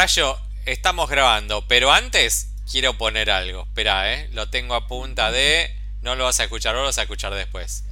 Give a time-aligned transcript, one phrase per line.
[0.00, 3.62] Rayo, estamos grabando, pero antes quiero poner algo.
[3.62, 4.28] Espera, eh.
[4.30, 5.74] Lo tengo a punta de.
[6.02, 7.82] No lo vas a escuchar, lo vas a escuchar después.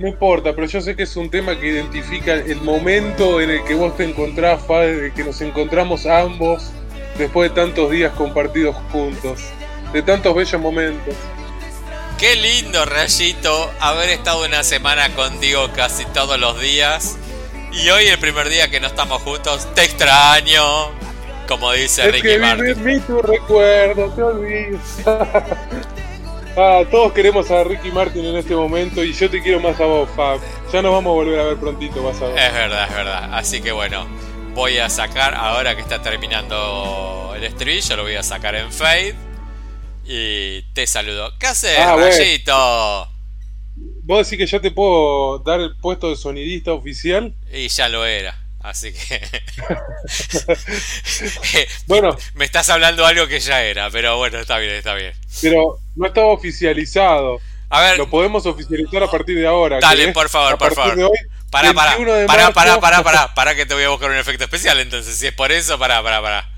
[0.00, 3.62] No importa, pero yo sé que es un tema que identifica el momento en el
[3.62, 6.72] que vos te encontrás, Fade, que nos encontramos ambos
[7.16, 9.38] después de tantos días compartidos juntos,
[9.92, 11.14] de tantos bellos momentos.
[12.18, 17.16] Qué lindo, Rayito, haber estado una semana contigo casi todos los días.
[17.70, 20.98] Y hoy, el primer día que no estamos juntos, te extraño.
[21.48, 22.84] Como dice es Ricky que Martin.
[22.84, 24.80] mí tu recuerdo, te olvides.
[26.56, 29.86] ah, todos queremos a Ricky Martin en este momento y yo te quiero más a
[29.86, 30.40] vos, Fab.
[30.72, 32.38] Ya nos vamos a volver a ver prontito, vas a ver.
[32.38, 33.30] Es verdad, es verdad.
[33.32, 34.06] Así que bueno,
[34.54, 39.14] voy a sacar, ahora que está terminando el estribillo, lo voy a sacar en Fade.
[40.04, 41.32] Y te saludo.
[41.38, 41.96] ¿Qué haces, Ah.
[41.96, 43.08] Rayito?
[44.04, 47.34] ¿Vos decís que ya te puedo dar el puesto de sonidista oficial?
[47.52, 48.34] Y ya lo era.
[48.60, 49.20] Así que.
[51.86, 52.16] Bueno.
[52.34, 55.12] Me estás hablando algo que ya era, pero bueno, está bien, está bien.
[55.40, 57.38] Pero no estaba oficializado.
[57.70, 59.78] A ver, Lo podemos oficializar a partir de ahora.
[59.80, 60.96] Dale, por favor, A por favor.
[60.96, 61.18] de hoy,
[61.50, 64.16] Pará, pará, 21 de pará, pará, pará, pará, pará que te voy a buscar un
[64.16, 65.16] efecto especial entonces.
[65.16, 66.50] Si es por eso, pará, pará, pará.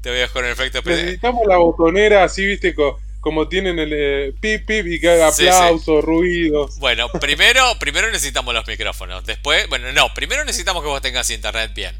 [0.00, 1.04] Te voy a buscar un efecto especial.
[1.06, 5.32] Necesitamos la botonera así, viste, co- como tienen el eh, pip pip y que haga
[5.32, 5.48] Sí, sí.
[5.48, 6.78] aplausos, ruidos.
[6.78, 9.24] Bueno, primero, primero necesitamos los micrófonos.
[9.26, 11.96] Después, bueno, no, primero necesitamos que vos tengas internet bien.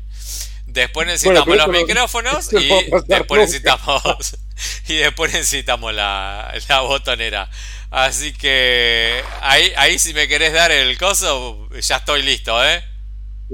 [0.66, 4.36] Después necesitamos los no- micrófonos y no después necesitamos
[4.88, 7.50] y después necesitamos la, la botonera.
[7.90, 12.84] Así que ahí, ahí si me querés dar el coso, ya estoy listo, ¿eh?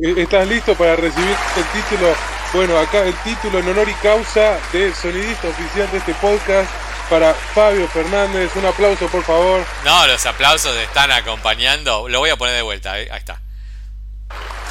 [0.02, 2.12] Eh, ¿Estás listo para recibir el título?
[2.52, 6.68] Bueno, acá el título en honor y causa de sonidista oficial de este podcast
[7.08, 8.50] para Fabio Fernández.
[8.56, 9.64] Un aplauso, por favor.
[9.84, 12.08] No, los aplausos están acompañando.
[12.08, 13.40] Lo voy a poner de vuelta, ahí, ahí está.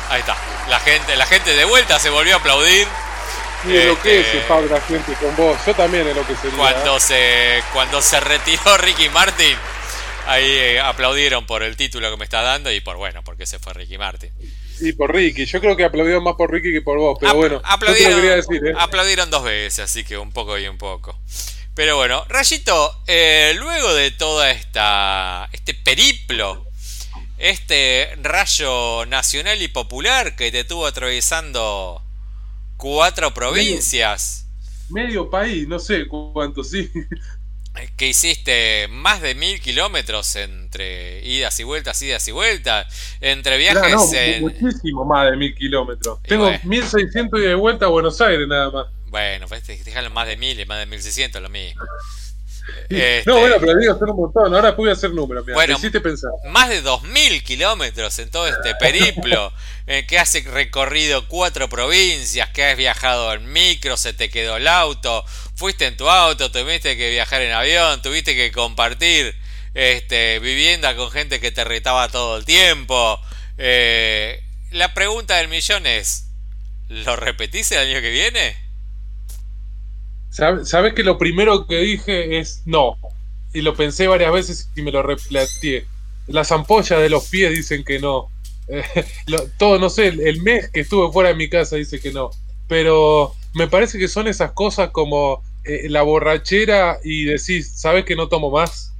[0.09, 0.35] Ahí está.
[0.69, 2.87] La gente, la gente de vuelta se volvió a aplaudir.
[3.65, 5.57] Y enloquece, Este- Fabio, la gente con vos.
[5.65, 6.57] Yo también enloquecería.
[6.57, 9.55] Cuando se, cuando se retiró Ricky Martin,
[10.27, 13.59] ahí eh, aplaudieron por el título que me está dando y por bueno, porque se
[13.59, 14.31] fue Ricky Martin.
[14.81, 15.45] Y por Ricky.
[15.45, 17.17] Yo creo que aplaudió más por Ricky que por vos.
[17.21, 18.73] Pero bueno, yo te aplaudieron, lo quería decir, ¿eh?
[18.77, 21.17] aplaudieron dos veces, así que un poco y un poco.
[21.75, 26.67] Pero bueno, Rayito, eh, luego de toda esta este periplo,
[27.37, 32.01] este rayo nacional y popular que te tuvo atravesando
[32.77, 34.43] cuatro provincias,
[34.89, 36.91] Medio país, no sé cuánto, sí.
[37.97, 42.85] que hiciste más de mil kilómetros entre idas y vueltas, idas y vueltas,
[43.19, 44.41] entre viajes no, en...
[44.41, 46.19] muchísimo más de mil kilómetros.
[46.25, 46.59] Y Tengo bueno.
[46.63, 48.87] 1600 y de vuelta a Buenos Aires nada más.
[49.13, 51.83] Bueno, pues déjalo más de mil y más de mil seiscientos, lo mismo.
[51.83, 51.87] No,
[52.89, 54.55] Este, bueno, pero digo, son un montón.
[54.55, 55.53] Ahora pude hacer números, mira.
[55.53, 56.31] Bueno, hiciste pensar.
[56.49, 59.53] más de 2.000 kilómetros en todo este periplo,
[59.85, 64.67] en que has recorrido cuatro provincias, que has viajado en micro, se te quedó el
[64.67, 65.23] auto,
[65.53, 69.35] fuiste en tu auto, tuviste que viajar en avión, tuviste que compartir
[69.75, 73.21] este, vivienda con gente que te retaba todo el tiempo.
[73.59, 74.41] Eh,
[74.71, 76.29] la pregunta del millón es,
[76.87, 78.62] ¿lo repetís el año que viene?
[80.35, 82.97] Sab- Sabes que lo primero que dije es no.
[83.53, 85.85] Y lo pensé varias veces y me lo replanteé.
[86.27, 88.29] Las ampollas de los pies dicen que no.
[88.67, 88.83] Eh,
[89.27, 92.11] lo- todo, no sé, el, el mes que estuve fuera de mi casa dice que
[92.11, 92.31] no.
[92.67, 98.15] Pero me parece que son esas cosas como eh, la borrachera y decís, ¿sabes que
[98.15, 98.93] no tomo más?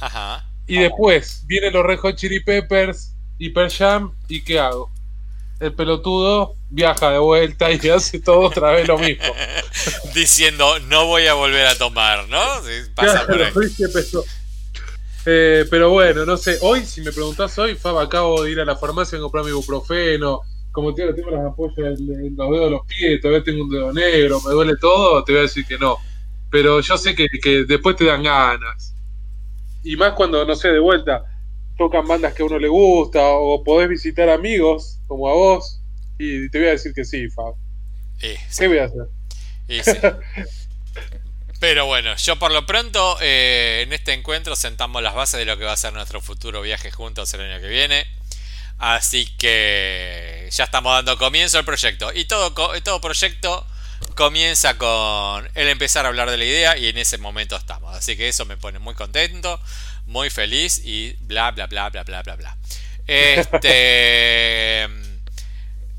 [0.00, 0.44] Ajá.
[0.66, 4.90] Y después vienen los Red Hot Chili Peppers y Pearl Jam y ¿qué hago?
[5.58, 9.24] El pelotudo viaja de vuelta y hace todo otra vez lo mismo.
[10.14, 12.42] Diciendo, no voy a volver a tomar, ¿no?
[12.62, 13.52] Sí, pasa por ahí.
[13.52, 14.24] Claro,
[15.28, 16.58] eh, pero bueno, no sé.
[16.60, 19.50] Hoy, si me preguntás hoy, Fab, acabo de ir a la farmacia a comprar mi
[19.50, 20.40] ibuprofeno.
[20.70, 23.92] Como tengo las ampollas en, en los dedos de los pies, todavía tengo un dedo
[23.92, 25.96] negro, me duele todo, te voy a decir que no.
[26.50, 28.94] Pero yo sé que, que después te dan ganas.
[29.82, 31.24] Y más cuando, no sé, de vuelta,
[31.76, 35.80] tocan bandas que a uno le gusta, o podés visitar amigos, como a vos,
[36.18, 37.54] y te voy a decir que sí, Fab.
[38.18, 39.06] Sí, ¿Qué voy a hacer?
[39.68, 39.98] sí.
[41.58, 45.56] Pero bueno, yo por lo pronto eh, en este encuentro sentamos las bases de lo
[45.56, 48.06] que va a ser nuestro futuro viaje juntos el año que viene.
[48.78, 52.12] Así que ya estamos dando comienzo al proyecto.
[52.14, 52.52] Y todo,
[52.82, 53.66] todo proyecto
[54.14, 57.96] comienza con el empezar a hablar de la idea y en ese momento estamos.
[57.96, 59.58] Así que eso me pone muy contento,
[60.06, 62.56] muy feliz y bla bla bla bla bla bla bla.
[63.06, 64.88] Este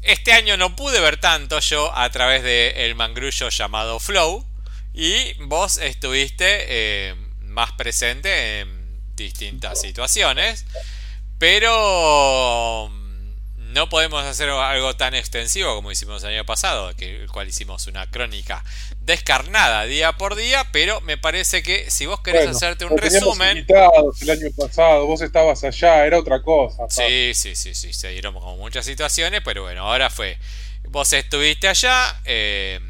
[0.01, 4.45] este año no pude ver tanto yo a través del mangrullo llamado Flow
[4.93, 10.65] y vos estuviste eh, más presente en distintas situaciones,
[11.37, 17.49] pero mm, no podemos hacer algo tan extensivo como hicimos el año pasado, el cual
[17.49, 18.63] hicimos una crónica
[19.07, 23.65] descarnada día por día, pero me parece que si vos querés hacerte un resumen...
[23.65, 26.83] el año pasado, vos estabas allá, era otra cosa.
[26.89, 30.37] Sí, sí, sí, sí, se dieron como muchas situaciones, pero bueno, ahora fue...
[30.89, 32.81] Vos estuviste allá eh,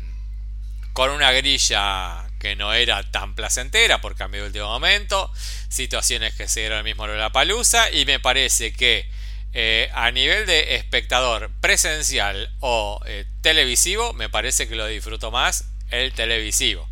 [0.93, 5.31] con una grilla que no era tan placentera por cambio de último momento,
[5.69, 9.07] situaciones que se dieron al mismo la palusa y me parece que
[9.53, 15.65] eh, a nivel de espectador presencial o eh, televisivo, me parece que lo disfruto más
[15.91, 16.87] el televisivo.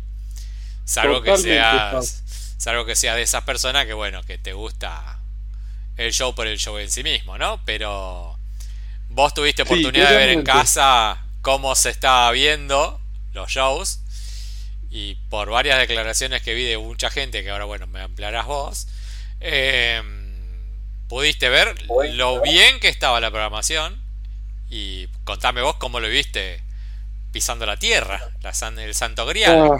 [0.84, 2.22] Salvo que seas,
[2.56, 5.18] salvo que seas de esas personas que bueno, que te gusta
[5.96, 7.60] el show por el show en sí mismo, ¿no?
[7.64, 8.38] Pero
[9.08, 13.00] vos tuviste oportunidad de ver en casa cómo se estaba viendo
[13.32, 14.00] los shows.
[14.90, 18.86] Y por varias declaraciones que vi de mucha gente, que ahora bueno, me ampliarás vos,
[19.40, 20.02] eh,
[21.08, 21.74] pudiste ver
[22.12, 24.00] lo bien que estaba la programación.
[24.68, 26.65] Y contame vos cómo lo viste
[27.36, 29.68] pisando la tierra, la el Santo Grial.
[29.70, 29.78] Ah,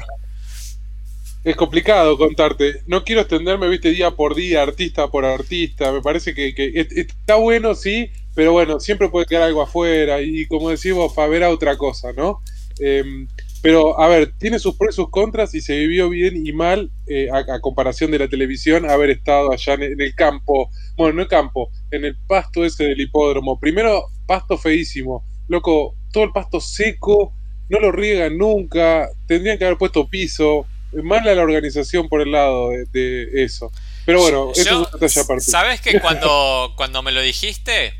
[1.43, 2.82] es complicado contarte.
[2.87, 5.91] No quiero extenderme, viste, día por día, artista por artista.
[5.91, 6.53] Me parece que,
[6.94, 10.20] está bueno, sí, pero bueno, siempre puede quedar algo afuera.
[10.20, 12.43] Y como decimos, para ver a otra cosa, ¿no?
[12.79, 13.26] Em,
[13.62, 16.91] pero, a ver, tiene sus pros y sus contras y se vivió bien y mal
[17.06, 20.69] eh, a, comparación de la televisión haber estado allá en, el campo,
[20.99, 23.59] bueno, no el campo, en el pasto ese del hipódromo.
[23.59, 27.36] Primero, pasto feísimo, loco, todo el pasto seco,
[27.68, 32.70] no lo riegan nunca, tendrían que haber puesto piso, mala la organización por el lado
[32.92, 33.72] de, eso.
[34.04, 35.44] Pero bueno, eso es aparte.
[35.44, 37.94] ¿Sabes que cuando, cuando me lo dijiste,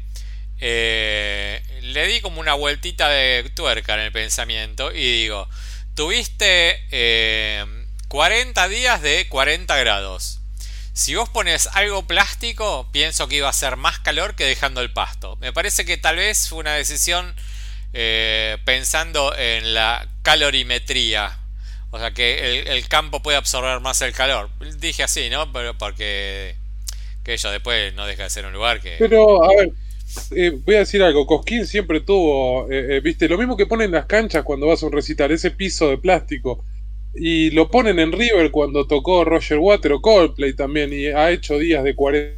[0.61, 5.49] eh, le di como una vueltita de tuerca en el pensamiento y digo,
[5.95, 6.81] tuviste
[8.09, 10.41] 40 eh, días de 40 grados.
[10.93, 14.93] Si vos pones algo plástico, pienso que iba a ser más calor que dejando el
[14.95, 15.37] pasto.
[15.43, 17.37] Me parece que tal vez fue una decisión
[17.99, 21.39] eh, pensando en la calorimetría.
[21.91, 24.51] O sea, que el, campo puede absorber más el calor.
[24.79, 25.51] Dije así, ¿no?
[25.53, 26.57] Pero porque
[27.25, 28.97] que ello después no deja de ser un lugar que...
[28.99, 29.73] Pero, a ver,
[30.31, 33.91] eh, voy a decir algo, Cosquín siempre tuvo, eh, eh, viste, lo mismo que ponen
[33.91, 36.65] las canchas cuando vas a un recital, ese piso de plástico.
[37.15, 41.59] Y lo ponen en River cuando tocó Roger Water o Coldplay también, y ha hecho
[41.59, 42.37] días de 40,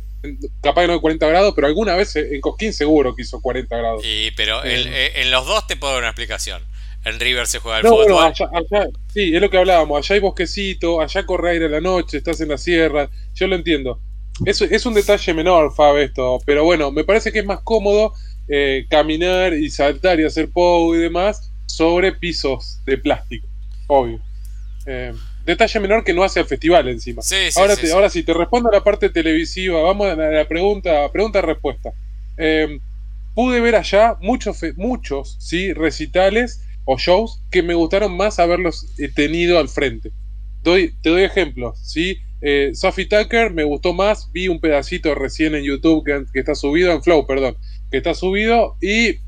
[0.61, 4.03] capaz no de 40 grados, pero alguna vez en Cosquín seguro que hizo 40 grados.
[4.05, 6.63] Y, pero en, los dos te puedo dar una explicación.
[7.05, 8.33] En River se juega el fútbol.
[9.13, 9.99] sí, es lo que hablábamos.
[9.99, 13.09] Allá hay bosquecito, allá corre aire a la noche, estás en la sierra.
[13.35, 14.01] Yo lo entiendo.
[14.45, 18.13] Es, es un detalle menor, Fab, esto, pero bueno, me parece que es más cómodo
[18.49, 23.47] eh, caminar y saltar y hacer pogo y demás sobre pisos de plástico,
[23.89, 24.21] obvio.
[24.87, 25.13] Eh,
[25.49, 27.23] detalle menor que no hace al festival encima.
[27.57, 31.93] ahora, sí, ahora sí, te respondo a la parte televisiva, vamos a la pregunta, pregunta-respuesta.
[32.37, 32.79] Eh,
[33.35, 35.73] pude ver allá muchos, muchos ¿sí?
[35.73, 40.11] recitales o shows que me gustaron más haberlos tenido al frente.
[40.63, 42.19] Doy, te doy ejemplos, ¿sí?
[42.41, 46.93] Eh, Sophie Tucker me gustó más, vi un pedacito recién en YouTube que, está subido,
[46.93, 47.57] en Flow, perdón,
[47.91, 49.19] que está subido y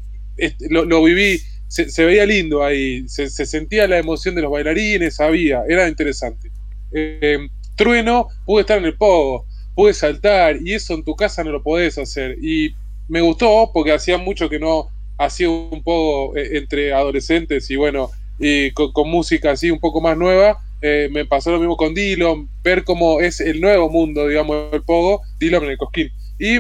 [0.68, 1.40] lo, viví,
[1.70, 6.50] se, veía lindo ahí, se, sentía la emoción de los bailarines, había, era interesante.
[6.92, 7.38] Eh,
[7.76, 9.46] trueno, pude estar en el pogo,
[9.76, 12.36] pude saltar y eso en tu casa no lo podés hacer.
[12.42, 12.74] Y
[13.08, 18.10] me gustó porque hacía mucho que no hacía un poco eh, entre adolescentes y bueno,
[18.38, 22.48] y con música así un poco más nueva eh, me pasó lo mismo con Dillon,
[22.64, 26.10] ver cómo es el nuevo mundo, digamos, del Pogo, Dillon en el Cosquín.
[26.38, 26.58] Y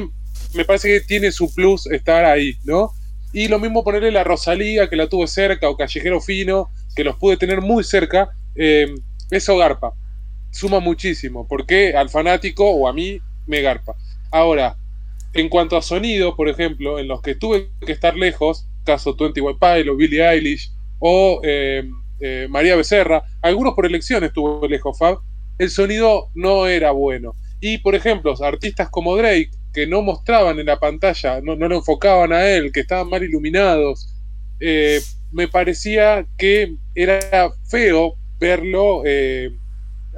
[0.54, 2.92] me parece que tiene su plus estar ahí, ¿no?
[3.32, 7.16] Y lo mismo ponerle la Rosalía, que la tuve cerca, o Callejero Fino, que los
[7.16, 8.94] pude tener muy cerca, eh,
[9.30, 9.94] eso garpa.
[10.50, 13.94] Suma muchísimo, porque al fanático o a mí me garpa.
[14.32, 14.76] Ahora,
[15.32, 19.58] en cuanto a sonido, por ejemplo, en los que tuve que estar lejos, caso 21
[19.58, 21.88] Pilot, Billie Eilish, o eh,
[22.20, 25.18] eh, María Becerra, algunos por elecciones tuvo lejos Fab,
[25.58, 27.34] el sonido no era bueno.
[27.60, 31.76] Y por ejemplo, artistas como Drake, que no mostraban en la pantalla, no, no lo
[31.76, 34.14] enfocaban a él, que estaban mal iluminados,
[34.58, 35.00] eh,
[35.32, 39.50] me parecía que era feo verlo eh,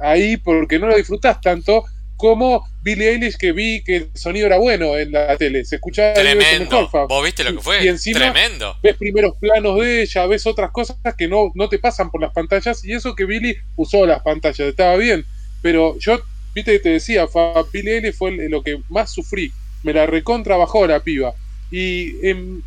[0.01, 1.83] ahí porque no lo disfrutás tanto
[2.15, 6.13] como Billie Eilish que vi que el sonido era bueno en la tele, se escuchaba
[6.13, 6.89] tremendo.
[7.09, 7.83] ¿Vos viste lo que fue?
[7.83, 8.77] Y encima tremendo.
[8.81, 12.31] ves primeros planos de ella, ves otras cosas que no, no te pasan por las
[12.31, 15.25] pantallas y eso que Billie usó las pantallas, estaba bien,
[15.61, 16.21] pero yo,
[16.53, 17.27] viste que te decía,
[17.73, 19.51] Eilish fue lo que más sufrí,
[19.83, 21.33] me la recontra bajó la piba.
[21.71, 22.63] Y en,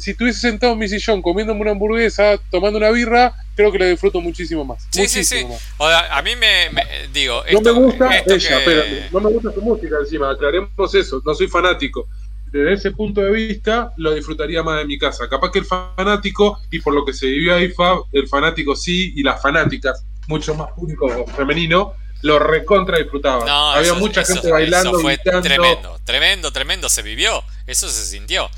[0.00, 3.84] si estuviese sentado en mi sillón comiéndome una hamburguesa, tomando una birra, creo que la
[3.84, 4.88] disfruto muchísimo más.
[4.90, 5.46] Sí, sí, sí.
[5.76, 6.70] O sea, a mí me,
[7.12, 7.42] digo.
[7.52, 11.48] no me gusta ella, pero no me gusta su música encima, aclaremos eso, no soy
[11.48, 12.08] fanático.
[12.50, 15.28] desde ese punto de vista lo disfrutaría más de mi casa.
[15.28, 17.70] Capaz que el fanático, y por lo que se vivió ahí,
[18.12, 21.92] el fanático sí, y las fanáticas, mucho más público femenino,
[22.26, 23.48] lo recontra disfrutaban.
[23.48, 24.90] Había mucha gente bailando.
[24.90, 28.50] Eso fue tremendo, tremendo, tremendo, se vivió, eso se sintió.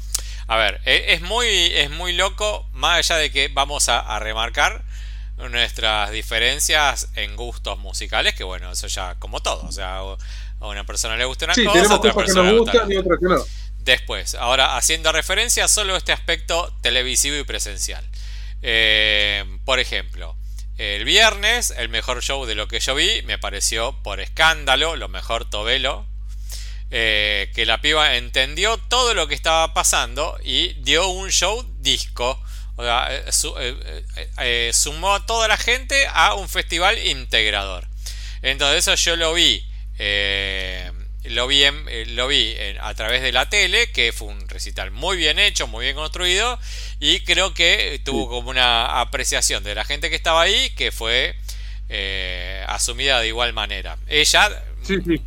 [0.47, 4.83] A ver, e, es muy, es muy loco, más allá de que vamos a, remarcar
[5.37, 10.85] nuestras diferencias en gustos musicales, que bueno, eso ya como todo, o sea, a una
[10.85, 13.45] persona le gusta una cosa, a otra persona le gusta y otra que no.
[13.79, 18.05] Después, ahora haciendo referencia solo a este aspecto televisivo y presencial.
[18.61, 20.35] Eh, por ejemplo,
[20.79, 25.09] el viernes, el mejor show de lo que yo vi, me pareció por escándalo, lo
[25.09, 26.07] mejor Tobelo,
[26.91, 32.41] eh, que la piba entendió todo lo que estaba pasando y dio un show disco.
[32.77, 34.05] O sea, eh,
[34.39, 37.89] eh, sumó a toda la gente a un festival integrador.
[38.41, 39.67] Entonces eso yo lo vi.
[41.25, 41.65] Lo vi,
[42.07, 45.85] lo vi a través de la tele, que fue un recital muy bien hecho, muy
[45.85, 46.59] bien construido,
[47.01, 51.35] y creo que tuvo como una apreciación de la gente que estaba ahí, que fue
[52.67, 53.97] asumida de igual manera.
[54.07, 54.51] Ella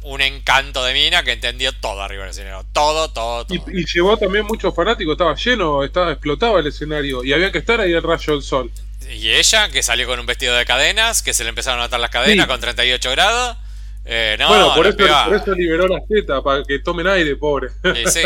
[0.04, 2.66] un encanto de mina que entendió todo arriba del escenario.
[2.74, 3.64] Todo, todo, todo.
[3.72, 7.80] Y, llevó también muchos fanáticos, estaba lleno, estaba explotado el escenario y había que estar
[7.80, 8.72] ahí el rayo del sol.
[9.12, 12.00] Y ella, que salió con un vestido de cadenas, que se le empezaron a atar
[12.00, 13.58] las cadenas con 38 grados.
[14.04, 17.70] Eh, no, bueno, por eso, liberó las tetas, para que tomen aire, pobre.
[18.08, 18.22] sí.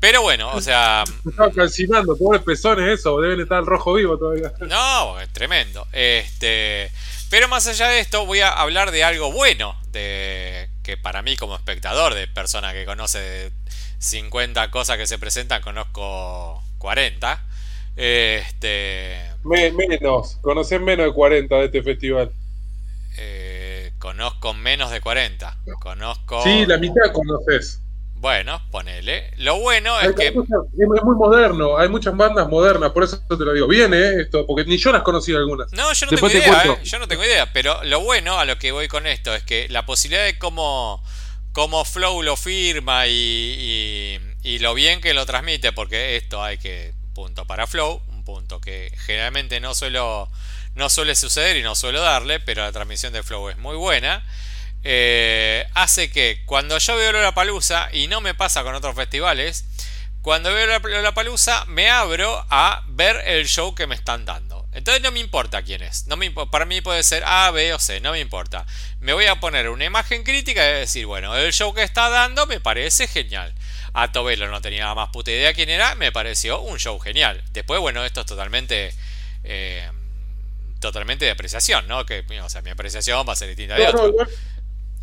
[0.00, 1.04] Pero bueno, o sea.
[1.28, 4.52] Estaba calcinando, pobres pezones, eso, deben estar rojo vivo todavía.
[4.60, 5.86] No, es tremendo.
[5.92, 6.90] Este.
[7.30, 11.36] Pero más allá de esto, voy a hablar de algo bueno, de que para mí
[11.36, 13.50] como espectador, de persona que conoce
[13.98, 17.44] 50 cosas que se presentan, conozco 40.
[17.96, 22.30] Este, menos, conoces menos de 40 de este festival.
[23.18, 23.57] Eh,
[23.98, 25.58] conozco menos de 40.
[25.80, 26.42] Conozco.
[26.42, 27.82] Sí, la mitad conoces.
[28.20, 29.30] Bueno, ponele.
[29.36, 30.26] Lo bueno es que.
[30.26, 33.68] es muy moderno, hay muchas bandas modernas, por eso te lo digo.
[33.68, 35.72] Viene esto, porque ni yo las conocí algunas.
[35.72, 36.78] No, yo no tengo idea, ¿eh?
[36.82, 39.68] yo no tengo idea, pero lo bueno a lo que voy con esto es que
[39.68, 41.02] la posibilidad de cómo,
[41.52, 46.94] cómo Flow lo firma y, y, lo bien que lo transmite, porque esto hay que.
[47.14, 50.28] Punto para Flow, un punto que generalmente no suelo.
[50.78, 54.24] No suele suceder y no suelo darle, pero la transmisión de Flow es muy buena.
[54.84, 59.64] Eh, hace que cuando yo veo la Palusa y no me pasa con otros festivales,
[60.22, 64.68] cuando veo la Palusa me abro a ver el show que me están dando.
[64.72, 66.06] Entonces no me importa quién es.
[66.06, 68.64] No me para mí puede ser A, B o C, no me importa.
[69.00, 72.46] Me voy a poner una imagen crítica y decir, bueno, el show que está dando
[72.46, 73.52] me parece genial.
[73.94, 77.42] A Tobelo no tenía más puta idea quién era, me pareció un show genial.
[77.50, 78.94] Después, bueno, esto es totalmente...
[79.42, 79.90] Eh,
[80.80, 82.04] totalmente de apreciación, ¿no?
[82.06, 84.14] Que, o sea, mi apreciación va a ser distinta de otro.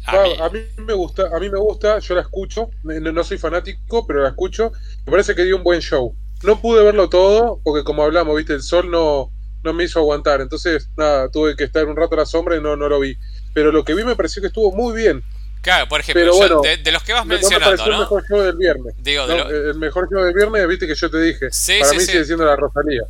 [0.08, 0.60] A, mí.
[0.78, 4.72] me gusta, a mí me gusta, yo la escucho, no, soy fanático, pero la escucho.
[5.06, 6.16] Me parece que dio un buen show.
[6.44, 9.32] No pude verlo todo, porque como hablamos, viste, el sol no,
[9.64, 10.42] no me hizo aguantar.
[10.42, 13.18] Entonces, nada, tuve que estar un rato a la sombra y no, no lo vi.
[13.54, 15.24] Pero lo que vi me pareció que estuvo muy bien.
[15.62, 17.94] Claro, por ejemplo, de, los que vas mencionando, ¿no?
[17.94, 18.94] El mejor show del viernes.
[19.00, 21.48] Digo, El mejor show del viernes, viste que yo te dije.
[21.80, 23.02] Para mí sigue siendo la Rosalía.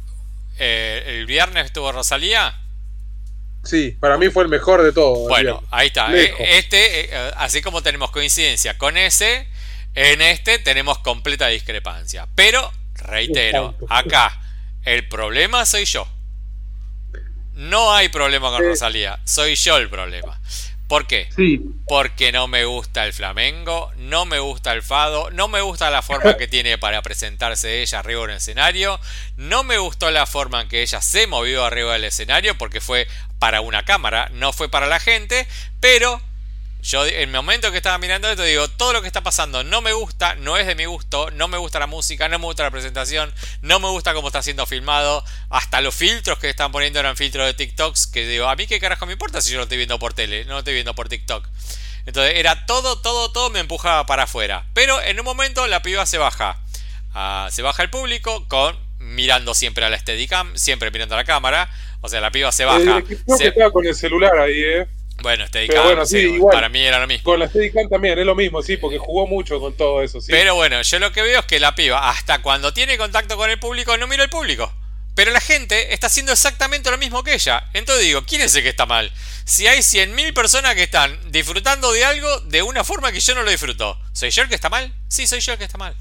[0.57, 2.59] Eh, ¿El viernes estuvo Rosalía?
[3.63, 5.27] Sí, para mí fue el mejor de todos.
[5.27, 6.15] Bueno, ahí está.
[6.15, 9.47] Eh, este, eh, así como tenemos coincidencia con ese,
[9.95, 12.27] en este tenemos completa discrepancia.
[12.35, 14.39] Pero, reitero, acá
[14.83, 16.07] el problema soy yo.
[17.53, 20.39] No hay problema con Rosalía, soy yo el problema.
[20.87, 21.27] ¿Por qué?
[21.35, 21.61] Sí.
[21.87, 26.01] Porque no me gusta el flamengo, no me gusta el fado, no me gusta la
[26.01, 28.99] forma que tiene para presentarse ella arriba en el escenario,
[29.35, 33.07] no me gustó la forma en que ella se movió arriba del escenario porque fue
[33.39, 35.47] para una cámara, no fue para la gente,
[35.79, 36.21] pero
[36.85, 39.81] yo en el momento que estaba mirando esto digo, todo lo que está pasando no
[39.81, 42.61] me gusta, no es de mi gusto, no me gusta la música, no me gusta
[42.61, 46.99] la presentación, no me gusta cómo está siendo filmado, hasta los filtros que están poniendo
[46.99, 49.63] eran filtros de TikToks, que digo, a mí qué carajo me importa si yo lo
[49.63, 51.47] estoy viendo por tele, no lo estoy viendo por TikTok.
[52.05, 54.65] Entonces era todo, todo, todo me empujaba para afuera.
[54.75, 56.61] Pero en un momento la piba se baja.
[57.15, 61.23] Ah, se baja el público con mirando siempre a la Steadicam, siempre mirando a la
[61.23, 61.67] cámara.
[62.01, 63.01] O sea, la piba se baja.
[63.37, 63.47] se...
[63.47, 64.87] estaba con el celular ahí, eh.
[65.21, 67.23] Bueno, Steadicam, sí, para mí era lo mismo.
[67.23, 70.31] Con la Steadicam también es lo mismo, sí, porque jugó mucho con todo eso, sí.
[70.31, 73.49] Pero bueno, yo lo que veo es que la piba, hasta cuando tiene contacto con
[73.49, 74.71] el público, no mira el público.
[75.15, 77.69] Pero la gente está haciendo exactamente lo mismo que ella.
[77.73, 79.11] Entonces digo, ¿quién es el que está mal?
[79.45, 83.43] Si hay 100.000 personas que están disfrutando de algo de una forma que yo no
[83.43, 84.93] lo disfruto, ¿soy yo el que está mal?
[85.07, 85.95] Sí, soy yo el que está mal.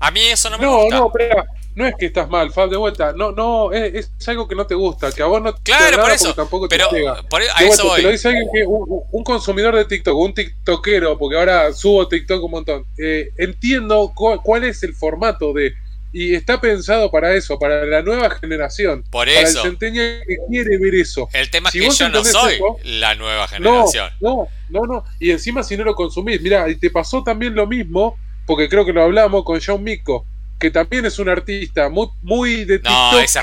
[0.00, 0.96] A mí eso no me gusta.
[0.96, 3.12] No, no, pero no es que estás mal, Fab, de vuelta.
[3.12, 6.10] No, no, es, algo que no te gusta, que a vos no claro, te por
[6.10, 7.22] eso, tampoco pero, te llega.
[7.22, 11.36] Por, a eso Te lo dice alguien que un, consumidor de TikTok, un TikTokero, porque
[11.36, 12.86] ahora subo TikTok un montón.
[12.96, 15.74] Eh, entiendo cuál es el formato de
[16.12, 19.04] y está pensado para eso, para la nueva generación.
[19.10, 19.38] Por eso.
[19.38, 21.28] Para el centeño que quiere ver eso.
[21.32, 24.10] El tema es que yo no soy la nueva generación.
[24.20, 27.66] No, no, no, Y encima si no lo consumís, mira, y te pasó también lo
[27.66, 28.16] mismo,
[28.48, 30.24] porque creo que lo hablamos con John Mico,
[30.58, 33.12] que también es un artista muy, muy de TikTok.
[33.12, 33.42] No, esa,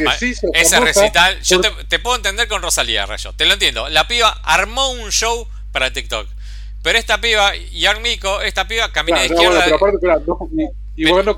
[0.56, 3.88] esa recital, yo te, puedo entender con Rosalía, Rayo, te lo entiendo.
[3.90, 6.28] La piba armó un show para TikTok.
[6.82, 9.62] Pero esta piba, John Mico, esta piba camina de izquierda.
[9.64, 10.08] pero aparte,
[10.96, 11.36] y, bueno,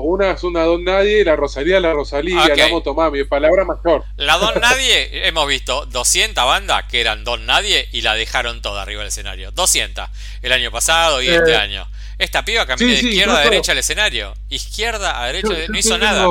[0.00, 4.04] una es una Don Nadie y la Rosalía la Rosalía, la Motomami, palabra mayor.
[4.16, 8.82] La Don Nadie, hemos visto 200 bandas que eran Don Nadie y la dejaron toda
[8.82, 9.52] arriba del escenario.
[9.52, 10.08] 200
[10.42, 11.86] el año pasado y este eh, año.
[12.18, 14.34] Esta piba caminó de izquierda a derecha al escenario.
[14.48, 16.26] Izquierda a derecha, no hizo nada.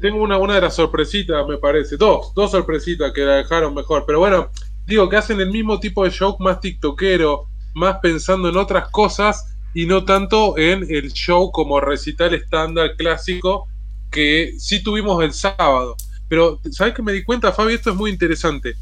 [0.00, 1.96] Tengo una, una de las sorpresitas, me parece.
[1.96, 4.04] Dos, dos sorpresitas que la dejaron mejor.
[4.06, 4.50] Pero bueno,
[4.86, 9.54] digo que hacen el mismo tipo de show más tiktokero, más pensando en otras cosas
[9.74, 13.68] y no tanto en el show como recital estándar clásico
[14.10, 15.96] que sí tuvimos el sábado.
[16.28, 17.76] Pero, ¿sabes que me di cuenta, Fabio?
[17.76, 18.74] Esto es muy interesante.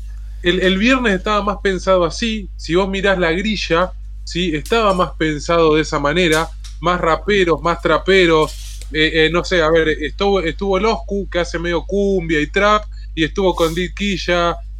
[0.43, 3.93] El, viernes estaba más pensado así, si vos mirás la grilla,
[4.25, 4.54] ¿sí?
[4.54, 6.49] estaba más pensado de esa manera,
[6.81, 11.40] más raperos, más traperos, eh, eh, no sé, a ver, estuvo, estuvo el Oscu, que
[11.40, 13.95] hace medio cumbia y trap, y estuvo con Dick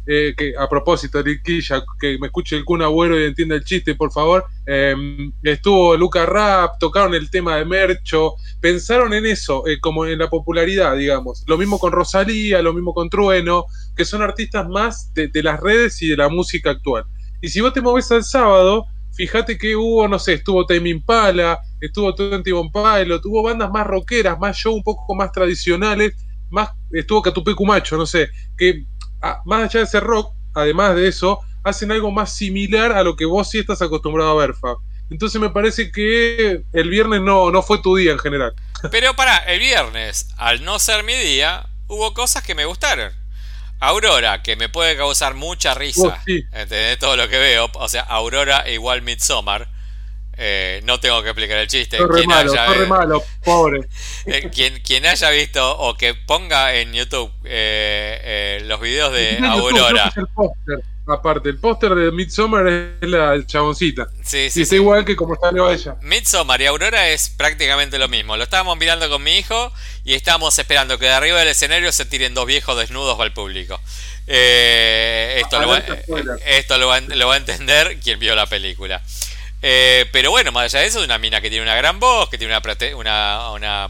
[0.07, 3.95] eh, que a propósito, Riquilla, que me escuche el Kun Agüero y entienda el chiste,
[3.95, 4.45] por favor.
[4.67, 10.19] Em, estuvo Luca Rap, tocaron el tema de Mercho, pensaron en eso, eh, como en
[10.19, 11.43] la popularidad, digamos.
[11.47, 15.99] Lo mismo con Rosalía, lo mismo con Trueno, que son artistas más de, las redes
[16.03, 17.05] y de la música actual.
[17.41, 18.85] Y si vos te movés al sábado,
[19.15, 23.87] fíjate que hubo, no sé, estuvo Time Impala, estuvo Twenty One Pilot, tuvo bandas más
[23.87, 26.13] rockeras, más show un poco más tradicionales,
[26.49, 28.85] más estuvo Catupecu Macho, no sé, que
[29.45, 33.25] más allá de ese rock, además de eso, hacen algo más similar a lo que
[33.25, 34.77] vos sí estás acostumbrado a ver, Fab.
[35.09, 38.53] Entonces me parece que el viernes no, no fue tu día en general.
[38.91, 43.11] Pero para, el viernes, al no ser mi día, hubo cosas que me gustaron.
[43.79, 46.21] Aurora, que me puede causar mucha risa.
[46.23, 47.69] Oh, todo lo que veo.
[47.73, 49.69] O sea, Aurora igual Midsommar.
[50.37, 51.97] Eh, no tengo que explicar el chiste.
[51.97, 53.81] Quien malo, haya, malo, pobre.
[54.25, 60.11] Eh, quien, quien, haya visto o que ponga en YouTube eh, los videos de Aurora.
[61.07, 64.07] Aparte, el póster de Midsommar es la chaboncita.
[64.23, 65.95] Sí, sí, y está igual que como está ella.
[66.01, 68.37] Midsommar y Aurora es prácticamente lo mismo.
[68.37, 69.71] Lo estábamos mirando con mi hijo
[70.03, 73.79] y estábamos esperando que de arriba del escenario se tiren dos viejos desnudos al público.
[74.27, 75.83] esto, lo va,
[76.45, 76.87] esto lo
[77.27, 79.01] va a entender quien vio la película.
[79.67, 82.29] Eh, pero bueno, más allá de eso, es una mina que tiene una gran voz,
[82.29, 82.55] que tiene
[82.95, 83.89] una, una,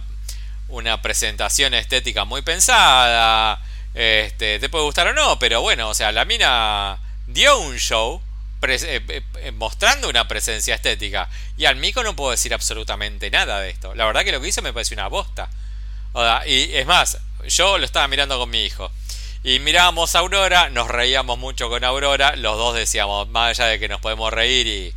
[0.69, 3.59] una, presentación estética muy pensada.
[3.93, 6.97] Este, te puede gustar o no, pero bueno, o sea, la mina
[7.35, 8.21] dio un show
[8.61, 11.29] eh, eh, mostrando una presencia estética.
[11.57, 13.93] Y al Mico no puedo decir absolutamente nada de esto.
[13.93, 15.49] La verdad que lo que hizo me parece una bosta.
[16.47, 18.91] y es más, yo lo estaba mirando con mi hijo.
[19.43, 23.79] Y mirábamos a Aurora, nos reíamos mucho con Aurora, los dos decíamos, más allá de
[23.79, 24.93] que nos podemos reír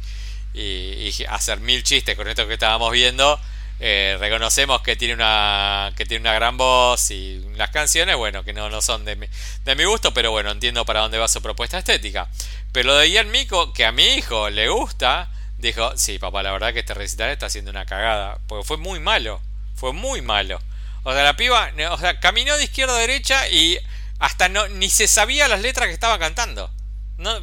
[0.54, 3.38] y, hacer mil chistes con esto que estábamos viendo,
[3.80, 8.52] eh, reconocemos que tiene una que tiene una gran voz y las canciones, bueno, que
[8.52, 9.26] no, no son de mi,
[9.64, 12.28] de mi gusto, pero bueno, entiendo para dónde va su propuesta estética.
[12.72, 16.52] Pero lo de Ian Mico, que a mi hijo le gusta, dijo, sí, papá, la
[16.52, 19.40] verdad que este recital está haciendo una cagada, porque fue muy malo,
[19.74, 20.60] fue muy malo.
[21.04, 23.78] O sea, la piba, o sea, caminó de izquierda a derecha y
[24.18, 26.70] hasta no ni se sabía las letras que estaba cantando.
[27.16, 27.42] No,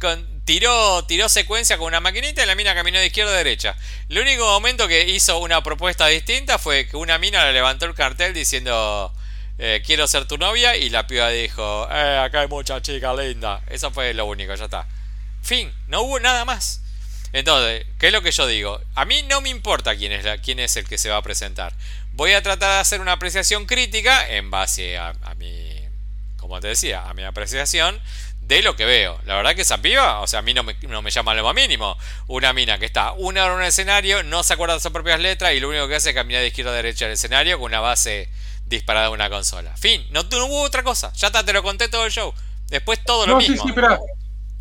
[0.00, 3.76] con, tiró, tiró secuencia con una maquinita y la mina caminó de izquierda a derecha.
[4.08, 7.94] El único momento que hizo una propuesta distinta fue que una mina le levantó el
[7.94, 9.12] cartel diciendo
[9.58, 13.60] eh, quiero ser tu novia y la piba dijo eh, acá hay mucha chica linda.
[13.66, 14.86] Eso fue lo único, ya está.
[15.42, 16.80] Fin, no hubo nada más.
[17.34, 18.80] Entonces, ¿qué es lo que yo digo?
[18.94, 21.22] A mí no me importa quién es, la, quién es el que se va a
[21.22, 21.74] presentar.
[22.12, 25.78] Voy a tratar de hacer una apreciación crítica en base a, a mi,
[26.38, 28.00] como te decía, a mi apreciación
[28.48, 29.20] de lo que veo.
[29.26, 31.44] La verdad que esa piba, o sea, a mí no me, no me llama lo
[31.44, 31.96] más mínimo.
[32.26, 35.20] Una mina que está una hora en un escenario, no se acuerda de sus propias
[35.20, 37.66] letras y lo único que hace es caminar de izquierda a derecha del escenario con
[37.66, 38.30] una base
[38.64, 39.76] disparada de una consola.
[39.76, 41.12] Fin, no, hubo otra cosa.
[41.12, 42.32] Ya te lo conté todo el show.
[42.68, 43.54] Después todo lo mismo.
[43.54, 43.98] Sí, sí, pero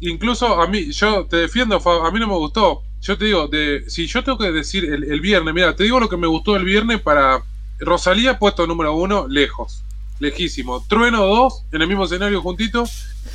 [0.01, 2.83] incluso a mí, yo te defiendo, a mí no me gustó.
[3.01, 5.99] Yo te digo, de, si yo tengo que decir el, el viernes, mira, te digo
[5.99, 7.41] lo que me gustó el viernes para
[7.79, 9.83] Rosalía, puesto número uno, lejos
[10.19, 10.83] lejísimo.
[10.87, 12.85] Trueno 2 en el mismo escenario juntito.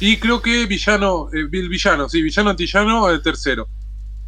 [0.05, 3.69] Y creo que Villano, eh, Villano, sí, Villano Antillano el tercero.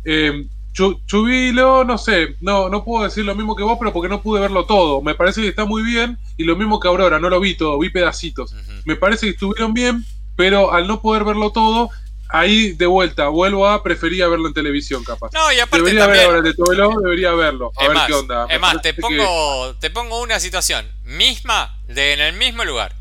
[0.05, 4.23] Eh, Chubilo, no sé, no, no puedo decir lo mismo que vos, pero porque no
[4.23, 5.03] pude verlo todo.
[5.03, 7.77] Me parece que está muy bien, y lo mismo que Aurora, no lo vi todo,
[7.81, 8.55] vi pedacitos.
[8.85, 10.05] Me parece que estuvieron bien,
[10.37, 11.91] pero al no poder verlo todo,
[12.29, 15.33] ahí de vuelta, vuelvo a prefería verlo en televisión, capaz.
[15.33, 17.73] No, y aparte debería también, ver ahora el de Tobelo, debería verlo.
[17.77, 18.47] A es ver más, qué onda.
[18.49, 22.95] Es más, te pongo, te pongo una situación misma de en el mismo lugar.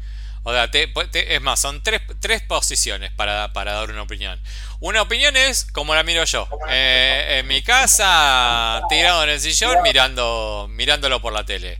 [0.45, 4.41] O sea, te- te- es más, son tres, tres posiciones para, para dar una opinión.
[4.82, 6.47] Una opinión es como la miro yo.
[6.69, 11.79] Eh, en mi casa, tirado en el sillón, mirando, mirándolo por la tele.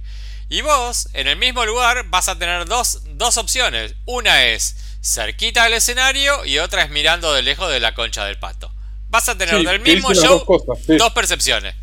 [0.50, 3.96] Y vos, en el mismo lugar, vas a tener dos, dos opciones.
[4.06, 8.40] Una es cerquita del escenario y otra es mirando de lejos de la concha del
[8.40, 8.72] pato.
[9.10, 10.96] Vas a tener Sí, del mismo show dos cosas, sí.
[10.98, 11.76] dos percepciones.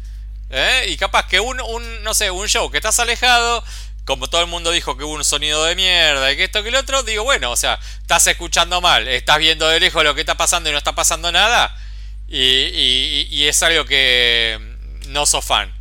[0.52, 0.86] ¿Eh?
[0.88, 3.62] Y capaz que un, un, no sé, un show que estás alejado,
[4.04, 6.70] como todo el mundo dijo que hubo un sonido de mierda y que esto que
[6.70, 10.20] el otro, digo, bueno, o sea, estás escuchando mal, estás viendo de lejos lo que
[10.20, 11.74] está pasando y no está pasando nada,
[12.28, 14.58] y, y- y es algo que
[15.08, 15.72] no sos fan.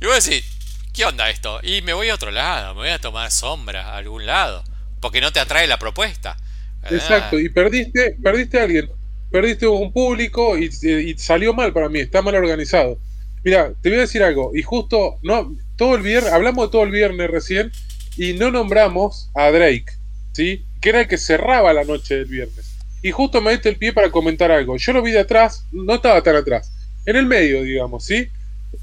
[0.00, 0.44] Y vos decís,
[0.92, 1.60] ¿qué onda esto?
[1.62, 4.64] Y me voy a otro lado, me voy a tomar sombra a algún lado,
[5.00, 6.36] porque no te atrae la propuesta.
[6.82, 8.90] Ah, Exacto, y perdiste, perdiste a alguien,
[9.30, 12.98] perdiste un público y, y salió mal para mí, está mal organizado.
[13.44, 16.82] Mira, te voy a decir algo, y justo, no, todo el viernes, hablamos de todo
[16.82, 17.70] el viernes recién,
[18.16, 19.86] y no nombramos a Drake,
[20.32, 20.64] ¿sí?
[20.80, 22.76] Que era el que cerraba la noche del viernes.
[23.00, 24.76] Y justo me diste el pie para comentar algo.
[24.76, 26.72] Yo lo vi de atrás, no estaba tan atrás,
[27.06, 28.28] en el medio, digamos, ¿sí?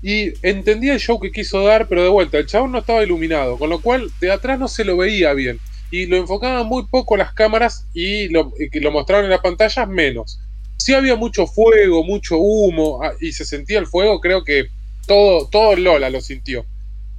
[0.01, 3.57] Y entendía el show que quiso dar, pero de vuelta, el chabón no estaba iluminado,
[3.57, 5.59] con lo cual de atrás no se lo veía bien.
[5.91, 9.87] Y lo enfocaban muy poco las cámaras y lo, y lo mostraron en las pantallas
[9.87, 10.39] menos.
[10.77, 14.67] Sí había mucho fuego, mucho humo, ah, y se sentía el fuego, creo que
[15.07, 16.65] todo, todo Lola lo sintió.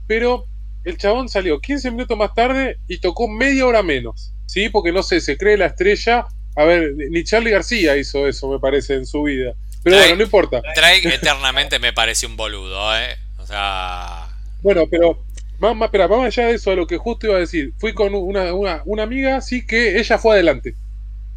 [0.06, 0.44] Pero
[0.84, 4.68] el chabón salió 15 minutos más tarde y tocó media hora menos, ¿sí?
[4.68, 6.26] Porque no sé, se cree la estrella.
[6.54, 9.52] A ver, ni Charlie García hizo eso, me parece, en su vida.
[9.82, 10.62] Pero Drake- bueno, no importa.
[10.74, 13.16] Drake eternamente me parece un boludo, ¿eh?
[13.38, 14.28] O sea...
[14.62, 15.22] Bueno, pero
[15.58, 17.72] más, más, espera, vamos allá de eso, de lo que justo iba a decir.
[17.78, 20.74] Fui con una, una, una amiga, sí, que ella fue adelante.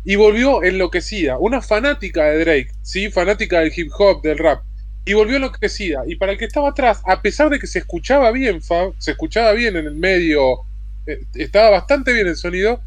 [0.03, 1.37] Y volvió enloquecida.
[1.37, 4.63] Una fanática de Drake, sí, fanática del hip hop, del rap.
[5.05, 6.03] Y volvió enloquecida.
[6.07, 9.11] Y para el que estaba atrás, a pesar de que se escuchaba bien, Fab, se
[9.11, 10.61] escuchaba bien en el medio,
[11.05, 12.81] eh, estaba bastante bien el sonido,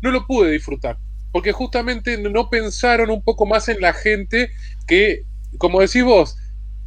[0.00, 0.98] no lo pude disfrutar.
[1.32, 4.50] Porque justamente no pensaron un poco más en la gente
[4.86, 5.24] que,
[5.58, 6.36] como decís vos,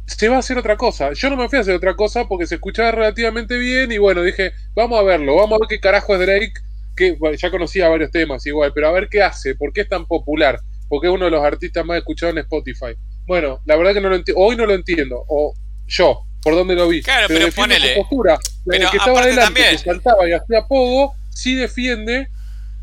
[0.06, 1.12] se va a hacer otra cosa.
[1.12, 4.22] Yo no me fui a hacer otra cosa porque se escuchaba relativamente bien y bueno,
[4.22, 6.54] dije, vamos a verlo, vamos a ver qué carajo es Drake,
[6.96, 9.88] que bueno, ya conocía varios temas igual, pero a ver qué hace, por qué es
[9.88, 12.94] tan popular, porque es uno de los artistas más escuchados en Spotify.
[13.26, 15.54] Bueno, la verdad que no lo enti- hoy no lo entiendo, o
[15.86, 17.02] yo, por dónde lo vi.
[17.02, 17.94] Claro, pero defiende ponele.
[17.94, 18.38] su postura.
[18.66, 19.70] Pero el que estaba adelante, también.
[19.70, 22.28] que saltaba y hacía pogo, sí defiende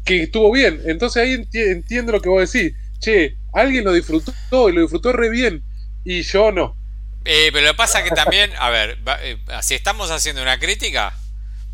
[0.06, 0.82] que estuvo bien.
[0.86, 2.74] Entonces ahí enti- entiendo lo que vos decís.
[3.00, 4.34] Che, alguien lo disfrutó
[4.69, 5.63] y lo disfrutó re bien,
[6.04, 6.76] y yo no.
[7.26, 11.13] Eh, pero lo que pasa que también, a ver, eh, si estamos haciendo una crítica,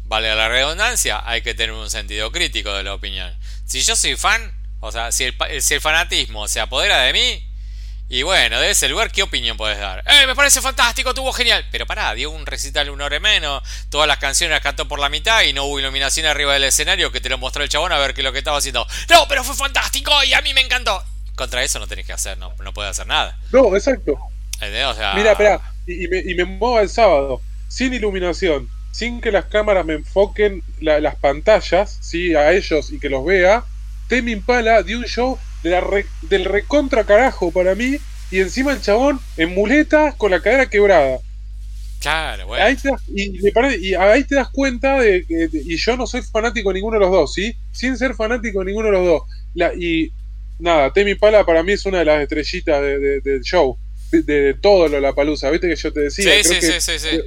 [0.06, 3.36] vale la redundancia, hay que tener un sentido crítico de la opinión.
[3.65, 7.44] Si yo soy fan, o sea, si el, si el fanatismo se apodera de mí,
[8.08, 10.04] y bueno, de ese lugar, ¿qué opinión puedes dar?
[10.06, 11.65] ¡Eh, me parece fantástico, tuvo genial!
[11.72, 15.00] Pero pará, dio un recital una hora y menos, todas las canciones las cantó por
[15.00, 17.91] la mitad y no hubo iluminación arriba del escenario que te lo mostró el chabón
[17.91, 18.86] a ver qué es lo que estaba haciendo.
[19.10, 21.04] ¡No, pero fue fantástico y a mí me encantó!
[21.36, 23.39] Contra eso no tenés que hacer, no, no puedes hacer nada.
[23.52, 24.15] No, exacto.
[24.54, 24.86] ¿Entendés?
[24.86, 29.19] O sea, Mira, espera, y, y me, y me muevo el sábado, sin iluminación, sin
[29.19, 32.34] que las cámaras me enfoquen la- las pantallas, ¿sí?
[32.34, 33.65] a ellos y que los vea.
[34.08, 37.97] Temi Impala dio un show de la re- del recontra carajo para mí,
[38.31, 41.17] y encima el chabón en muletas con la cadera quebrada.
[41.99, 42.63] Claro, bueno.
[42.63, 46.69] Ahí te das, y, ahí te das cuenta de que, y yo no soy fanático
[46.69, 47.53] de ninguno de los dos, ¿sí?
[47.73, 49.21] Sin ser fanático de ninguno de los dos.
[49.55, 50.12] La, y
[50.60, 53.77] nada, Temi Pala para mí es una de las estrellitas de- de- del show,
[54.12, 56.31] de, de todo lo la palusa, ¿viste que yo te decía?
[56.31, 57.21] Sí, Creo sí, que- sí, sí, sí.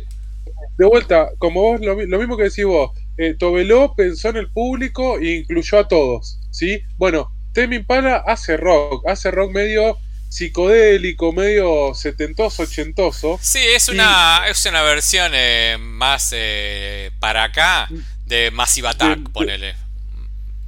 [0.79, 4.51] De vuelta, como vos, lo, lo mismo que decís vos, eh, Tobeló pensó en el
[4.51, 6.81] público e incluyó a todos, ¿sí?
[6.97, 13.39] Bueno, Temi Impala hace rock, hace rock medio psicodélico, medio setentoso, ochentoso.
[13.43, 17.89] Sí, es una, es una versión eh, más eh, para acá
[18.27, 19.75] de Massive Attack, De- ponele.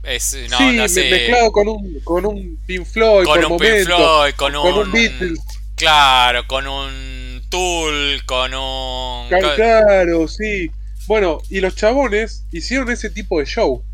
[0.03, 4.35] Es sí, mezclado con un, con un Pink Floyd con por un Pink momentos, Floyd,
[4.35, 5.39] con un, un Beatles.
[5.77, 7.20] Claro, con un
[7.51, 9.29] Tool, con un.
[9.29, 10.71] Claro, claro, sí.
[11.07, 13.85] Bueno, y los chabones hicieron ese tipo de show.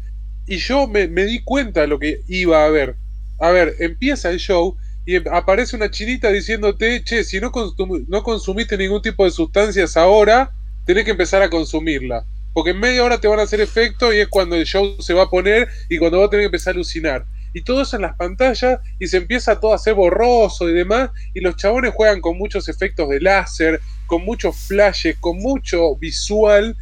[0.46, 2.96] Y yo me, me di cuenta de lo que iba a ver.
[3.40, 8.04] A ver, empieza el show y em- aparece una chinita diciéndote, che, si no, consum-
[8.08, 10.52] no consumiste ningún tipo de sustancias ahora,
[10.84, 12.24] tenés que empezar a consumirla.
[12.52, 15.14] Porque en media hora te van a hacer efecto y es cuando el show se
[15.14, 17.26] va a poner y cuando vas a tener que empezar a alucinar.
[17.52, 21.10] Y todo eso en las pantallas y se empieza todo a hacer borroso y demás
[21.34, 26.76] y los chabones juegan con muchos efectos de láser, con muchos flashes, con mucho visual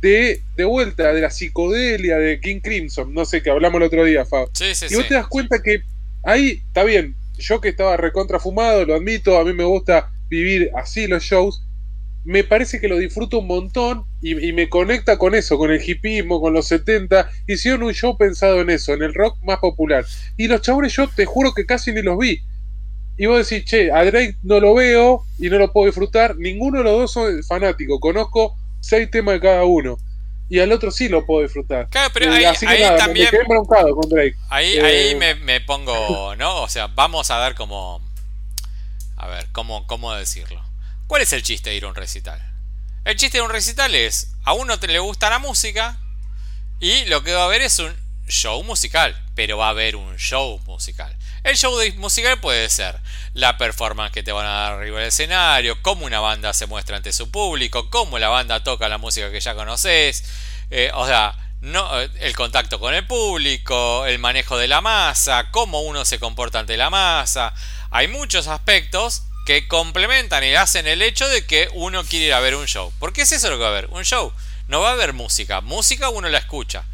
[0.00, 4.04] de, de vuelta de la psicodelia de King Crimson, no sé, que hablamos el otro
[4.04, 4.48] día, Fab.
[4.90, 5.82] y vos te das cuenta que
[6.22, 11.06] ahí está bien, yo que estaba recontrafumado, lo admito, a mí me gusta vivir así
[11.06, 11.62] los shows,
[12.24, 16.40] me parece que lo disfruto un montón y, me conecta con eso, con el hipismo,
[16.40, 17.30] con los 70.
[17.46, 20.04] Hicieron un show pensado en eso, en el rock más popular.
[20.36, 22.42] Y los chabones yo te juro que casi ni los vi.
[23.16, 26.36] Y vos decís, che, a Drake no lo veo y no lo puedo disfrutar.
[26.36, 27.98] Ninguno de los dos son fanáticos.
[28.00, 29.98] Conozco seis temas de cada uno.
[30.48, 31.88] Y al otro sí lo puedo disfrutar.
[31.88, 32.42] Claro, pero ahí,
[32.98, 33.28] también.
[34.48, 36.62] Ahí, ahí eh, me, pongo, ¿no?
[36.62, 38.00] O sea, vamos a dar como.
[39.16, 40.69] A ver, ¿cómo, cómo decirlo?
[41.10, 42.40] ¿Cuál es el chiste de ir a un recital?
[43.04, 45.98] El chiste de un recital es, a uno te le gusta la música
[46.78, 47.92] y lo que va a haber es un
[48.28, 51.12] show musical, pero va a haber un show musical.
[51.42, 52.96] El show musical puede ser
[53.34, 56.96] la performance que te van a dar arriba del escenario, cómo una banda se muestra
[56.96, 60.22] ante su público, cómo la banda toca la música que ya conoces,
[60.70, 65.80] eh, o sea, eh, el contacto con el público, el manejo de la masa, cómo
[65.80, 67.52] uno se comporta ante la masa.
[67.90, 72.38] Hay muchos aspectos que complementan y hacen el hecho de que uno quiere ir a
[72.38, 72.92] ver un show.
[73.00, 74.32] Porque es eso lo que va a haber, un show.
[74.68, 76.84] No va a haber música, música uno la escucha.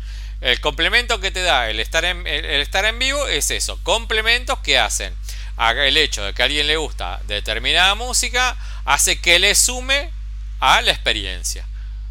[0.40, 4.58] El complemento que te da el estar en, el estar en vivo es eso, complementos
[4.60, 5.14] que hacen
[5.58, 10.10] el hecho de que a alguien le gusta determinada música hace que le sume
[10.58, 11.66] a la experiencia.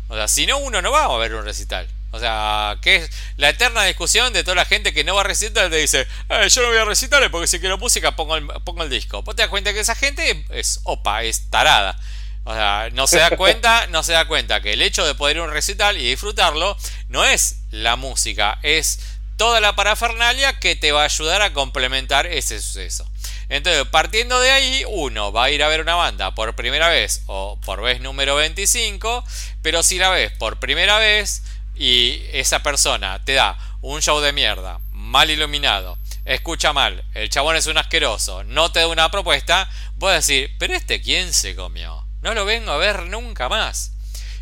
[0.09, 1.87] O sea, si no, uno no va a ver un recital.
[2.15, 5.25] O sea, que es la eterna discusión de toda la gente que no va a
[5.25, 8.47] recitar te dice, eh, yo no voy a recitar porque si quiero música pongo el,
[8.63, 9.21] pongo el disco.
[9.21, 11.99] Vos te das cuenta que esa gente es opa, es tarada.
[12.45, 15.35] O sea, no se da cuenta, no se da cuenta que el hecho de poder
[15.35, 16.77] ir a un recital y disfrutarlo
[17.09, 18.99] no es la música, es
[19.35, 23.05] toda la parafernalia que te va a ayudar a complementar ese suceso.
[23.49, 27.23] Entonces, partiendo de ahí, uno va a ir a ver una banda por primera vez
[27.25, 29.23] o por vez número 25,
[29.61, 31.43] pero si la ves por primera vez,
[31.75, 37.55] y esa persona te da un show de mierda, mal iluminado, escucha mal, el chabón
[37.55, 42.05] es un asqueroso, no te da una propuesta, puedes decir, pero este quién se comió,
[42.21, 43.91] no lo vengo a ver nunca más.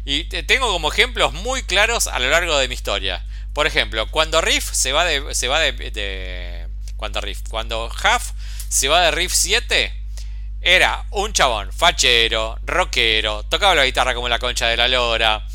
[0.06, 3.24] Y tengo como ejemplos muy claros a lo largo de mi historia.
[3.54, 5.34] Por ejemplo, cuando Riff se va de.
[5.34, 6.68] se va de,
[6.98, 7.42] cuando Riff.
[7.50, 8.32] Cuando Huff
[8.68, 9.94] se va de Riff 7.
[10.66, 15.46] Era un chabón, fachero, rockero, tocaba la guitarra como la concha de la lora.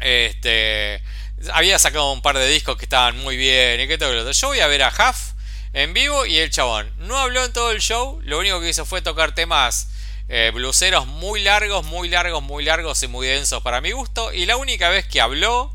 [0.00, 1.02] Este,
[1.52, 4.60] había sacado un par de discos que estaban muy bien y que todo Yo voy
[4.60, 5.32] a ver a Huff
[5.72, 8.86] en vivo y el chabón no habló en todo el show, lo único que hizo
[8.86, 9.88] fue tocar temas
[10.28, 14.32] eh, bluseros muy largos, muy largos, muy largos y muy densos para mi gusto.
[14.32, 15.72] Y la única vez que habló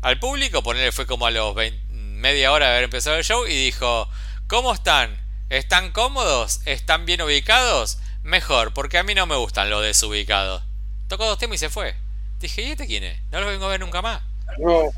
[0.00, 1.54] al público, ponerle fue como a los
[1.88, 4.08] media hora de haber empezado el show y dijo,
[4.46, 5.18] ¿cómo están?
[5.48, 6.60] ¿Están cómodos?
[6.64, 7.98] ¿Están bien ubicados?
[8.22, 10.62] Mejor, porque a mí no me gustan los desubicados.
[11.08, 11.94] Tocó dos temas y se fue.
[12.40, 13.18] Dije, ¿y este quién es?
[13.30, 14.22] No lo vengo a ver nunca más.
[14.58, 14.90] No,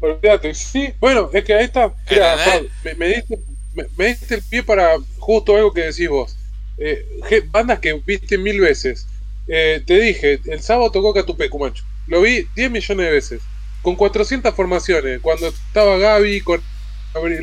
[0.00, 0.54] olvídate.
[0.54, 1.92] Sí, bueno, es que ahí está.
[2.08, 2.36] Mira,
[2.96, 3.38] me, diste,
[3.96, 6.36] me, diste, el pie para justo algo que decís vos.
[6.78, 7.04] Eh,
[7.50, 9.08] bandas que viste mil veces.
[9.48, 11.84] Eh, te dije, el sábado tocó Catupecu, macho.
[12.06, 13.42] Lo vi 10 millones de veces.
[13.82, 15.20] Con 400 formaciones.
[15.20, 16.62] Cuando estaba Gaby con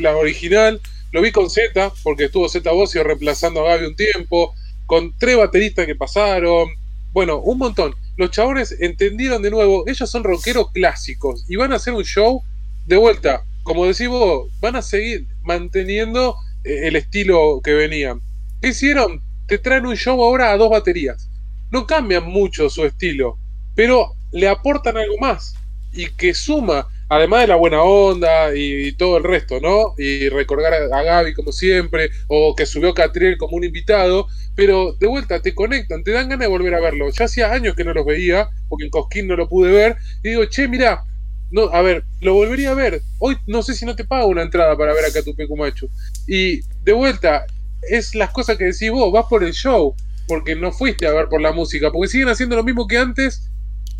[0.00, 0.80] la original.
[1.12, 4.54] Lo vi con Z, porque estuvo Z Bocio reemplazando a Gaby un tiempo.
[4.86, 6.70] Con tres bateristas que pasaron.
[7.12, 11.76] Bueno, un montón los chabones entendieron de nuevo, ellos son rockeros clásicos y van a
[11.76, 12.42] hacer un show
[12.86, 13.44] de vuelta.
[13.62, 18.20] Como decís vos, van a seguir manteniendo eh, el estilo que venían.
[18.60, 19.22] ¿Qué hicieron?
[19.46, 21.28] Te traen un show ahora a dos baterías.
[21.70, 23.38] No cambian mucho su estilo,
[23.74, 25.54] pero le aportan algo más
[25.92, 29.94] y que suma, además de la buena onda y, todo el resto, ¿no?
[29.98, 35.06] Y recordar a, Gaby como siempre, o que subió Catriel como un invitado, pero de
[35.06, 37.10] vuelta te conectan, te dan ganas de volver a verlo.
[37.10, 40.30] Ya hacía años que no los veía, porque en Cosquín no lo pude ver, y
[40.30, 41.04] digo, che, mira,
[41.50, 43.02] no, a ver, lo volvería a ver.
[43.18, 45.88] Hoy no sé si no te pago una entrada para ver a Catupecu Macho.
[46.26, 47.46] Y de vuelta,
[47.82, 49.94] es las cosas que decís vos, vas por el show,
[50.26, 53.48] porque no fuiste a ver por la música, porque siguen haciendo lo mismo que antes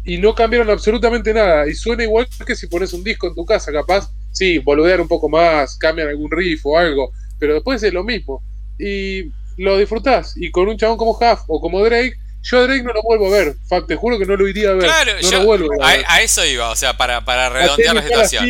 [0.06, 1.68] y no cambiaron absolutamente nada.
[1.68, 5.08] Y suena igual que si pones un disco en tu casa, capaz, sí, boludear un
[5.08, 8.40] poco más, cambian algún riff o algo, pero después es lo mismo.
[8.78, 10.34] Y lo disfrutás.
[10.36, 13.26] Y con un chabón como Huff o como Drake, yo a Drake no lo vuelvo
[13.26, 13.56] a ver.
[13.88, 14.84] te juro que no lo iría a ver.
[14.84, 16.04] Claro, no lo vuelvo a, ver.
[16.06, 18.46] a, eso iba, o sea, para, para redondear la situación.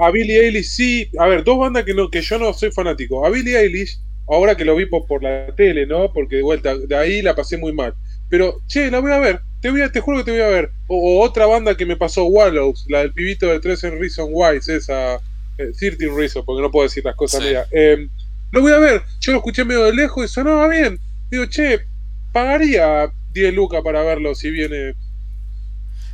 [0.00, 1.10] a Billie Eilish sí.
[1.18, 3.26] A ver, dos bandas que, no, que yo no soy fanático.
[3.26, 6.12] A Billie Eilish, ahora que lo vi por, la tele, ¿no?
[6.12, 7.94] Porque de vuelta, de ahí la pasé muy mal.
[8.30, 9.40] Pero, che, la voy a ver.
[9.64, 10.72] Te, voy a, te juro que te voy a ver.
[10.88, 14.58] O, otra banda que me pasó, Wallows, la del pibito de Tres en Reason Why,
[14.58, 15.14] esa.
[15.56, 17.66] eh, 13 Reasons, porque no puedo decir las cosas mías.
[17.70, 18.06] Eh,
[18.50, 21.00] lo voy a ver, yo lo escuché medio de lejos y sonaba bien.
[21.30, 21.80] Digo, che,
[22.30, 24.96] pagaría 10 lucas para verlo si viene.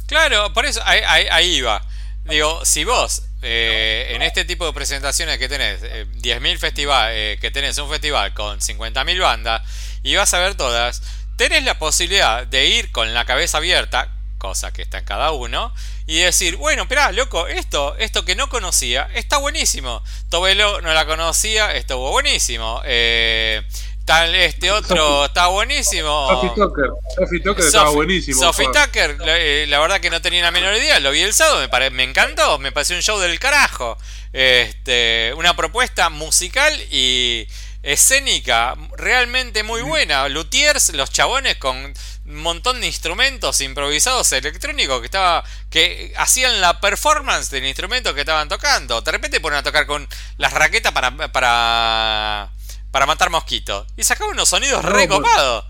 [0.06, 1.84] Claro, por eso ahí, ahí, va.
[2.26, 7.76] Digo, si vos eh, en este tipo de presentaciones que tenés, 10.000 festivales, que tenés
[7.78, 9.62] un festival con 50.000 bandas
[10.04, 11.02] y vas a ver todas,
[11.40, 15.72] tenés la posibilidad de ir con la cabeza abierta, cosa que está en cada uno,
[16.06, 20.02] y decir, bueno, espera, loco, esto, esto que no conocía, está buenísimo.
[20.28, 22.82] Tobelo no la conocía, estuvo buenísimo.
[22.84, 23.62] Eh,
[24.04, 26.28] tal, este otro está buenísimo.
[26.28, 28.38] Sophie Tucker, Sophie Tucker estaba buenísimo.
[28.38, 31.66] Sophie Tucker, eh, la, verdad que no tenía la menor idea, lo vi el sábado,
[31.72, 33.96] me, me encantó, me pareció un show del carajo.
[34.34, 37.48] Este, una propuesta musical y
[37.82, 40.28] escénica realmente muy buena.
[40.28, 46.80] Luthiers, los chabones con un montón de instrumentos improvisados electrónicos que estaba que hacían la
[46.80, 49.00] performance del instrumento que estaban tocando.
[49.00, 52.50] De repente ponen a tocar con las raquetas para para
[52.90, 55.64] para matar mosquitos y sacaban unos sonidos re copados.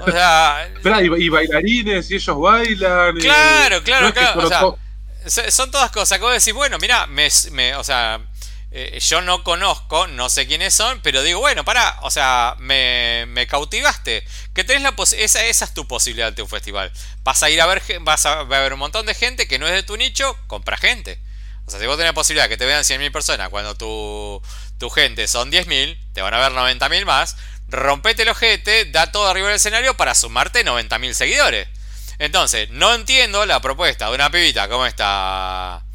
[0.00, 0.68] O sea,
[1.18, 3.16] y, bailarines y ellos bailan.
[3.16, 4.78] Claro, claro, claro.
[5.26, 8.20] son todas cosas que vos decís, bueno, mira, me, me, o sea,
[8.72, 13.24] eh, yo no conozco, no sé quiénes son, pero digo, bueno, para, o sea, me,
[13.28, 14.26] me cautivaste.
[14.54, 16.92] Que tenés la esa, esa es tu posibilidad de un festival.
[17.22, 19.72] Vas a ir a ver, vas a, ver un montón de gente que no es
[19.72, 21.18] de tu nicho, compra gente.
[21.64, 24.42] O sea, si vos tenés la posibilidad que te vean 100.000 personas cuando tu,
[24.78, 27.36] tu gente son 10.000, te van a ver 90.000 más,
[27.68, 31.68] rompete el ojete, da todo arriba del escenario para sumarte 90.000 seguidores.
[32.18, 35.85] Entonces, no entiendo la propuesta de una pibita como esta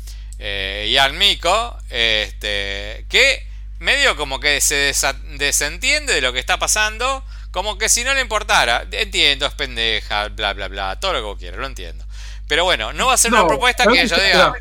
[0.44, 3.46] eh, y al Mico, este, que
[3.78, 4.92] medio como que se
[5.38, 10.30] desentiende de lo que está pasando, como que si no le importara, entiendo, es pendeja,
[10.30, 12.04] bla, bla, bla, todo lo que quiera, lo entiendo.
[12.48, 14.54] Pero bueno, no va a ser una propuesta que ella diga...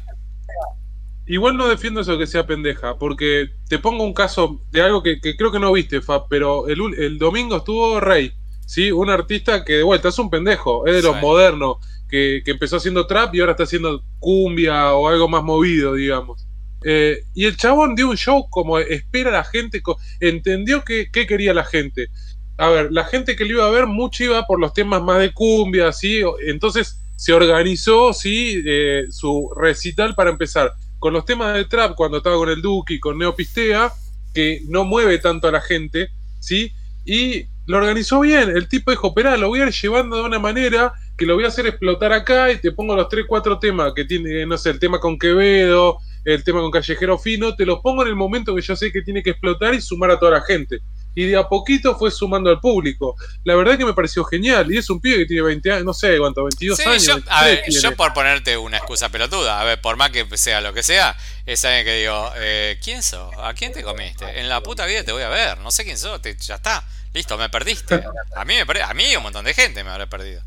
[1.27, 5.19] Igual no defiendo eso que sea pendeja, porque te pongo un caso de algo que,
[5.21, 8.35] creo que no viste, Fab, pero el, el, domingo estuvo Rey,
[8.67, 8.93] ¿sí?
[8.93, 11.79] Un artista que de vuelta es un pendejo, es de los modernos,
[12.11, 16.47] que, empezó haciendo trap y ahora está haciendo cumbia o algo más movido, digamos.
[16.85, 19.83] Eh, y el chabón dio un show como espera la gente,
[20.21, 22.09] entendió qué quería la gente.
[22.61, 25.19] A ver, la gente que lo iba a ver mucho iba por los temas más
[25.19, 26.21] de cumbia, ¿sí?
[26.47, 28.63] Entonces se organizó, ¿sí?
[28.67, 32.95] Eh, su recital para empezar con los temas de trap cuando estaba con el Duque
[32.95, 33.91] y con Neopistea,
[34.35, 36.75] que no mueve tanto a la gente, ¿sí?
[37.07, 38.51] Y lo organizó bien.
[38.51, 41.45] El tipo dijo, espera, lo voy a ir llevando de una manera que lo voy
[41.45, 44.71] a hacer explotar acá y te pongo los 3, 4 temas que tiene, no sé,
[44.71, 48.55] el tema con Quevedo, el tema con Callejero Fino, te los pongo en el momento
[48.55, 50.81] que yo sé que tiene que explotar y sumar a toda la gente.
[51.15, 53.17] Y de a poquito fue sumando al público.
[53.45, 54.73] La verdad que me pareció genial.
[54.73, 57.05] Y es un pibe que tiene 20 años, no sé cuánto, 22 años.
[57.05, 60.63] Yo, a ver, yo por ponerte una excusa pelotuda, a ver, por más que sea
[60.63, 63.31] lo que sea, es alguien que digo, eh, ¿quién sos?
[63.43, 64.41] ¿A quién te comiste?
[64.41, 66.83] En la puta vida te voy a ver, no sé quién sos, ya está.
[67.13, 68.03] Listo, me perdiste.
[68.37, 70.43] A mí, me a mí un montón de gente me habrá perdido.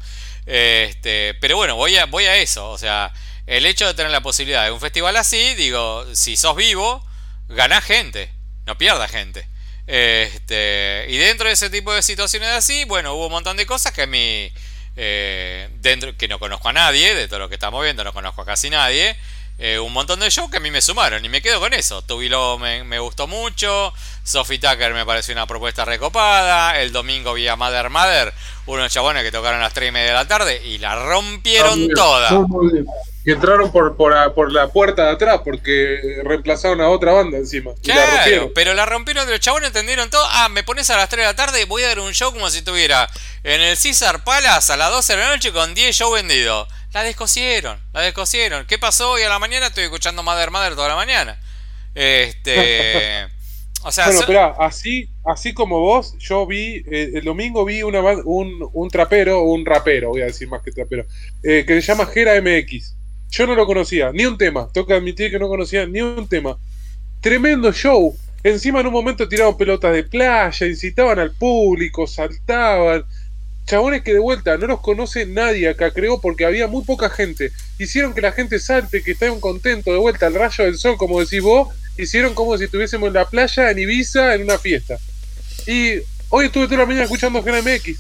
[0.45, 2.69] Este, pero bueno, voy a, voy a eso.
[2.69, 3.13] O sea,
[3.45, 7.05] el hecho de tener la posibilidad de un festival así, digo, si sos vivo,
[7.49, 8.31] ganás gente,
[8.65, 9.47] no pierdas gente.
[9.85, 13.91] Este, y dentro de ese tipo de situaciones así, bueno, hubo un montón de cosas
[13.91, 14.51] que a mí,
[14.95, 18.41] eh, dentro, que no conozco a nadie, de todo lo que estamos viendo, no conozco
[18.41, 19.17] a casi nadie.
[19.59, 22.01] Eh, un montón de shows que a mí me sumaron y me quedo con eso.
[22.01, 27.47] Tubilo me, me gustó mucho, Sophie Tucker me pareció una propuesta recopada, el domingo vi
[27.47, 28.33] a Mother Mother,
[28.65, 31.87] unos chabones que tocaron a las 3 y media de la tarde y la rompieron
[31.89, 32.29] toda.
[33.25, 37.71] Y entraron por, por, la puerta de atrás porque reemplazaron a otra banda encima.
[37.81, 40.25] Claro, pero la rompieron, los chabones entendieron todo.
[40.29, 42.49] Ah, me pones a las 3 de la tarde, voy a dar un show como
[42.49, 43.09] si estuviera
[43.43, 46.67] en el César Palace a las 12 de la noche con 10 shows vendidos.
[46.93, 48.65] La descosieron, la descosieron.
[48.65, 49.67] ¿Qué pasó hoy a la mañana?
[49.67, 51.39] Estoy escuchando Mother Mother toda la mañana.
[51.95, 53.29] Este.
[53.83, 58.01] o sea, bueno, espera, así, así como vos, yo vi, eh, el domingo vi una,
[58.01, 61.05] un, un trapero, un rapero, voy a decir más que trapero,
[61.41, 62.95] eh, que se llama Gera MX.
[63.33, 64.69] Yo no lo conocía, ni un tema.
[64.71, 66.55] Tengo que admitir que no conocía ni un tema.
[67.19, 68.15] Tremendo show.
[68.43, 73.05] Encima en un momento tiraban pelotas de playa, incitaban al público, saltaban
[73.65, 77.51] chabones que de vuelta no los conoce nadie acá, creo, porque había muy poca gente.
[77.79, 81.19] Hicieron que la gente salte, que estén contento de vuelta al rayo del sol, como
[81.19, 81.69] decís vos.
[81.97, 84.99] Hicieron como si estuviésemos en la playa, en Ibiza, en una fiesta.
[85.65, 85.93] Y
[86.29, 87.97] hoy estuve toda la mañana escuchando GNMX.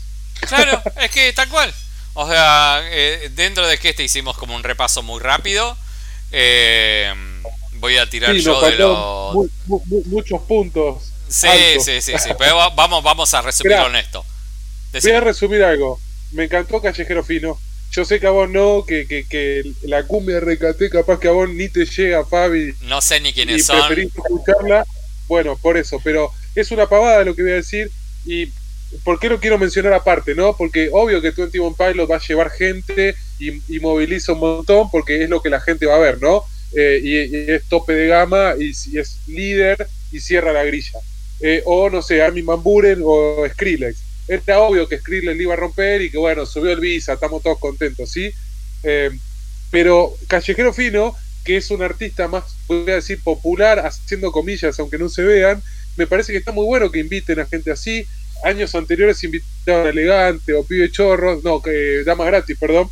[0.47, 1.73] Claro, es que tal cual.
[2.13, 5.77] O sea, eh, dentro de que este hicimos como un repaso muy rápido.
[6.31, 7.13] Eh,
[7.73, 9.49] voy a tirar yo de los.
[10.07, 11.11] muchos puntos.
[11.27, 11.47] Sí,
[11.79, 12.29] sí, sí, sí.
[12.37, 14.25] Pero vamos, vamos a resumirlo en esto.
[15.01, 15.99] Voy a resumir algo.
[16.31, 17.59] Me encantó Callejero Fino.
[17.91, 21.27] yo sé que a vos no, que, que, que la cumbia de Recate capaz que
[21.27, 22.73] a vos ni te llega, Fabi.
[22.81, 23.77] No sé ni quiénes y son.
[23.79, 24.85] preferís escucharla.
[25.27, 27.91] Bueno, por eso, pero es una pavada lo que voy a decir.
[28.25, 28.47] ¿Y
[29.03, 30.55] por qué lo quiero mencionar aparte, no?
[30.55, 35.23] Porque obvio que Twenty One Pilot va a llevar gente y, moviliza un montón porque
[35.23, 36.43] es lo que la gente va a ver, ¿no?
[36.75, 40.99] Eh, y, es tope de gama y, es líder y cierra la grilla.
[41.39, 43.97] Eh, o no sé, Armin Van Buren o Skrillex.
[44.27, 47.43] Era obvio que Skrillex le iba a romper y que bueno, subió el Visa, estamos
[47.43, 48.31] todos contentos, ¿sí?
[48.83, 49.09] Eh,
[49.69, 54.97] pero Callejero Fino, que es un artista más, voy a decir, popular, haciendo comillas, aunque
[54.97, 55.61] no se vean,
[55.97, 58.05] me parece que está muy bueno que inviten a gente así.
[58.43, 62.89] Años anteriores invitaban a Elegante o Pibe Chorro, no, que Damas Gratis, perdón.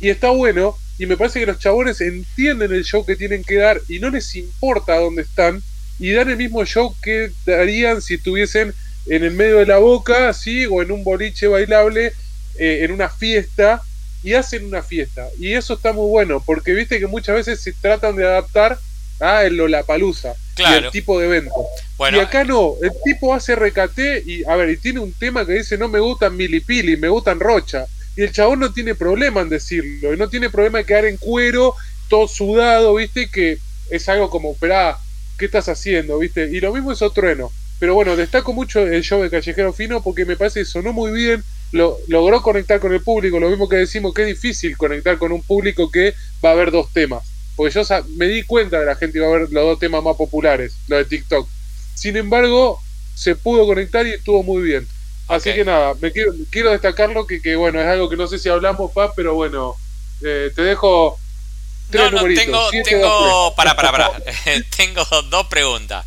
[0.00, 3.56] Y está bueno, y me parece que los chabones entienden el show que tienen que
[3.56, 5.62] dar y no les importa dónde están,
[5.98, 8.74] y dan el mismo show que darían si estuviesen
[9.06, 12.12] en el medio de la boca, así, o en un boliche bailable,
[12.58, 13.82] eh, en una fiesta,
[14.22, 15.28] y hacen una fiesta.
[15.38, 18.78] Y eso está muy bueno, porque viste que muchas veces se tratan de adaptar
[19.20, 20.80] a el Lollapalooza Claro.
[20.80, 21.52] y el tipo de evento.
[21.98, 25.44] Bueno, y acá no, el tipo hace recate y, a ver, y tiene un tema
[25.44, 27.86] que dice, no me gustan milipili, me gustan rocha.
[28.16, 31.18] Y el chabón no tiene problema en decirlo, y no tiene problema de quedar en
[31.18, 31.74] cuero,
[32.08, 33.58] todo sudado, viste, que
[33.90, 34.98] es algo como, esperá,
[35.38, 36.18] ¿qué estás haciendo?
[36.18, 36.48] viste?
[36.50, 37.52] Y lo mismo es Trueno.
[37.78, 41.12] Pero bueno, destaco mucho el show de Callejero Fino porque me parece que sonó muy
[41.12, 45.18] bien, lo, logró conectar con el público, lo mismo que decimos que es difícil conectar
[45.18, 47.35] con un público que va a ver dos temas.
[47.56, 47.82] Porque yo
[48.16, 50.98] me di cuenta de la gente iba a ver los dos temas más populares, los
[50.98, 51.48] de TikTok.
[51.94, 52.80] Sin embargo,
[53.14, 54.86] se pudo conectar y estuvo muy bien.
[55.28, 58.38] Así que nada, me quiero, quiero destacarlo que, que bueno, es algo que no sé
[58.38, 59.74] si hablamos, Paz, pero bueno,
[60.22, 61.18] eh, te dejo
[61.90, 62.44] tres no, no, numeritos.
[62.44, 64.12] tengo, Siete, tengo, dos, para, para, para.
[64.76, 66.04] tengo dos preguntas.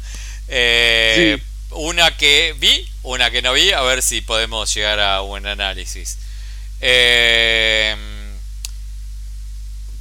[0.48, 1.44] Eh, Sí.
[1.72, 6.18] Una que vi, una que no vi, a ver si podemos llegar a un análisis.
[6.82, 7.96] Eh,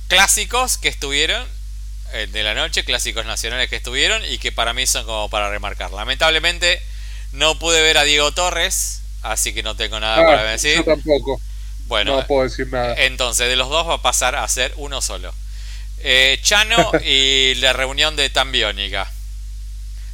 [0.09, 1.47] clásicos que estuvieron
[2.13, 5.51] eh, de la noche, clásicos nacionales que estuvieron y que para mí son como para
[5.51, 5.93] remarcar.
[5.93, 6.81] Lamentablemente
[7.33, 10.85] no pude ver a Diego Torres, así que no tengo nada Ah, para yo decir.
[10.85, 11.41] tampoco,
[11.87, 12.95] Bueno, no puedo decir nada.
[12.97, 15.35] entonces, de los dos va a pasar a ser uno solo.
[15.99, 19.11] Eh, Chano y la reunión de Tambiónica.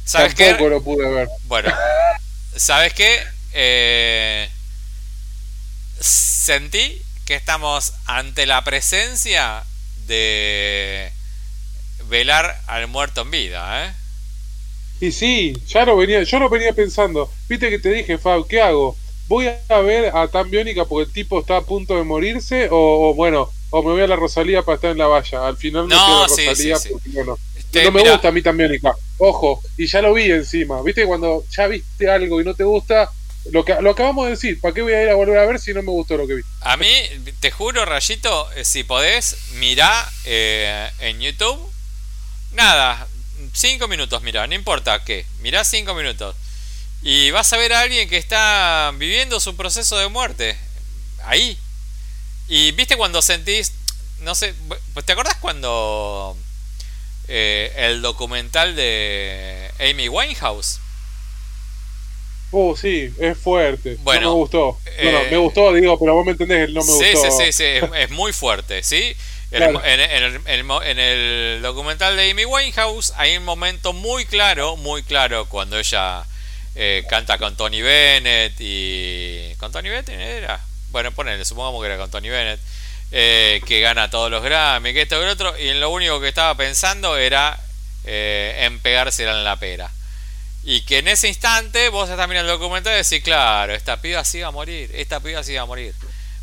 [0.05, 0.49] ¿Sabes qué?
[0.49, 1.29] tampoco lo pude ver.
[1.43, 1.73] Bueno,
[2.55, 3.23] ¿sabes qué?
[3.53, 4.49] Eh,
[5.99, 9.63] sentí que estamos ante la presencia
[10.07, 11.11] de
[12.07, 13.93] velar al muerto en vida, ¿eh?
[14.99, 17.29] Y sí, ya lo venía, yo lo venía pensando.
[17.49, 18.95] Viste que te dije, Fab, ¿qué hago?
[19.27, 22.69] ¿Voy a ver a Tan Biónica porque el tipo está a punto de morirse?
[22.71, 25.47] O, o, bueno, o me voy a la Rosalía para estar en la valla.
[25.47, 26.89] Al final me No, quedo a sí, Rosalía sí, sí.
[26.89, 28.93] porque bueno, Este, no me gusta a mí Tan Biónica.
[29.17, 30.81] Ojo, y ya lo vi encima.
[30.81, 33.11] Viste cuando ya viste algo y no te gusta,
[33.51, 35.59] lo que lo acabamos de decir, ¿para qué voy a ir a volver a ver
[35.59, 36.41] si no me gustó lo que vi?
[36.61, 36.87] A mí,
[37.39, 41.71] te juro, Rayito, eh, si podés, mirá eh, en YouTube.
[42.53, 43.07] Nada,
[43.53, 45.25] cinco minutos, mirá, no importa qué.
[45.41, 46.35] Mirá cinco minutos.
[47.01, 50.57] Y vas a ver a alguien que está viviendo su proceso de muerte.
[51.23, 51.57] Ahí.
[52.47, 53.73] Y viste cuando sentís.
[54.21, 54.55] No sé,
[55.05, 56.35] ¿te acordás cuando
[57.27, 60.79] eh, el documental de Amy Winehouse?
[62.51, 63.97] Oh, sí, es fuerte.
[64.01, 64.79] Bueno, no me gustó.
[64.97, 67.31] eh, no, no, me gustó, digo, pero vos me entendés, el no me sí, gustó.
[67.31, 69.15] sí, sí, sí, es, es muy fuerte, ¿sí?
[69.51, 69.81] El- Claro.
[69.85, 74.25] en, en el, en el en el documental de Amy Winehouse hay un momento muy
[74.25, 76.23] claro, muy claro, cuando ella
[76.75, 79.53] eh, canta con Tony Bennett y...
[79.57, 80.59] ¿Con Tony Bennett era?
[80.91, 82.59] Bueno, ponele, supongamos que era con Tony Bennett,
[83.11, 86.27] eh, que gana todos los Grammy, que esto y lo otro, y lo único que
[86.29, 87.57] estaba pensando era
[88.03, 89.89] eh, en pegársela en la pera.
[90.65, 94.25] Y que en ese instante vos estás mirando el documental y decís, claro, esta piba
[94.25, 95.93] sí va a morir, esta piba sí va a morir.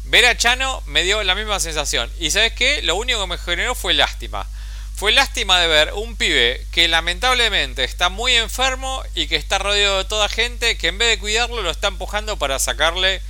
[0.04, 2.08] Ver a Chano me dio la misma sensación.
[2.20, 4.46] Y sabes qué, lo único que me generó fue lástima.
[4.94, 9.98] Fue lástima de ver un pibe que lamentablemente está muy enfermo y que está rodeado
[9.98, 13.20] de toda gente que en vez de cuidarlo lo está empujando para sacarle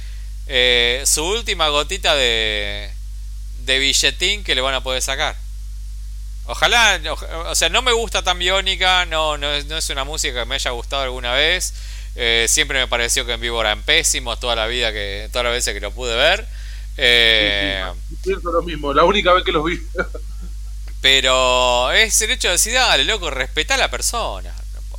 [0.47, 2.91] eh, su última gotita de,
[3.61, 5.37] de billetín que le van a poder sacar.
[6.47, 10.05] Ojalá, o- o sea, no me gusta tan biónica, no, no, es, no es una
[10.05, 11.73] música que me haya gustado alguna vez.
[12.15, 15.55] Eh, siempre me pareció que en vivo eran pésimos toda la vida que, todas las
[15.55, 16.47] veces que lo pude ver.
[16.99, 17.83] Eh,
[18.23, 19.81] Sí, lo mismo, la única vez que los vi.
[21.01, 24.53] pero es el hecho de decir, dale, loco, respetá a la persona.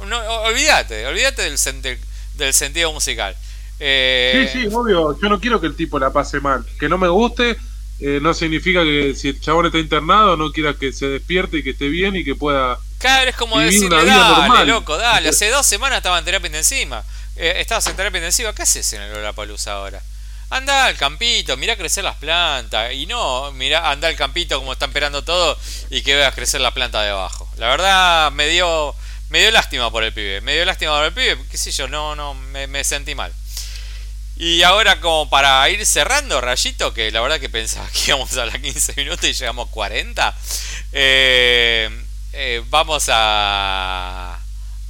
[0.06, 1.98] No, olvídate, olvídate del, sen-
[2.36, 3.36] del sentido musical.
[3.80, 5.18] Eh, Sí, sí, obvio.
[5.22, 6.66] Yo no quiero que el tipo la pase mal.
[6.80, 7.56] Que no me guste
[8.04, 11.64] eh, no significa que si el chabón está internado no quiera que se despierte y
[11.64, 12.78] que esté bien y que pueda.
[12.99, 14.68] Claro, es como Vivir decirle, una vida dale, normal".
[14.68, 15.30] loco, dale.
[15.30, 17.04] Hace dos semanas estaba en terapia intensiva.
[17.36, 20.01] Eh, estabas en terapia intensiva, ¿qué haces en el Lollapalooza ahora?
[20.54, 22.93] anda al campito, mira crecer las plantas.
[22.93, 25.58] Y no, mira, anda al campito como están esperando todo
[25.89, 27.49] y que veas crecer la planta de abajo.
[27.58, 28.95] La verdad me dio,
[29.30, 31.88] me dio lástima por el pibe, me dio lástima por el pibe, qué sé yo,
[31.88, 33.34] no, no, me, sentí mal.
[34.36, 38.45] Y ahora como para ir cerrando, Rayito, que la verdad que pensaba que íbamos a
[38.45, 40.36] las 15 minutos y llegamos 40,
[40.91, 41.89] eh,
[42.34, 44.39] eh, vamos a,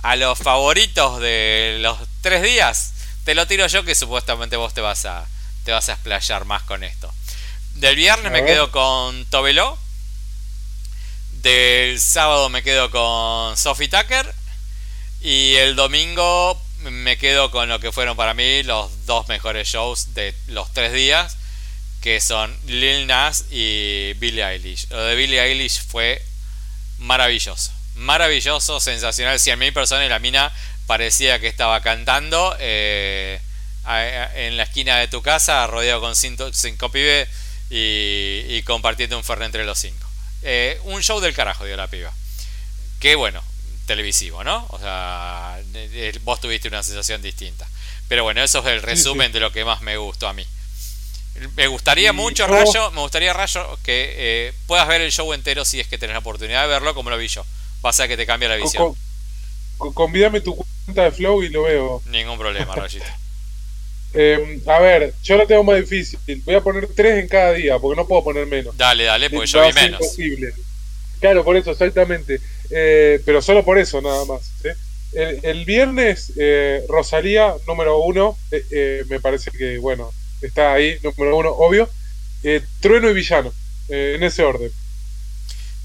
[0.02, 2.94] a los favoritos de los tres días.
[3.26, 5.26] Te lo tiro yo que supuestamente vos te vas a,
[5.64, 7.14] te vas a explayar más con esto.
[7.76, 9.78] Del viernes me quedo con Tobelo.
[11.42, 14.34] Del sábado me quedo con Sophie Tucker.
[15.22, 20.14] Y el domingo me quedo con lo que fueron para mí los dos mejores shows
[20.14, 21.38] de los tres días.
[22.02, 24.90] Que son Lil Nas y Billie Eilish.
[24.90, 26.22] Lo de Billie Eilish fue
[26.98, 27.72] maravilloso.
[27.96, 29.40] Maravilloso, sensacional.
[29.40, 30.52] 100.000 personas y la mina
[30.86, 32.56] parecía que estaba cantando.
[32.60, 33.40] Eh,
[33.86, 37.28] en la esquina de tu casa, rodeado con cinco, cinco pibes
[37.70, 40.08] y, compartiendo un fernet entre los cinco.
[40.42, 42.14] Eh, un show del carajo, dio la piba.
[43.00, 43.44] Que bueno,
[43.86, 44.66] televisivo, ¿no?
[44.70, 45.60] O sea,
[46.24, 47.68] vos tuviste una sensación distinta.
[48.08, 50.46] Pero bueno, eso es el resumen de lo que más me gustó a mí.
[51.56, 55.80] Me gustaría mucho, Rayo, me gustaría, Rayo, que eh, puedas ver el show entero si
[55.80, 57.44] es que tenés la oportunidad de verlo como lo vi yo.
[57.82, 58.96] Pasa que te cambia la visión.
[59.78, 62.02] convídame tu cuenta de Flow y lo veo.
[62.06, 63.06] Ningún problema, Rayito.
[64.16, 66.20] Eh, a ver, yo lo tengo más difícil.
[66.46, 68.78] Voy a poner tres en cada día, porque no puedo poner menos.
[68.78, 70.02] Dale, dale, porque yo vi menos.
[70.02, 70.54] Imposible.
[71.20, 72.40] Claro, por eso, exactamente.
[72.76, 74.52] Eh, pero solo por eso, nada más.
[75.14, 78.38] El, viernes, eh, Rosalía, número uno,
[79.08, 80.12] me parece que, bueno,
[80.42, 81.90] está ahí, número uno, obvio.
[82.82, 83.54] Trueno y Villano,
[83.90, 84.72] en ese orden.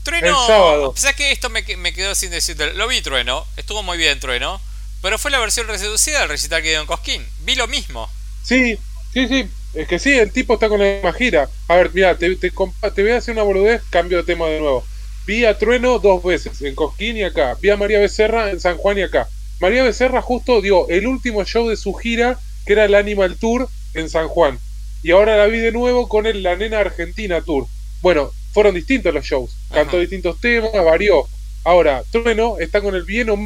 [0.03, 0.89] Trueno, el sábado.
[0.89, 2.73] O que esto me, me quedó sin decirte.
[2.73, 4.61] Lo vi Trueno, estuvo muy bien Trueno.
[5.03, 7.27] Pero fue la versión reducida del recital que dio en Cosquín.
[7.41, 8.11] Vi lo mismo.
[8.43, 8.79] Sí,
[9.13, 9.49] sí, sí.
[9.75, 11.49] Es que sí, el tipo está con la misma gira.
[11.69, 14.85] A ver, mira, te, te, voy a hacer una boludez, cambio de tema de nuevo.
[15.29, 17.55] Vi a Trueno dos veces, en Cosquín y acá.
[17.61, 19.29] Vi a María Becerra en San Juan y acá.
[19.61, 23.69] María Becerra justo dio el último show de su gira, que era el Animal Tour
[23.93, 24.59] en San Juan.
[25.03, 27.67] Y ahora la vi de nuevo con el La Nena Argentina Tour.
[28.01, 29.51] Bueno, fueron distintos los shows.
[29.71, 31.29] Cantó distintos temas, varió.
[31.63, 33.37] Ahora, Trueno está con el bien o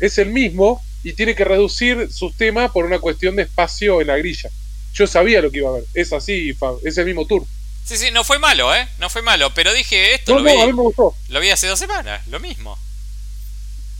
[0.00, 4.08] es el mismo y tiene que reducir sus temas por una cuestión de espacio en
[4.08, 4.50] la grilla.
[4.94, 5.84] Yo sabía lo que iba a ver.
[5.94, 7.44] Es así, es el mismo tour.
[7.88, 8.86] Sí, sí, no fue malo, ¿eh?
[8.98, 10.50] No fue malo, pero dije esto lo vi.
[10.60, 11.16] A mí me gustó.
[11.28, 12.78] Lo vi hace dos semanas, lo mismo.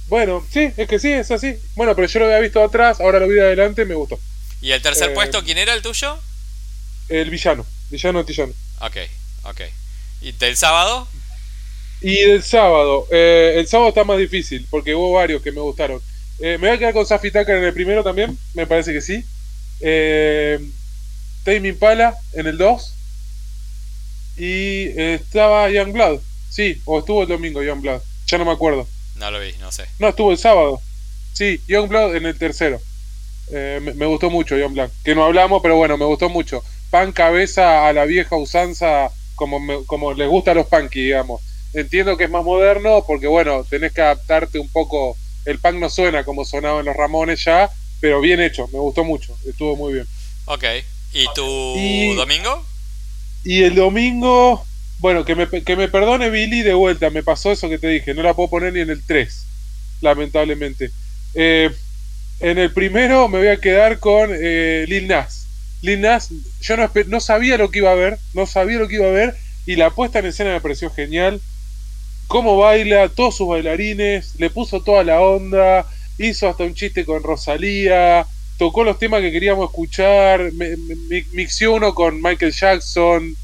[0.09, 1.57] Bueno, sí, es que sí, es así.
[1.74, 4.20] Bueno, pero yo lo había visto atrás, ahora lo vi de adelante, me gustó.
[4.61, 6.18] ¿Y el tercer eh, puesto quién era el tuyo?
[7.09, 8.53] El villano, villano Tillano.
[8.80, 8.97] Ok,
[9.45, 9.61] ok.
[10.20, 11.09] ¿Y del sábado?
[12.03, 16.03] Y el sábado, eh, el sábado está más difícil porque hubo varios que me gustaron.
[16.41, 19.01] Eh, me voy a quedar con Safi Tucker en el primero también, me parece que
[19.01, 19.24] sí.
[19.80, 20.61] Eh,
[21.45, 22.95] Tame Impala en el 2.
[24.39, 28.86] Y estaba Young Blood, sí, o estuvo el domingo Young Blood, ya no me acuerdo.
[29.16, 29.84] No lo vi, no sé.
[29.99, 30.80] No, estuvo el sábado.
[31.32, 32.80] Sí, Young Blood en el tercero.
[33.51, 36.62] Eh, me, gustó mucho Young Blood, que no hablamos, pero bueno, me gustó mucho.
[36.91, 41.41] Pan cabeza a la vieja usanza, como, como les gusta a los punky, digamos
[41.72, 45.16] entiendo que es más moderno porque, bueno, tenés que adaptarte un poco.
[45.45, 47.70] El punk no suena como sonaba en los Ramones ya,
[48.01, 50.07] pero bien hecho, me gustó mucho, estuvo muy bien.
[50.45, 50.64] Ok,
[51.12, 52.64] ¿y tu domingo?
[53.45, 54.64] Y el domingo,
[54.99, 58.14] bueno, que me, que me perdone Billy de vuelta, me pasó eso que te dije,
[58.14, 59.47] no la puedo poner ni en el 3,
[60.01, 60.91] lamentablemente.
[61.34, 61.70] Eh,
[62.41, 65.47] en el primero me voy a quedar con eh, Lil Nas.
[65.82, 66.30] Lil Nas,
[66.61, 69.11] yo no, no sabía lo que iba a ver, no sabía lo que iba a
[69.11, 69.36] ver,
[69.66, 71.41] y la puesta en escena me pareció genial
[72.28, 75.86] cómo baila, todos sus bailarines, le puso toda la onda,
[76.18, 78.26] hizo hasta un chiste con Rosalía,
[78.59, 80.51] tocó los temas que queríamos escuchar,
[81.33, 83.37] mixió uno con Michael Jackson.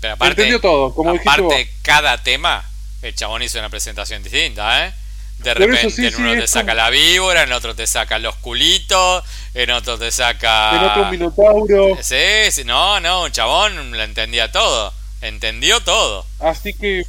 [0.00, 2.68] Pero aparte, entendió todo, como aparte cada tema,
[3.00, 4.94] el chabón hizo una presentación distinta, ¿eh?
[5.38, 9.70] De repente en uno te saca la víbora, en otro te saca los culitos, en
[9.70, 10.70] otro te saca...
[10.72, 11.98] En otro un minotauro.
[12.00, 16.24] Sí, sí, no, no, un chabón lo entendía todo, entendió todo.
[16.40, 17.04] Así que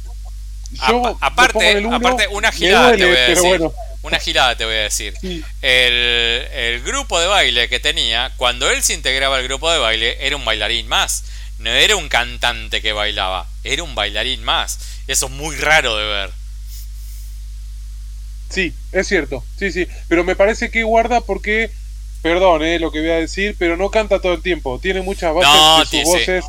[1.20, 3.60] aparte, aparte, una girada te voy a decir.
[4.02, 5.14] Una girada te voy a decir.
[5.60, 10.36] El, grupo de baile que tenía, cuando él se integraba al grupo de baile, era
[10.36, 11.24] un bailarín más.
[11.58, 14.78] No era un cantante que bailaba, era un bailarín más.
[15.08, 16.30] Eso es muy raro de ver.
[18.48, 19.44] Sí, es cierto.
[19.58, 19.86] Sí, sí.
[20.06, 21.70] Pero me parece que guarda porque
[22.22, 24.78] perdón eh, lo que voy a decir, pero no canta todo el tiempo.
[24.78, 25.50] Tiene muchas voces.
[25.50, 26.02] No, sí,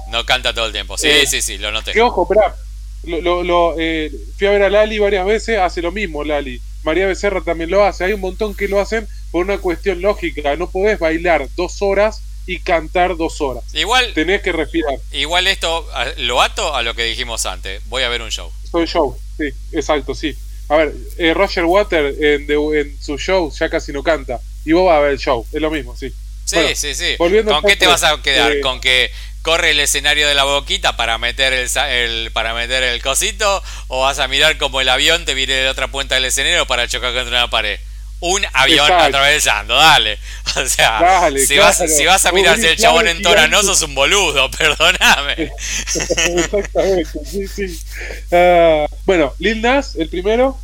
[0.09, 0.97] no canta todo el tiempo.
[0.97, 1.91] Sí, eh, sí, sí, lo noté.
[1.93, 2.55] Que ojo, espera,
[3.03, 6.61] lo, lo, eh, fui a ver a Lali varias veces, hace lo mismo Lali.
[6.83, 8.05] María Becerra también lo hace.
[8.05, 10.55] Hay un montón que lo hacen por una cuestión lógica.
[10.55, 13.63] No podés bailar dos horas y cantar dos horas.
[13.73, 14.95] Igual, Tenés que respirar.
[15.11, 17.81] igual esto lo ato a lo que dijimos antes.
[17.85, 18.51] Voy a ver un show.
[18.71, 20.35] Soy show, sí, exacto, sí.
[20.67, 24.39] A ver, eh, Roger Water en, de- en su show ya casi no canta.
[24.65, 26.13] Y vos vas a ver el show, es lo mismo, sí.
[26.45, 27.15] Sí, Bueno, sí, sí.
[27.19, 28.51] volviendo ¿Con qué te vas a quedar?
[28.53, 29.11] eh, ¿Con que
[29.41, 33.63] corre el escenario de la boquita para meter el, el- para meter el cosito?
[33.87, 36.65] ¿O vas a mirar como el avión te viene de la otra punta del escenario
[36.67, 37.79] para chocar contra una pared?
[38.21, 39.03] Un avión Exacto.
[39.03, 40.19] atravesando, dale.
[40.57, 41.87] O sea, Dale, si, vas, claro.
[41.87, 43.63] si vas a mirar si el chabón no gigante.
[43.63, 45.53] sos un boludo, perdóname.
[45.93, 47.79] Exactamente, sí, sí.
[48.31, 50.57] Ah, bueno, Lil Nas, el primero.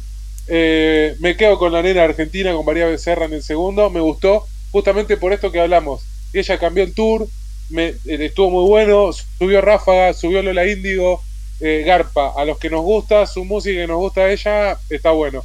[0.48, 3.90] Eh, me quedo con la nena argentina, con María Becerra en el segundo.
[3.90, 6.08] Me gustó, justamente por esto que hablamos.
[6.34, 7.28] Ella cambió el tour,
[7.70, 9.12] me, eh, estuvo muy bueno.
[9.38, 11.22] Subió Ráfaga, subió Lola Índigo,
[11.60, 12.34] eh, Garpa.
[12.36, 15.44] A los que nos gusta su música y nos gusta ella, está bueno.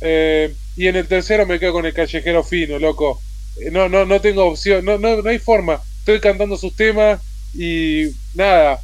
[0.00, 3.20] Eh, y en el tercero me quedo con el callejero fino, loco.
[3.58, 5.80] Eh, No, no, no tengo opción, no, no, no hay forma.
[5.98, 7.20] Estoy cantando sus temas
[7.54, 8.80] y nada.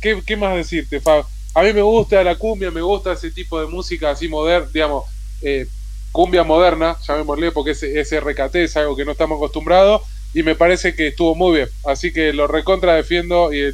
[0.00, 1.24] ¿Qué, qué más decirte, Fab?
[1.54, 5.04] A mí me gusta la cumbia, me gusta ese tipo de música así moderna, digamos,
[5.42, 5.66] eh,
[6.12, 10.02] cumbia moderna, llamémosle, porque ese, es algo que no estamos acostumbrados
[10.38, 11.68] y me parece que estuvo muy bien.
[11.86, 13.72] Así que lo recontra defiendo y eh,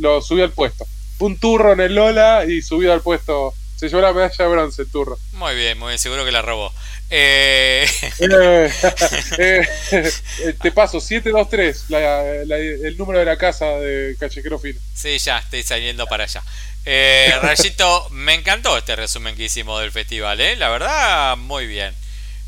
[0.00, 0.86] lo subí al puesto.
[1.18, 3.54] Un turro en el Lola y subido al puesto.
[3.76, 5.18] Se llevó la medalla de bronce el turro.
[5.32, 6.72] Muy bien, muy bien, seguro que la robó.
[7.10, 7.86] Eh,
[9.38, 14.78] Eh, eh, te paso 723, la- la- el número de la casa de Callejero Fino.
[14.94, 16.42] sí, ya estoy saliendo para allá.
[16.84, 20.56] Eh, Rayito, me encantó este resumen que hicimos del festival, ¿eh?
[20.56, 21.94] La verdad, muy bien.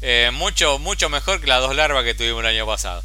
[0.02, 3.02] Eh, mucho, mucho mejor que las dos larvas que tuvimos el año pasado.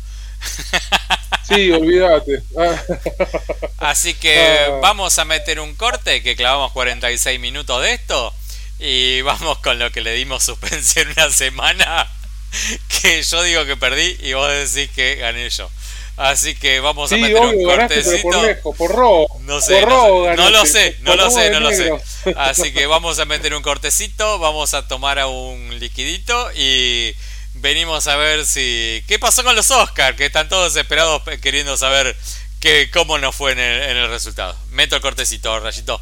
[1.47, 2.43] Sí, olvídate.
[3.77, 4.79] Así que Ah.
[4.81, 8.33] vamos a meter un corte que clavamos 46 minutos de esto
[8.79, 12.07] y vamos con lo que le dimos suspensión una semana
[13.01, 15.69] que yo digo que perdí y vos decís que gané yo.
[16.17, 18.73] Así que vamos a meter un obvio, ganaste, por cortecito.
[18.77, 19.39] por robo.
[19.43, 21.71] No sé, por no, robo sé, no lo sé, no por lo sé, no lo
[21.71, 21.91] sé.
[22.35, 27.15] Así que vamos a meter un cortecito, vamos a tomar a un liquidito y
[27.59, 29.03] venimos a ver si...
[29.07, 30.15] ¿Qué pasó con los Oscars?
[30.17, 32.15] Que están todos desesperados pe- queriendo saber
[32.59, 34.57] que, cómo nos fue en el, en el resultado.
[34.71, 36.01] Meto el cortecito, rayito.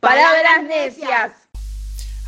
[0.00, 1.32] Palabras necias.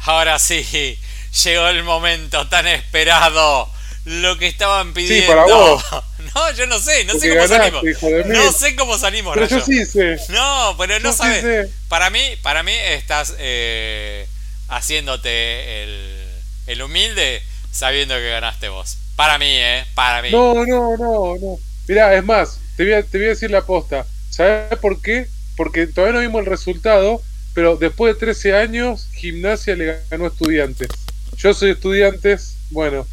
[0.05, 0.99] Ahora sí,
[1.45, 3.71] llegó el momento tan esperado.
[4.05, 5.29] Lo que estaban pidiendo.
[5.29, 5.85] para vos.
[6.35, 8.27] No, yo no sé, no sé cómo ganaste, salimos.
[8.27, 10.17] No sé cómo salimos, Pero yo sí sé.
[10.29, 11.43] No, pero no Yo sí sabes.
[11.43, 11.71] sé.
[11.89, 14.27] Para mí, para mí estás eh,
[14.69, 16.22] haciéndote el,
[16.67, 18.99] el humilde sabiendo que ganaste vos.
[19.17, 20.31] Para mí, eh, para mí.
[20.31, 21.59] No, no, no, no.
[21.89, 24.07] Mirá, es más, te voy a, te voy a decir la posta.
[24.31, 25.27] ¿Sabes por qué?
[25.57, 27.21] Porque todavía no vimos el resultado,
[27.55, 30.89] pero después de 13 años, Gimnasia le ganó a Estudiantes.
[31.37, 33.07] Yo soy Estudiantes, bueno,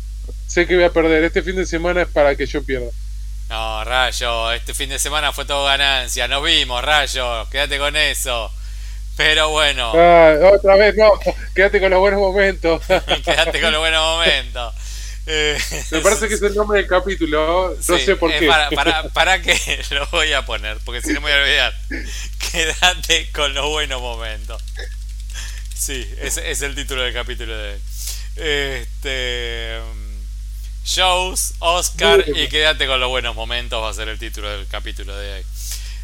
[0.48, 1.24] sé que voy a perder.
[1.24, 2.90] Este fin de semana es para que yo pierda.
[3.50, 6.28] No, Rayo, este fin de semana fue todo ganancia.
[6.28, 8.52] Nos vimos, Rayo, quédate con eso.
[9.20, 11.12] Pero bueno, Ah, otra vez, no,
[11.54, 12.82] quédate con los buenos momentos.
[13.26, 14.74] quédate con los buenos momentos.
[15.26, 15.60] Eh,
[15.92, 18.48] Me parece que es el nombre del capítulo, no sí, sé por eh, qué.
[18.48, 19.60] Para, para, para que
[19.92, 21.74] lo voy a poner, porque si no me voy a olvidar.
[22.52, 24.64] Quédate con los buenos momentos.
[25.76, 27.80] Sí, ese es el título del capítulo de hoy.
[28.38, 29.80] Este.
[29.82, 30.20] mm,
[30.86, 35.16] Shows, Oscar y quédate con los buenos momentos va a ser el título del capítulo
[35.16, 35.46] de hoy.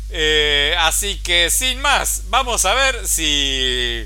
[0.10, 4.06] Eh, así que sin más, vamos a ver si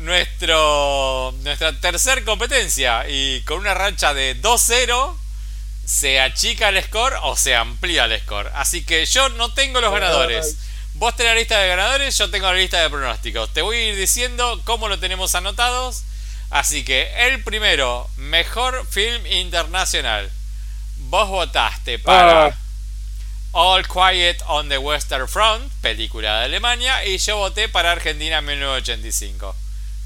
[0.00, 5.16] nuestro nuestra tercer competencia y con una rancha de 2-0
[5.84, 8.50] se achica el score o se amplía el score.
[8.54, 10.56] Así que yo no tengo los ganadores.
[10.94, 13.52] Vos tenés la lista de ganadores, yo tengo la lista de pronósticos.
[13.52, 16.02] Te voy a ir diciendo cómo lo tenemos anotados.
[16.50, 20.30] Así que el primero, mejor film internacional.
[20.96, 22.56] Vos votaste para Ah.
[23.58, 29.56] All Quiet on the Western Front, película de Alemania, y yo voté para Argentina 1985.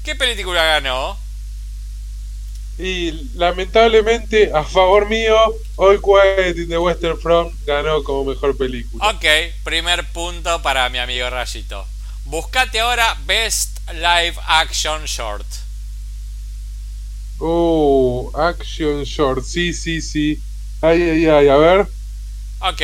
[0.05, 1.17] ¿Qué película ganó?
[2.77, 5.35] Y lamentablemente, a favor mío,
[5.75, 9.09] All Quiet in the Western Front ganó como mejor película.
[9.09, 9.25] Ok,
[9.65, 11.85] primer punto para mi amigo Rayito.
[12.23, 15.45] Buscate ahora Best Live Action Short.
[17.39, 20.41] Oh, Action Short, sí, sí, sí.
[20.81, 21.87] Ay, ay, ay, a ver.
[22.61, 22.81] Ok,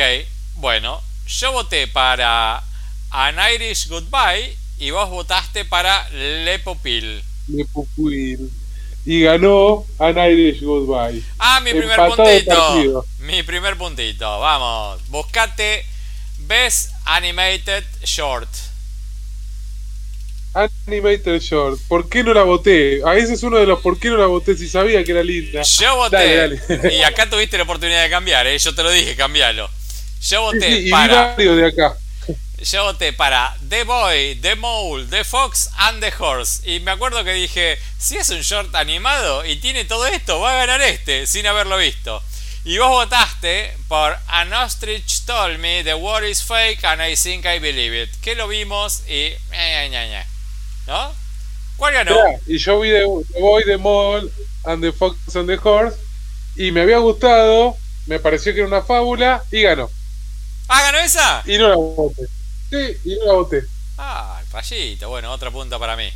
[0.58, 2.62] bueno, yo voté para
[3.10, 7.22] An Irish Goodbye y vos votaste para Le Pupil.
[7.46, 8.50] Le Pupil.
[9.06, 11.22] Y ganó An Irish Goodbye.
[11.38, 13.06] Ah, mi primer puntito.
[13.20, 14.40] Mi primer puntito.
[14.40, 15.00] Vamos.
[15.08, 15.84] Buscate
[16.38, 18.48] Best Animated Short.
[20.54, 21.80] Animator Short.
[21.86, 23.00] ¿Por qué no la voté?
[23.06, 25.22] A ese es uno de los por qué no la voté si sabía que era
[25.22, 25.62] linda.
[25.62, 26.36] Yo voté.
[26.36, 26.94] Dale, dale.
[26.94, 28.58] Y acá tuviste la oportunidad de cambiar, ¿eh?
[28.58, 29.70] yo te lo dije, cambialo.
[30.22, 31.28] Yo voté Sí, para.
[31.34, 31.96] varios de acá.
[32.60, 36.68] Yo voté para The Boy, The Mole, The Fox and The Horse.
[36.68, 40.52] Y me acuerdo que dije, si es un short animado y tiene todo esto, va
[40.52, 42.20] a ganar este, sin haberlo visto.
[42.64, 47.44] Y vos votaste por An Ostrich Told Me The War is Fake and I Think
[47.46, 48.10] I Believe It.
[48.20, 49.32] Que lo vimos y...
[50.86, 51.14] ¿No?
[51.76, 52.10] ¿Cuál ganó?
[52.10, 53.04] Esperá, Y yo vi The,
[53.34, 54.28] The Boy, The Mole
[54.64, 55.96] and The Fox and the Horse.
[56.56, 59.88] Y me había gustado, me pareció que era una fábula y ganó.
[60.68, 61.42] Ah, ganó esa.
[61.46, 62.28] Y no la voté.
[62.70, 63.64] Sí, y no la voté.
[63.96, 65.08] Ah, fallito.
[65.08, 66.12] Bueno, otro punto para mí.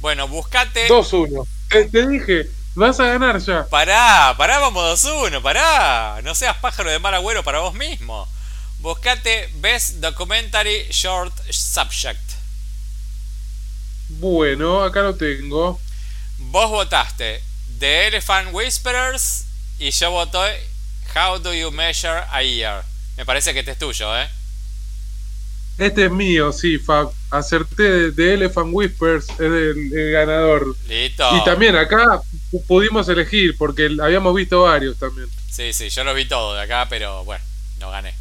[0.00, 0.88] Bueno, buscate...
[0.88, 1.46] 2-1.
[1.68, 3.66] Te, te dije, vas a ganar ya.
[3.66, 6.20] Pará, pará, vamos 2-1, pará.
[6.22, 8.28] No seas pájaro de mal agüero para vos mismo.
[8.78, 12.20] Buscate Best Documentary Short Subject.
[14.08, 15.80] Bueno, acá lo tengo.
[16.38, 17.42] Vos votaste
[17.78, 19.44] The Elephant Whisperers
[19.78, 20.60] y yo voté
[21.14, 22.84] How Do You Measure a Year.
[23.16, 24.28] Me parece que este es tuyo, ¿eh?
[25.78, 27.10] Este es mío, sí, Fab.
[27.30, 30.76] Acerté de, Elephant Whispers, es el, el ganador.
[30.86, 31.36] Listo.
[31.36, 32.20] Y también acá
[32.52, 35.28] pu- pudimos elegir, porque habíamos visto varios también.
[35.50, 37.44] Sí, sí, yo lo vi todo de acá, pero bueno,
[37.80, 38.14] no gané.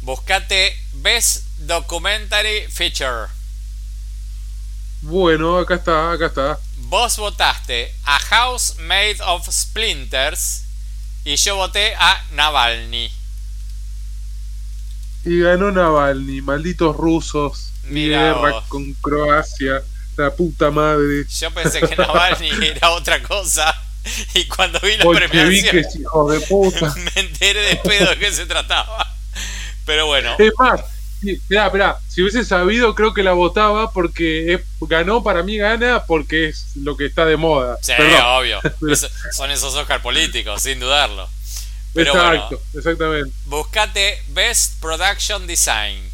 [0.00, 3.28] Buscate Best Documentary Feature.
[5.02, 6.58] Bueno, acá está, acá está.
[6.76, 10.64] Vos votaste a House Made of Splinters
[11.24, 13.10] y yo voté a Navalny.
[15.24, 17.72] Y ganó Navalny, malditos rusos.
[17.84, 18.64] Mi guerra vos.
[18.68, 19.82] con Croacia,
[20.16, 21.24] la puta madre.
[21.28, 23.74] Yo pensé que Navalny era otra cosa
[24.34, 26.94] y cuando vi la premiación hijos de puta.
[27.14, 29.06] me enteré de pedo de qué se trataba.
[29.84, 30.80] Pero bueno, Es más,
[32.08, 36.76] si hubiese sabido, creo que la votaba porque es- ganó, para mí gana porque es
[36.76, 37.76] lo que está de moda.
[37.82, 38.20] sí, Perdón.
[38.24, 38.60] obvio.
[38.90, 41.28] Es- son esos Oscar políticos, sin dudarlo.
[41.92, 43.32] Pero Exacto, exactamente.
[43.46, 46.08] Buscate Best Production Design.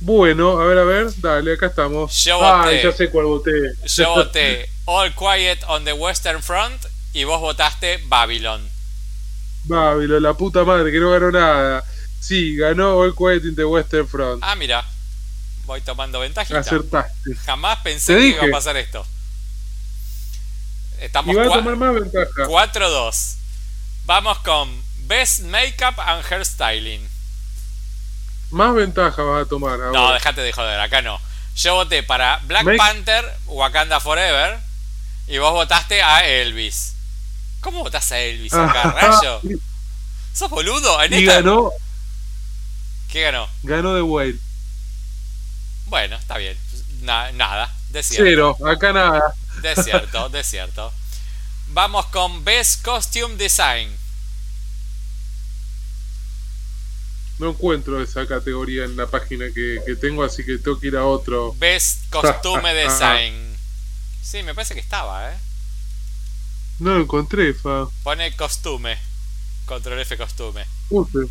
[0.00, 2.24] Bueno, a ver, a ver, dale, acá estamos.
[2.24, 2.82] Yo ah, voté.
[2.82, 3.52] ya sé cuál voté.
[3.86, 8.68] Yo voté All Quiet on the Western Front y vos votaste Babylon.
[9.64, 11.84] Babylon, la puta madre, que no ganó nada.
[12.20, 14.42] Sí, ganó All Quiet in the Western Front.
[14.44, 14.84] Ah, mira.
[15.66, 16.58] Voy tomando ventajita.
[16.58, 17.34] Acertaste.
[17.46, 19.06] Jamás pensé que iba a pasar esto.
[20.98, 22.46] Estamos Y va a cua- tomar más ventaja.
[22.48, 23.36] 4-2.
[24.04, 27.08] Vamos con Best Makeup and Hairstyling.
[28.50, 29.92] Más ventaja vas a tomar ahora.
[29.92, 31.18] No, déjate de joder, acá no.
[31.56, 34.58] Yo voté para Black Make- Panther, Wakanda Forever.
[35.28, 36.94] Y vos votaste a Elvis.
[37.60, 39.40] ¿Cómo votás a Elvis acá, rayo?
[40.34, 41.00] ¿Sos boludo?
[41.02, 41.70] En y esta- ganó,
[43.08, 43.48] ¿Qué ganó?
[43.62, 44.36] ganó The Whale.
[45.86, 46.58] Bueno, está bien.
[47.02, 48.24] Na- nada, desierto.
[48.24, 49.34] Cero, acá nada.
[49.60, 50.92] Desierto, desierto.
[51.74, 53.88] Vamos con Best Costume Design.
[57.38, 60.96] No encuentro esa categoría en la página que, que tengo, así que tengo que ir
[60.98, 61.54] a otro.
[61.54, 63.56] Best Costume Design.
[64.20, 65.36] Sí, me parece que estaba, ¿eh?
[66.78, 67.88] No lo encontré, Fa.
[68.02, 68.98] Pone costume.
[69.64, 70.66] Control F costume.
[70.90, 71.26] Use.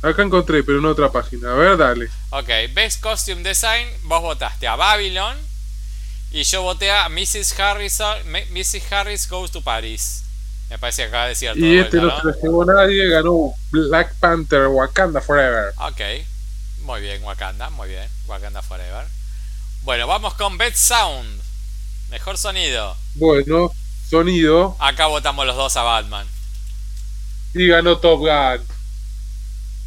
[0.00, 1.50] Acá encontré, pero en otra página.
[1.50, 2.08] A ver, dale.
[2.30, 3.88] Ok, Best Costume Design.
[4.04, 5.47] Vos votaste a Babylon.
[6.30, 7.58] Y yo voté a Mrs.
[7.58, 8.18] Harrison.
[8.50, 8.92] Mrs.
[8.92, 10.24] Harris Goes to Paris.
[10.70, 11.58] Me parece que acá de cierto.
[11.58, 15.72] Y de este vuelta, no se la llevó nadie, ganó Black Panther, Wakanda Forever.
[15.78, 16.00] Ok,
[16.82, 19.06] muy bien, Wakanda, muy bien, Wakanda Forever.
[19.82, 21.40] Bueno, vamos con Best Sound,
[22.10, 22.94] mejor sonido.
[23.14, 23.72] Bueno,
[24.10, 24.76] sonido.
[24.78, 26.26] Acá votamos los dos a Batman.
[27.54, 28.66] Y ganó Top Gun.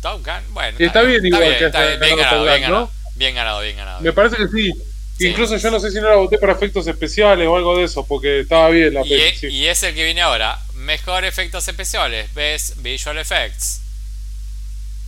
[0.02, 0.78] Top Gun, bueno.
[0.80, 2.92] Está bien igual que está bien, bien ganado ganado, Top bien ganado, ¿no?
[3.14, 4.02] bien ganado, bien ganado.
[4.02, 4.74] Me parece que sí.
[5.22, 5.28] Sí.
[5.30, 8.06] Incluso yo no sé si no la voté para efectos especiales o algo de eso,
[8.06, 9.22] porque estaba bien la Y, peli.
[9.22, 9.48] e- sí.
[9.48, 13.82] y es el que viene ahora, mejor efectos especiales, Best Visual Effects.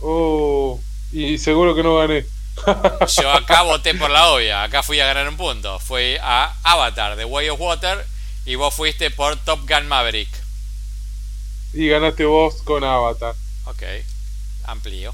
[0.00, 0.80] Oh,
[1.12, 2.24] y seguro que no gané.
[3.20, 5.78] Yo acá voté por la obvia, acá fui a ganar un punto.
[5.80, 8.04] Fui a Avatar, The Way of Water,
[8.46, 10.28] y vos fuiste por Top Gun Maverick.
[11.72, 13.34] Y ganaste vos con Avatar.
[13.64, 13.82] Ok,
[14.64, 15.12] amplío.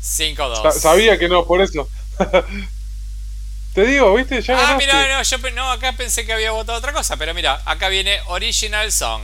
[0.00, 0.72] Sa- 5-2.
[0.72, 1.88] sabía que no, por eso.
[3.74, 4.42] Te digo, ¿viste?
[4.42, 4.86] Ya Ah, ganaste.
[4.86, 8.20] mira, no, yo no, acá pensé que había votado otra cosa, pero mira, acá viene
[8.26, 9.22] Original Song.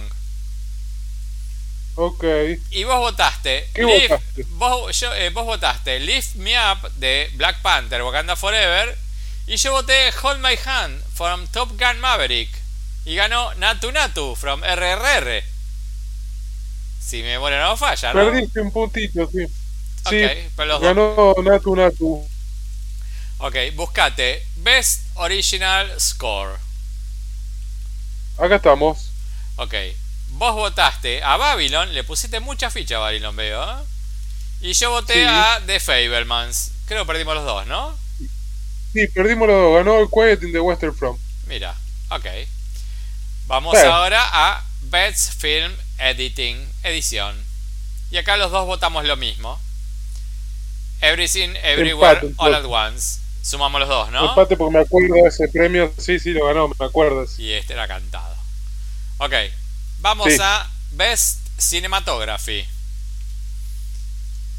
[1.97, 2.25] Ok.
[2.71, 3.69] Y vos votaste.
[3.75, 4.45] ¿Qué votaste?
[4.51, 8.97] Vos, yo- eh, vos votaste Lift Me Up de Black Panther, Wakanda Forever.
[9.47, 12.51] Y yo voté Hold My Hand from Top Gun Maverick.
[13.05, 15.43] Y ganó Natu Natu from RRR.
[17.01, 18.21] Si mi memoria no falla, ¿no?
[18.31, 19.47] Perdiste un puntito, sí.
[20.09, 20.27] Sí,
[20.57, 20.95] pero los dos.
[20.95, 22.29] ganó Natu Natu.
[23.39, 26.57] Ok, buscate Best Original Score.
[28.39, 29.11] Acá estamos.
[29.57, 29.75] Ok,
[30.31, 33.63] vos votaste a Babylon, le pusiste mucha ficha a Babylon, veo.
[33.63, 33.83] ¿eh?
[34.61, 35.25] Y yo voté Sí.
[35.27, 36.73] a The Fablemans.
[36.87, 37.97] Creo que perdimos los dos, ¿no?
[38.93, 39.75] Sí, perdimos los dos.
[39.77, 41.21] Ganó el Quiet in the Western Front.
[41.47, 41.75] Mira,
[42.11, 42.27] ok.
[43.47, 47.37] Vamos ahora a Best Film Editing, edición.
[48.11, 49.61] Y acá los dos votamos lo mismo.
[51.01, 52.65] Everything, Everywhere, Empate, All at.
[52.65, 53.21] Once.
[53.43, 54.29] Sumamos los dos, ¿no?
[54.31, 55.93] Empate porque me acuerdo de ese premio.
[55.97, 57.25] Sí, sí, lo ganó, me acuerdo.
[57.39, 58.35] Y este era cantado.
[59.19, 59.33] Ok,
[60.01, 60.39] vamos Sí.
[60.43, 62.67] a Best Cinematography.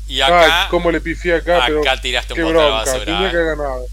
[0.08, 2.70] Y Ay, acá, cómo le pifié acá, pero acá tiraste un la bronca.
[2.92, 3.06] basura.
[3.06, 3.32] Tenía ¿eh?
[3.32, 3.86] que ganado.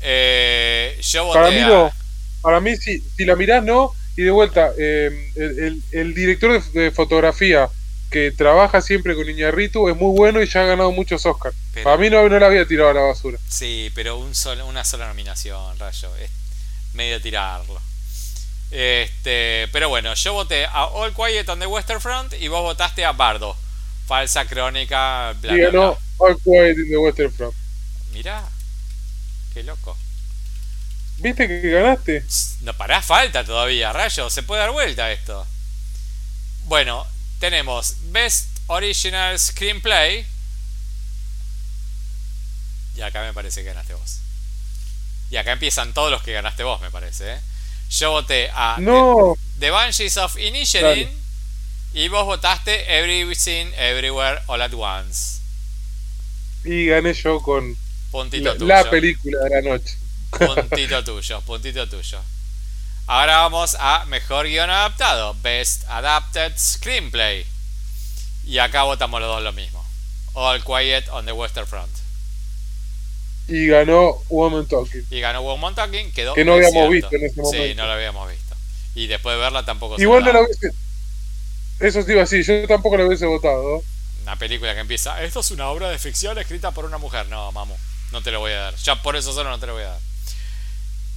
[0.00, 1.92] Eh, yo voté Para mí a- no.
[2.42, 3.92] Para mí, si, si la mirás, no.
[4.16, 7.68] Y de vuelta, eh, el, el- el director de, de fotografía
[8.14, 11.56] que trabaja siempre con Iñarritu es muy bueno y ya ha ganado muchos Oscars.
[11.72, 13.38] Pero- Para mí no, no la había tirado a la basura.
[13.48, 16.14] Sí, pero un solo, una sola nominación, Rayo.
[16.16, 16.30] Es
[16.92, 17.80] medio tirarlo.
[18.70, 23.04] Este, pero bueno, yo voté a All Quiet on the Western Front y vos votaste
[23.04, 23.56] a Bardo.
[24.06, 25.98] Falsa crónica, bla, bla, ganó bla.
[26.18, 27.54] All Quiet in the Western Front.
[28.12, 28.44] Mirá,
[29.52, 29.96] qué loco.
[31.18, 32.24] ¿Viste que ganaste?
[32.60, 34.30] No pará, falta todavía, Rayo.
[34.30, 35.44] Se puede dar vuelta esto.
[36.66, 37.04] Bueno,
[37.44, 40.24] tenemos Best Original Screenplay.
[42.96, 44.20] Y acá me parece que ganaste vos.
[45.30, 47.34] Y acá empiezan todos los que ganaste vos, me parece.
[47.34, 47.40] ¿eh?
[47.90, 50.36] Yo voté a No, The, The Banshees of.
[50.36, 51.12] Dale.
[51.92, 55.40] Y vos votaste Everything, Everywhere, All at Once.
[56.64, 57.76] y gané yo con
[58.10, 58.66] Puntito la, tuyo.
[58.66, 59.98] la película de la noche.
[60.30, 62.22] Puntito tuyo, puntito tuyo.
[63.06, 67.44] Ahora vamos a mejor guion adaptado, Best Adapted Screenplay.
[68.44, 69.84] Y acá votamos los dos lo mismo.
[70.32, 71.92] All Quiet on the Western Front.
[73.46, 75.06] Y ganó Woman Talking.
[75.10, 77.82] Y ganó Woman Talking, quedó Que no habíamos visto en ese Sí, momento.
[77.82, 78.54] no lo habíamos visto.
[78.94, 80.70] Y después de verla tampoco se Igual no la hubiese.
[81.80, 83.82] Eso sí iba así, yo tampoco la hubiese votado.
[84.22, 87.26] Una película que empieza, esto es una obra de ficción escrita por una mujer.
[87.28, 87.76] No, mamu,
[88.12, 88.74] no te lo voy a dar.
[88.76, 90.00] Ya por eso solo no te lo voy a dar.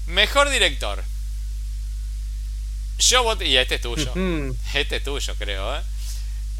[0.08, 1.02] Mejor director.
[3.00, 4.10] Yo voté, y este es tuyo.
[4.12, 4.58] Ujú.
[4.74, 5.82] Este es tuyo, creo, ¿eh?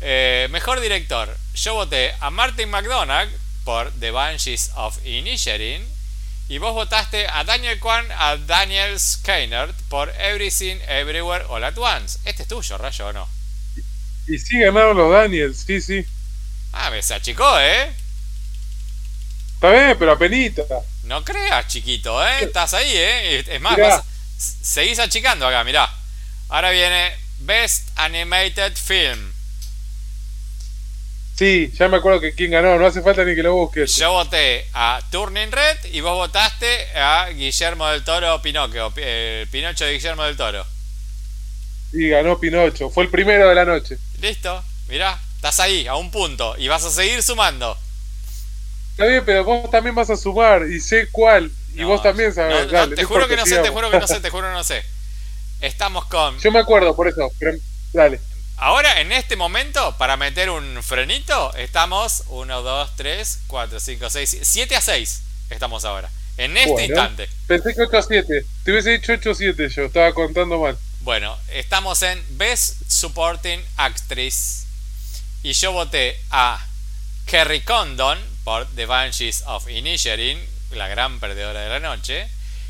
[0.02, 1.36] Eh, mejor director.
[1.56, 3.30] Yo voté a Martin McDonagh
[3.64, 5.86] por The Banshees of Inisherin.
[6.50, 12.20] Y vos votaste a Daniel Kwan, a Daniel Skynyrd por Everything, Everywhere, All at Once.
[12.24, 13.28] Este es tuyo, Rayo, ¿o no?
[14.28, 16.06] Y sí ganaron los Daniels, sí, sí.
[16.72, 17.92] Ah, me se achicó, ¿eh?
[19.56, 20.64] Está bien, pero apenita.
[21.04, 22.44] No creas, chiquito, ¿eh?
[22.44, 23.40] Estás ahí, ¿eh?
[23.48, 24.04] Es más, vas-
[24.38, 25.90] seguís achicando acá, mirá.
[26.50, 29.34] Ahora viene Best Animated Film.
[31.38, 33.96] Sí, ya me acuerdo que quién ganó, no hace falta ni que lo busques.
[33.96, 39.48] Yo voté a Turning Red y vos votaste a Guillermo del Toro Pinocchio, Pi- el
[39.48, 40.66] Pinocho de Guillermo del Toro.
[41.92, 43.98] Y ganó Pinocho, fue el primero de la noche.
[44.20, 44.64] ¿Listo?
[44.88, 47.78] Mirá, estás ahí, a un punto, y vas a seguir sumando.
[48.92, 51.52] Está bien, pero vos también vas a sumar y sé cuál.
[51.76, 52.66] Y No, vos también sabés.
[52.66, 54.30] no, no, dale, te no juro que no sé, te juro que no sé, te
[54.32, 54.84] juro que no sé.
[55.62, 56.40] Estamos con...
[56.40, 57.58] Yo me acuerdo por eso, pero
[57.94, 58.20] dale.
[58.58, 64.38] Ahora, en este momento, para meter un frenito, estamos 1, 2, 3, 4, 5, 6,
[64.42, 65.22] 7 a 6.
[65.50, 66.10] Estamos ahora.
[66.38, 66.86] En este Bueno.
[66.88, 67.30] instante.
[67.48, 68.46] Pensé que 8 a 7.
[68.64, 70.78] Te hubiese dicho 8 a 7 yo, estaba contando mal.
[71.02, 74.66] Bueno, estamos en Best Supporting Actress.
[75.44, 76.60] Y yo voté a
[77.28, 82.28] Kerry Condon por The Banshees of Inisherin, la gran perdedora de la noche.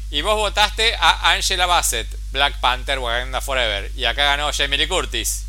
[0.09, 3.91] Y vos votaste a Angela Bassett, Black Panther, Wakanda Forever.
[3.95, 5.43] Y acá ganó Jamie Lee Curtis.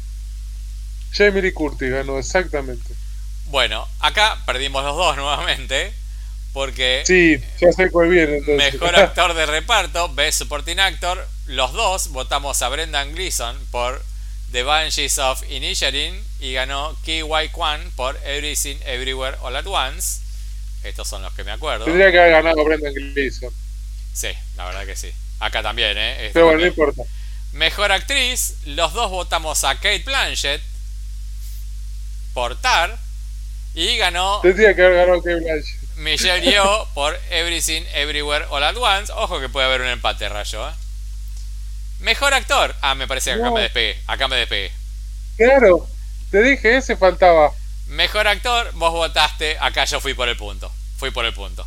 [1.13, 2.93] Jamie Lee Curtis ganó, exactamente.
[3.47, 5.93] Bueno, acá perdimos los dos nuevamente.
[6.53, 8.73] Porque Sí, ya sé cuál viene entonces.
[8.73, 11.25] Mejor actor de reparto, Best Supporting Actor.
[11.47, 14.03] Los dos votamos a Brendan Gleeson por
[14.51, 20.21] The Banshees of Inisherin y ganó Ki Wai Kwan por Everything Everywhere All at Once.
[20.83, 21.85] Estos son los que me acuerdo.
[21.85, 23.53] Tendría que haber ganado Brendan Gleeson.
[24.19, 25.12] Sí, la verdad que sí.
[25.39, 26.12] Acá también, ¿eh?
[26.27, 27.03] Este Pero bueno, no importa.
[27.53, 30.61] Mejor actriz, los dos votamos a Kate Blanchett
[32.35, 32.99] por Tar
[33.75, 35.83] y ganó Tendría que haber ganado Kate Blanchett.
[35.99, 39.12] Michelle Yeoh por Everything Everywhere All at Once.
[39.12, 40.69] Ojo que puede haber un empate, rayo.
[40.69, 40.73] ¿eh?
[42.01, 42.75] Mejor actor.
[42.81, 43.55] Ah, me parece que acá No.
[43.55, 44.01] me despegué.
[44.09, 44.73] Acá me despegué.
[45.37, 45.89] Claro,
[46.33, 47.53] te dije, ese faltaba.
[47.87, 49.57] Mejor actor, vos votaste.
[49.61, 50.73] Acá yo fui por el punto.
[50.97, 51.64] Fui por el punto.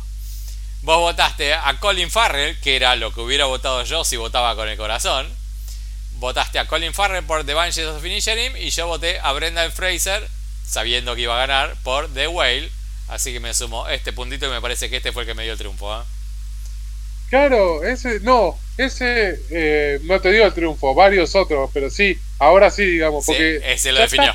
[0.82, 4.68] Vos votaste a Colin Farrell, que era lo que hubiera votado yo si votaba con
[4.68, 5.32] el corazón.
[6.14, 10.28] Votaste a Colin Farrell por The Banshees of Inisherin y yo voté a Brendan Fraser,
[10.66, 12.68] sabiendo que iba a ganar, por The Whale.
[13.06, 15.44] Así que me sumo este puntito y me parece que este fue el que me
[15.44, 15.94] dio el triunfo.
[15.94, 16.04] ¿eh?
[17.30, 22.70] Claro, ese, no, ese, eh, no te digo el triunfo, varios otros, pero sí, ahora
[22.70, 23.60] sí, digamos, porque...
[23.64, 24.34] ese lo definió.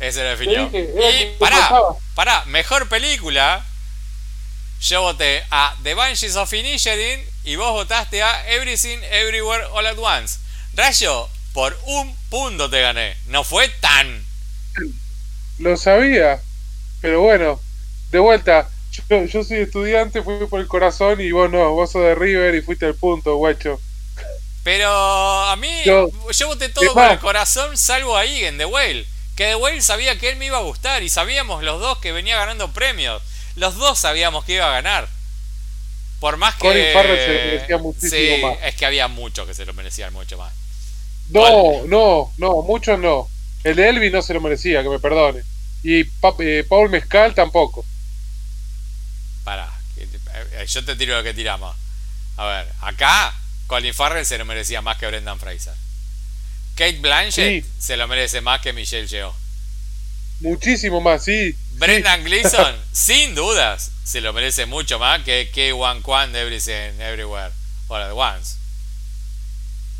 [0.00, 0.70] Ese lo definió.
[0.72, 1.70] y pará,
[2.14, 3.66] pará, mejor película.
[4.80, 9.98] Yo voté a The Banshees of Inisherin y vos votaste a Everything Everywhere All at
[9.98, 10.38] Once.
[10.74, 13.16] Rayo, por un punto te gané.
[13.26, 14.24] No fue tan.
[15.58, 16.40] Lo sabía,
[17.02, 17.60] pero bueno,
[18.10, 18.70] de vuelta,
[19.10, 22.62] yo, soy estudiante, fui por el corazón y vos no, vos sos de River y
[22.62, 23.78] fuiste al punto, guacho.
[24.64, 26.10] Pero a mí, yo,
[26.46, 29.06] voté todo por el corazón, salvo ahí en The Whale.
[29.36, 32.12] Que The Whale sabía que él me iba a gustar y sabíamos los dos que
[32.12, 33.22] venía ganando premios.
[33.60, 35.06] Los dos sabíamos que iba a ganar.
[36.18, 36.60] Por más que.
[36.60, 38.56] Colin Farrell se lo merecía muchísimo sí, más.
[38.62, 40.50] Es que había muchos que se lo merecían mucho más.
[41.28, 43.28] No, no, no, muchos no.
[43.62, 45.42] El de Elvis no se lo merecía, que me perdone.
[45.82, 47.84] Y eh, Paul Mezcal tampoco.
[49.44, 51.76] Pará, eh, yo te tiro lo que tiramos.
[52.38, 53.34] A ver, acá
[53.66, 55.74] Colin Farrell se lo merecía más que Brendan Fraser.
[56.76, 59.34] Kate Blanchett se lo merece más que Michelle Yeoh.
[60.40, 61.54] Muchísimo más, sí.
[61.80, 67.52] Brendan Gleeson, sin dudas, se lo merece mucho más que K1 Kwan de Everything Everywhere
[67.88, 68.56] All at Once.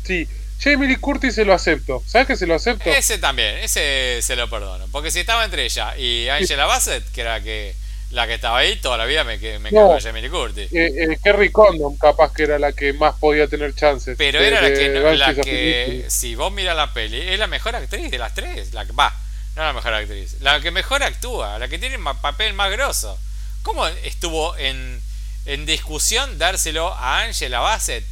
[0.03, 0.27] Sí,
[0.59, 2.03] Jamie Lee Curtis se lo acepto.
[2.05, 2.87] ¿Sabes que se lo acepto?
[2.87, 4.85] Ese también, ese se lo perdono.
[4.91, 7.73] Porque si estaba entre ella y Angela Bassett, que era que
[8.11, 10.71] la que estaba ahí, toda la vida me, me no, Jamie Lee Curtis.
[10.71, 14.15] Eh, eh, Kerry Condon, capaz que era la que más podía tener chances.
[14.19, 18.11] Pero era la que, la que si vos miras la peli, es la mejor actriz
[18.11, 18.73] de las tres.
[18.73, 19.15] La que va,
[19.55, 23.17] no la mejor actriz, la que mejor actúa, la que tiene el papel más grosso.
[23.63, 25.01] ¿Cómo estuvo en,
[25.45, 28.05] en discusión dárselo a Angela Bassett?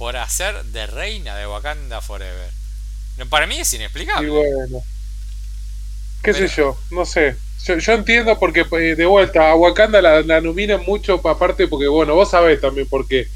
[0.00, 2.48] por hacer de reina de Wakanda Forever.
[3.28, 4.28] Para mí es inexplicable.
[4.28, 4.82] Y bueno,
[6.22, 7.36] qué sé yo, no sé.
[7.66, 12.14] Yo, entiendo porque eh, de vuelta a Wakanda la, la nominan mucho aparte porque bueno,
[12.14, 13.28] vos sabés también porque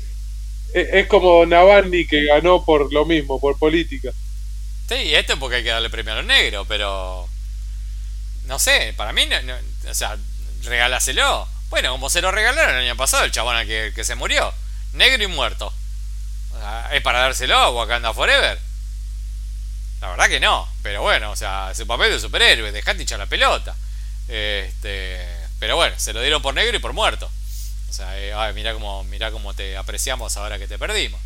[0.73, 4.11] es, es como Navalny que ganó por lo mismo, por política.
[4.89, 7.29] Sí, esto es porque hay que darle premio a los negros, pero
[8.45, 9.29] no sé, para mí,
[9.89, 10.17] o sea,
[10.63, 11.49] regálaselo.
[11.71, 14.53] Bueno, como se lo regalaron el año pasado el chabón que, que se murió,
[14.93, 15.73] negro y muerto.
[16.93, 18.59] ¿Es para dárselo a Wakanda Forever?
[20.01, 23.27] La verdad que no, pero bueno, o sea, su papel de superhéroe, dejate hinchar la
[23.27, 23.75] pelota.
[24.29, 25.27] Este,
[25.59, 27.31] pero bueno, se lo dieron por negro y por muerto.
[27.89, 31.21] O sea, eh, mira cómo, mira cómo te apreciamos ahora que te perdimos.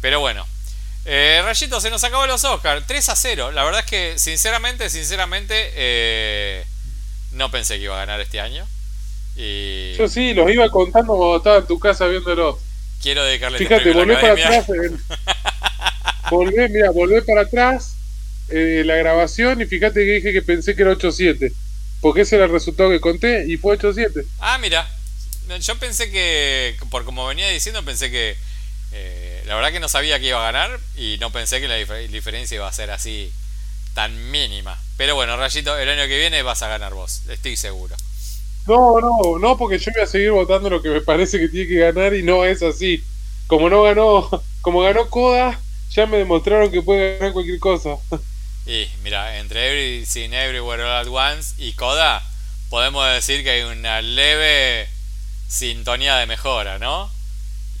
[0.00, 0.46] Pero bueno,
[1.04, 2.86] eh, Rayito, se nos acabó los Oscars.
[2.86, 3.52] 3 a 0.
[3.52, 6.64] La verdad es que, sinceramente, sinceramente, eh,
[7.32, 8.66] no pensé que iba a ganar este año.
[9.36, 9.94] Y...
[9.96, 12.58] Yo sí, los iba contando cuando estaba en tu casa viéndolo.
[13.02, 14.66] Quiero dedicarle este Fíjate, volvé para atrás.
[16.30, 17.94] volvé, mira, volvé para atrás
[18.50, 21.52] eh, la grabación y fíjate que dije que pensé que era 8-7.
[22.00, 24.24] Porque ese era el resultado que conté y fue 8-7.
[24.40, 24.88] Ah, mira.
[25.60, 28.36] Yo pensé que, por como venía diciendo, pensé que.
[29.50, 32.54] La verdad que no sabía que iba a ganar y no pensé que la diferencia
[32.54, 33.32] iba a ser así
[33.94, 34.78] tan mínima.
[34.96, 37.96] Pero bueno, Rayito, el año que viene vas a ganar vos, estoy seguro.
[38.68, 41.66] No, no, no, porque yo voy a seguir votando lo que me parece que tiene
[41.66, 43.02] que ganar y no es así.
[43.48, 44.30] Como no ganó,
[44.60, 45.58] como ganó Coda,
[45.90, 47.96] ya me demostraron que puede ganar cualquier cosa.
[48.66, 52.22] Y mira, entre Everything Everywhere All at Once y Coda,
[52.68, 54.88] podemos decir que hay una leve
[55.48, 57.10] sintonía de mejora, ¿no?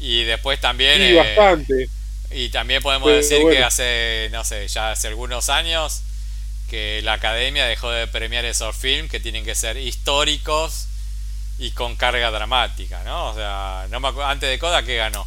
[0.00, 0.96] Y después también.
[0.98, 1.88] Sí, bastante.
[2.32, 6.02] Y también podemos decir que hace, no sé, ya hace algunos años
[6.68, 10.86] que la academia dejó de premiar esos films que tienen que ser históricos
[11.58, 13.30] y con carga dramática, ¿no?
[13.30, 15.26] O sea, no me antes de Coda, ¿qué ganó?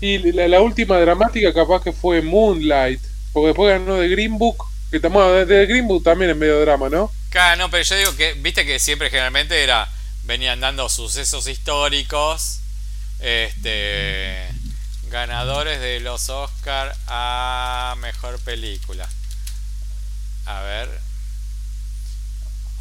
[0.00, 3.00] Y la, última dramática capaz que fue Moonlight,
[3.32, 6.88] porque después ganó de Green Book, que también de Green Book también es medio drama,
[6.88, 7.12] ¿no?
[7.30, 9.88] Claro, no, pero yo digo que, viste que siempre generalmente era,
[10.24, 12.60] venían dando sucesos históricos,
[13.18, 14.48] este
[15.12, 19.08] ganadores de los Oscar a mejor película.
[20.46, 20.88] A ver.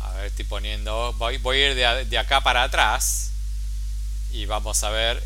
[0.01, 1.13] A ver, estoy poniendo.
[1.13, 3.31] Voy, voy a ir de, acá para atrás.
[4.31, 5.21] Y vamos a ver.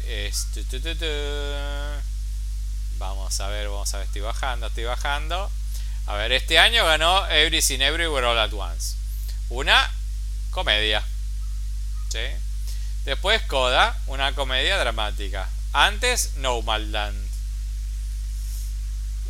[2.97, 4.07] Vamos a ver, vamos a ver.
[4.07, 5.51] Estoy bajando, estoy bajando.
[6.07, 8.95] A ver, este año ganó Everything Everywhere All at Once.
[9.49, 9.91] Una
[10.49, 11.05] comedia.
[12.15, 12.21] ¿Sí?
[13.03, 15.49] Después Coda, una comedia dramática.
[15.73, 17.27] Antes No Malland.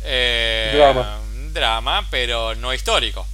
[0.04, 1.18] Eh, drama.
[1.52, 3.26] Drama, pero no histórico.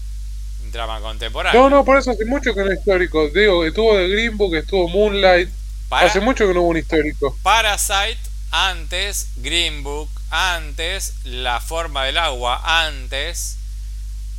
[0.71, 1.61] Drama contemporáneo.
[1.61, 3.29] No, no, por eso hace mucho que no es histórico.
[3.29, 5.51] Digo, estuvo de Green Book, estuvo Moonlight.
[5.91, 7.37] hace mucho que no hubo un histórico.
[7.43, 8.17] Parasite,
[8.53, 9.29] antes.
[9.37, 11.13] Green Book, antes.
[11.25, 13.59] La forma del agua, antes.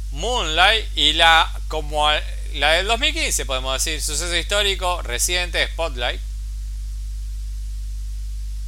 [0.10, 2.10] Moonlight y la como
[2.54, 6.20] la del 2015 podemos decir suceso histórico reciente Spotlight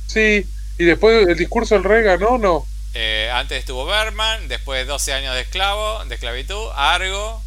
[0.07, 2.65] Sí, y después el discurso del rey ganó, ¿no?
[2.93, 7.43] Eh, antes estuvo Berman, después 12 años de esclavo, de esclavitud, Argo,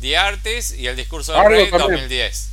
[0.00, 2.00] The Artist y el discurso del Argo rey también.
[2.00, 2.50] 2010.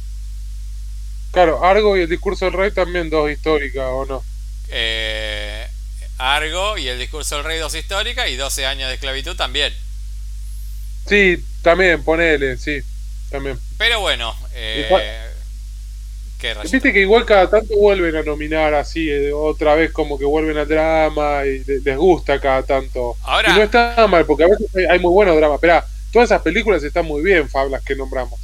[1.32, 4.24] Claro, Argo y el discurso del rey también dos históricas, ¿o no?
[4.70, 5.68] Eh,
[6.18, 9.74] Argo y el discurso del rey dos histórica y 12 años de esclavitud también.
[11.08, 12.82] Sí, también, ponele, sí,
[13.30, 13.60] también.
[13.78, 14.88] Pero bueno, eh,
[16.40, 16.54] ¿qué?
[16.72, 20.58] Viste que igual cada tanto vuelven a nominar así, eh, otra vez como que vuelven
[20.58, 23.16] al drama y le- les gusta cada tanto.
[23.24, 25.56] Ahora- Y no está mal, porque a veces hay, muy buenos dramas.
[25.56, 28.40] Esperá, todas esas películas están muy bien, Fab, las que nombramos.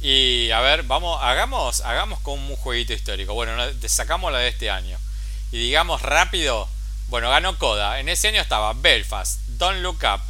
[0.00, 3.34] Y a ver, vamos, hagamos, hagamos con un jueguito histórico.
[3.34, 3.52] Bueno,
[3.86, 4.98] sacamos la de este año.
[5.52, 6.68] Y digamos rápido,
[7.08, 7.98] bueno, ganó Coda.
[7.98, 10.20] En ese año estaba Belfast, Don't Look Up.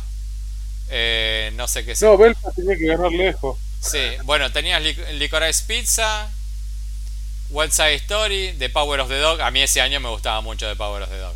[0.91, 2.05] Eh, no sé qué sé.
[2.05, 3.59] No, Belfast tenía que ganar lejos.
[3.81, 6.29] Sí, bueno, tenías Lic- Licorice Pizza,
[7.51, 9.41] West Side Story, The Power of the Dog.
[9.41, 11.35] A mí ese año me gustaba mucho The Power of the Dog.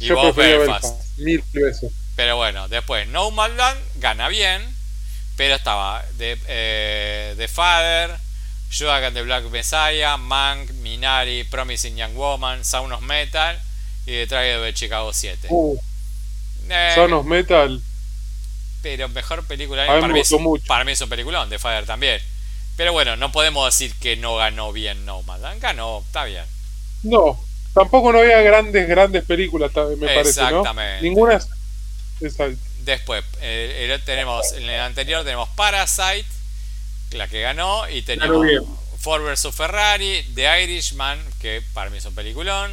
[0.00, 0.84] Y Yo vos Belfast.
[0.84, 1.92] Belfast, mil veces.
[2.16, 4.74] Pero bueno, después No Land gana bien,
[5.36, 8.16] pero estaba The, eh, The Father,
[8.76, 13.56] Judas and the Black Messiah, Mank, Minari, Promising Young Woman, Sound of Metal
[14.06, 15.48] y The Trial de Chicago 7.
[15.50, 15.76] Uh,
[16.68, 17.80] Eh, Son of Metal.
[18.82, 20.64] pero mejor película A mí me para, mí es, gustó mucho.
[20.66, 22.20] para mí es un peliculón, The Father también.
[22.76, 26.44] Pero bueno, no podemos decir que no ganó bien No Man's Land, ganó, está bien.
[27.02, 27.38] No,
[27.72, 30.48] tampoco no había grandes, grandes películas, me parece, ¿no?
[30.60, 31.02] Exactamente.
[31.02, 31.34] Ninguna.
[31.36, 31.48] es-
[32.20, 32.58] Exacto.
[32.80, 36.26] Después, eh, el- tenemos, en el anterior tenemos Parasite,
[37.12, 38.62] la que ganó, y bien.
[38.98, 42.72] Ford vs Ferrari, The Irishman, que para mí es un peliculón,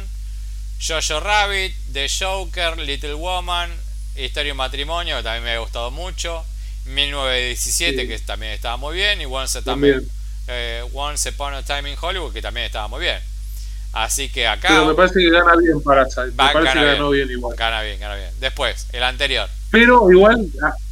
[0.86, 3.70] Jojo Rabbit, The Joker, Little Woman,
[4.16, 6.44] Historia de un matrimonio, que también me ha gustado mucho,
[6.86, 8.08] 1917, Sí.
[8.08, 10.06] que también estaba muy bien, y Once, También.
[10.48, 13.18] eh, Once Upon a Time in Hollywood, que también estaba muy bien.
[13.92, 16.26] Así que acá Pero me parece que gana bien Parasite.
[16.28, 17.28] Me parece gana que ganó bien.
[17.28, 17.56] bien igual.
[17.56, 18.30] gana bien, gana bien.
[18.40, 19.48] Después, el anterior.
[19.70, 20.46] Pero igual,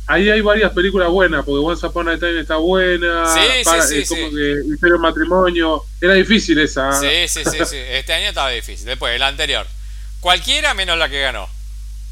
[0.06, 3.24] ahí hay varias películas buenas, porque Once Upon a Time está buena.
[3.34, 4.34] Sí, sí, sí, es como sí.
[4.34, 5.82] que Historia de matrimonio.
[6.00, 6.92] Era difícil esa.
[7.00, 7.76] Sí, sí, sí, sí.
[7.76, 8.84] Este año estaba difícil.
[8.86, 9.66] Después, el anterior.
[10.20, 11.48] Cualquiera menos la que ganó.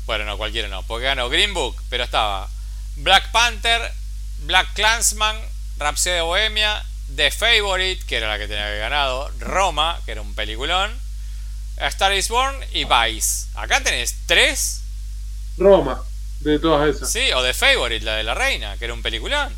[0.09, 0.82] Bueno, no, cualquiera no.
[0.84, 2.48] Porque ganó Green Book, pero estaba
[2.96, 3.92] Black Panther,
[4.38, 5.38] Black Clansman,
[5.76, 6.82] Rhapsody de Bohemia,
[7.14, 10.98] The Favorite, que era la que tenía que haber ganado, Roma, que era un peliculón,
[11.78, 13.48] A Star is Born y Vice.
[13.54, 14.80] Acá tenés tres,
[15.59, 16.02] Roma,
[16.40, 17.12] de todas esas.
[17.12, 19.54] sí, o The Favorite, la de la reina, que era un peliculón.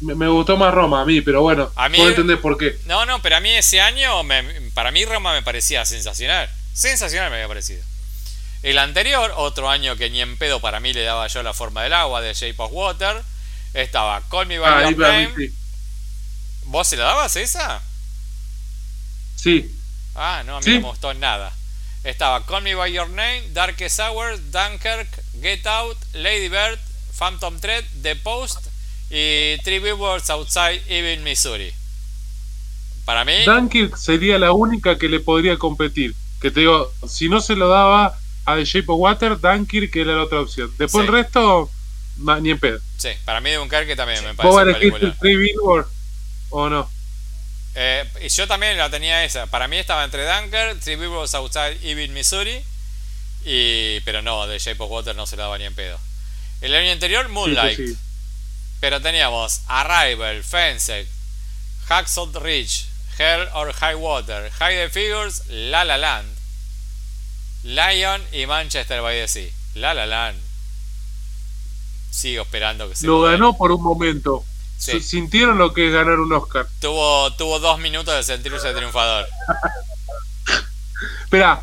[0.00, 2.76] Me, me gustó más Roma a mí, pero bueno, A mí- puedo entender por qué.
[2.86, 4.42] No, no, pero a mí ese año, me-
[4.74, 6.50] para mí Roma me parecía sensacional.
[6.72, 7.84] Sensacional me había parecido.
[8.62, 11.82] El anterior, otro año que ni en pedo para mí le daba yo la forma
[11.82, 13.22] del agua, de Shape of Water,
[13.72, 15.32] estaba Call Me By Ah, Your Name.
[15.36, 15.54] sí.
[16.64, 17.82] ¿Vos se la dabas esa?
[19.36, 19.74] Sí,
[20.14, 20.74] Ah, no, a mí Sí.
[20.74, 21.52] no me gustó nada.
[22.04, 25.08] Estaba Call Me By Your Name, Darkest Hours, Dunkirk,
[25.40, 26.78] Get Out, Lady Bird,
[27.16, 28.66] Phantom Thread, The Post
[29.10, 31.72] y Three Billboards Outside Ebbing, Missouri.
[33.04, 36.14] Para mí, Dunkirk sería la única que le podría competir.
[36.40, 38.18] Que te digo, si no se lo daba
[38.52, 40.72] a The Shape of Water, Dunkirk era la otra opción.
[40.78, 41.08] Después Sí.
[41.08, 41.70] el resto,
[42.40, 42.80] ni en pedo.
[42.98, 45.86] sí, para mí Dunkirk también me ¿Vos parece un elegiste Free Billboard
[46.50, 46.90] o no?
[47.74, 49.46] Eh, y yo también la tenía esa.
[49.46, 52.64] Para mí estaba entre Dunker, Three Billboards Outside Ebbing, Missouri.
[53.44, 55.98] Y, pero no, de Shape of Water no se la daba ni en pedo.
[56.60, 57.76] El año anterior, Moonlight.
[57.76, 57.98] Sí, sí.
[58.80, 61.06] Pero teníamos Arrival, Fenced,
[61.86, 62.86] Hacksaw Ridge,
[63.18, 66.28] Hell or High Water, High the Figures, La La Land,
[67.62, 69.50] Lion y Manchester by the Sea.
[69.74, 70.38] La La Land.
[72.10, 74.44] Sigo esperando que se Lo ganó por un momento.
[74.78, 75.00] Sí.
[75.00, 76.66] Sintieron lo que es ganar un Oscar.
[76.80, 79.26] Tuvo, tuvo dos minutos de sentirse triunfador.
[81.24, 81.62] Espera,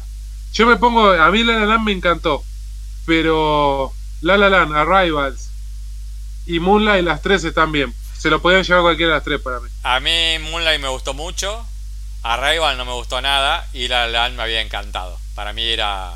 [0.53, 1.09] yo me pongo.
[1.11, 2.43] A mí La La Land me encantó.
[3.05, 5.49] Pero La La Land, Arrivals
[6.45, 7.93] y Moonlight, las tres están bien.
[8.17, 9.69] Se lo podían llevar cualquiera de las tres para mí.
[9.83, 11.65] A mí Moonlight me gustó mucho.
[12.23, 13.67] Arrival no me gustó nada.
[13.73, 15.19] Y La La Land me había encantado.
[15.37, 16.15] Para mí era.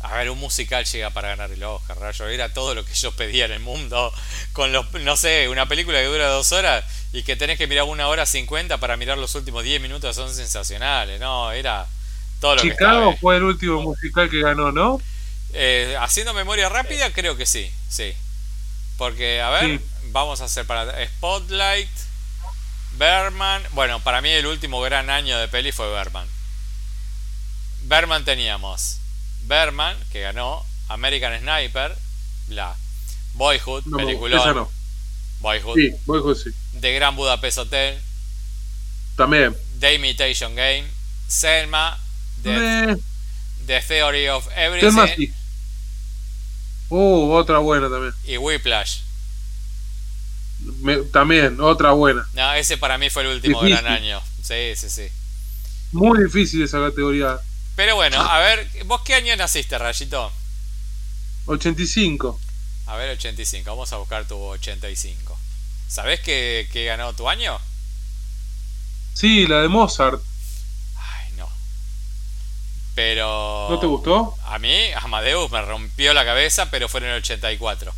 [0.00, 2.26] A ver, un musical llega para ganar el Oscar, rayo.
[2.26, 4.10] Era todo lo que yo pedía en el mundo.
[4.54, 7.84] Con los, no sé, una película que dura dos horas y que tenés que mirar
[7.84, 11.20] una hora cincuenta para mirar los últimos diez minutos son sensacionales.
[11.20, 11.86] No, era
[12.40, 13.16] todo lo que Chicago ahí.
[13.20, 15.02] fue el último musical que ganó, ¿no?
[15.52, 18.14] Eh, haciendo memoria rápida, creo que sí, sí.
[18.96, 19.84] Porque, a ver, Sí.
[20.12, 21.90] vamos a hacer para Spotlight,
[22.92, 23.62] Berman.
[23.72, 26.26] Bueno, para mí el último gran año de peli fue Berman.
[27.84, 28.98] Berman teníamos
[29.46, 31.96] Berman, que ganó, American Sniper,
[32.48, 32.74] la
[33.34, 34.54] Boyhood, No, peliculón.
[34.56, 34.70] no.
[35.40, 35.76] Boyhood,
[36.36, 36.50] Sí.
[36.80, 37.98] The Gran Budapest Hotel,
[39.16, 39.54] También.
[39.80, 40.84] The Imitation Game,
[41.28, 41.98] Selma,
[42.42, 42.96] The, Eh,
[43.66, 45.32] The Theory of Selma Everything sí.
[46.90, 48.12] Uh, otra buena también.
[48.24, 49.00] y Whiplash.
[50.80, 52.26] Me- también, otra buena.
[52.34, 53.82] No, ese para mí fue el último Difícil.
[53.84, 54.22] gran año.
[54.42, 55.08] Sí, sí, sí.
[55.92, 57.38] Muy difícil esa categoría.
[57.76, 60.30] Pero bueno, a ver, ¿vos qué año naciste, Rayito?
[61.46, 62.40] 85.
[62.86, 63.68] A ver, 85.
[63.70, 65.36] Vamos a buscar tu 85.
[65.88, 67.58] ¿Sabés qué, qué ganó tu año?
[69.14, 70.20] Sí, la de Mozart.
[70.96, 71.48] Ay, no.
[72.94, 73.66] Pero...
[73.70, 74.36] ¿No te gustó?
[74.46, 77.92] A mí, Amadeus me rompió la cabeza, pero fue en el 84.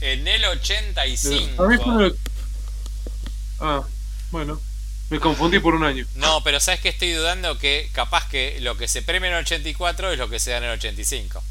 [0.00, 1.64] En el A mí 85.
[1.82, 2.18] fue el-
[3.60, 3.82] Ah,
[4.30, 4.60] bueno.
[5.10, 6.06] Me confundí por un año.
[6.16, 9.40] No, pero sabes que estoy dudando que capaz que lo que se premia en el
[9.44, 11.42] 84 es lo que se da en el 85.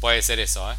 [0.00, 0.76] Puede ser eso, ¿eh?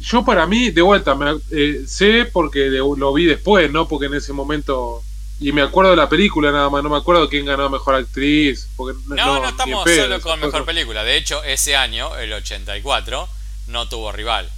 [0.00, 3.86] Yo para mí, de vuelta, me, eh, sé porque de- lo vi después, ¿no?
[3.88, 5.02] Porque en ese momento...
[5.40, 8.68] Y me acuerdo de la película nada más, no me acuerdo quién ganó Mejor Actriz.
[8.76, 11.02] Porque, No, no, estamos pedo, solo con mejor película.
[11.02, 13.28] De hecho, ese año, el 84,
[13.66, 14.48] no tuvo rival.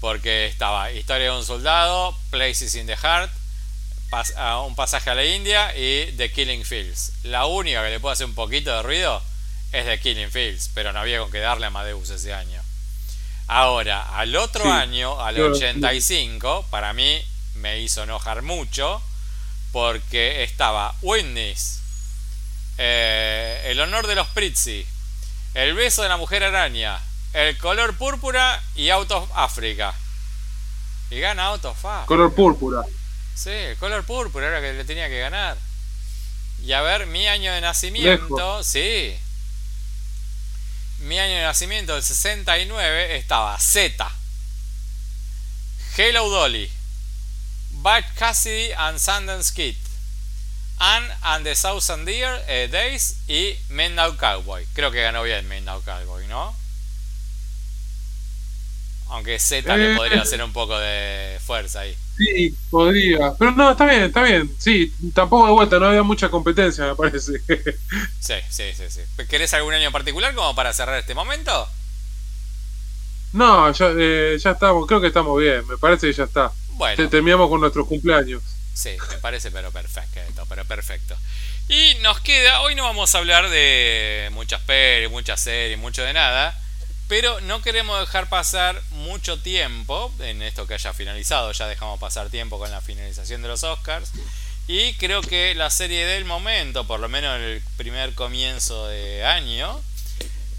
[0.00, 3.32] Porque estaba Historia de un soldado, Places in the Heart,
[4.36, 7.12] a Un pasaje a la India y The Killing Fields.
[7.24, 9.22] La única que le puede hacer un poquito de ruido
[9.72, 12.62] es The Killing Fields, pero no había con qué darle a Amadeus ese año.
[13.46, 17.22] Ahora, al otro Sí, año, al yo- 85, para mí
[17.56, 19.02] me hizo enojar mucho
[19.72, 21.80] porque estaba Witness,
[22.78, 24.86] eh, El honor de los Prizzi,
[25.54, 26.98] El beso de la mujer araña,
[27.32, 29.94] El color púrpura y Out of Africa.
[31.10, 32.06] Y gana Out of Africa.
[32.06, 32.82] Color púrpura.
[33.34, 35.56] Sí, el color púrpura era que le tenía que ganar.
[36.62, 38.66] Y a ver, mi año de nacimiento, Lejos.
[38.66, 39.16] sí.
[41.00, 44.10] Mi año de nacimiento, el 69, estaba Z.
[45.96, 46.70] Hello Dolly.
[47.70, 49.76] Bud Cassidy and Sundance Kid.
[50.78, 54.66] Anne and the Thousand Deer eh, Days y Mendal Cowboy.
[54.74, 56.56] Creo que ganó bien Mendal Cowboy, ¿no?
[59.08, 59.96] Aunque Z le Eh.
[59.96, 61.96] podría hacer un poco de fuerza ahí.
[62.16, 63.34] Sí, podría.
[63.38, 64.50] Pero no, está bien, está bien.
[64.58, 67.40] Sí, tampoco de vuelta, no había mucha competencia, me parece.
[68.20, 69.00] Sí, sí, sí, sí.
[69.28, 71.68] ¿Querés algún año en particular como para cerrar este momento?
[73.32, 76.52] no, ya, eh, ya estamos, creo que estamos bien, me parece que ya está.
[76.70, 78.42] Bueno, Te- Terminamos con nuestros cumpleaños.
[78.72, 81.16] sí, me parece pero perfecto, pero perfecto.
[81.68, 86.12] Y nos queda, hoy no vamos a hablar de muchas pelis, muchas series, mucho de
[86.12, 86.56] nada,
[87.08, 92.30] pero no queremos dejar pasar mucho tiempo en esto que haya finalizado, ya dejamos pasar
[92.30, 94.10] tiempo con la finalización de los Oscars.
[94.66, 99.22] Y creo que la serie del momento, por lo menos en el primer comienzo de
[99.24, 99.82] año,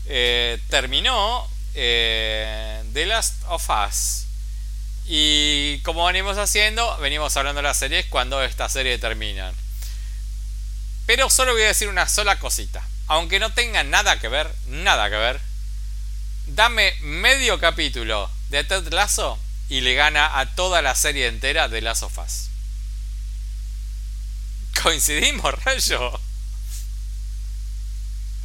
[0.05, 4.25] eh, terminó eh, The Last of Us.
[5.07, 9.55] Y como venimos haciendo, venimos hablando de las series cuando esta serie terminan.
[11.07, 12.87] Pero solo voy a decir una sola cosita.
[13.07, 15.39] Aunque no tenga nada que ver, nada que ver.
[16.47, 21.81] Dame medio capítulo de Ted Lasso y le gana a toda la serie entera de
[21.81, 22.49] Last of Us.
[24.83, 26.11] Coincidimos, rayo.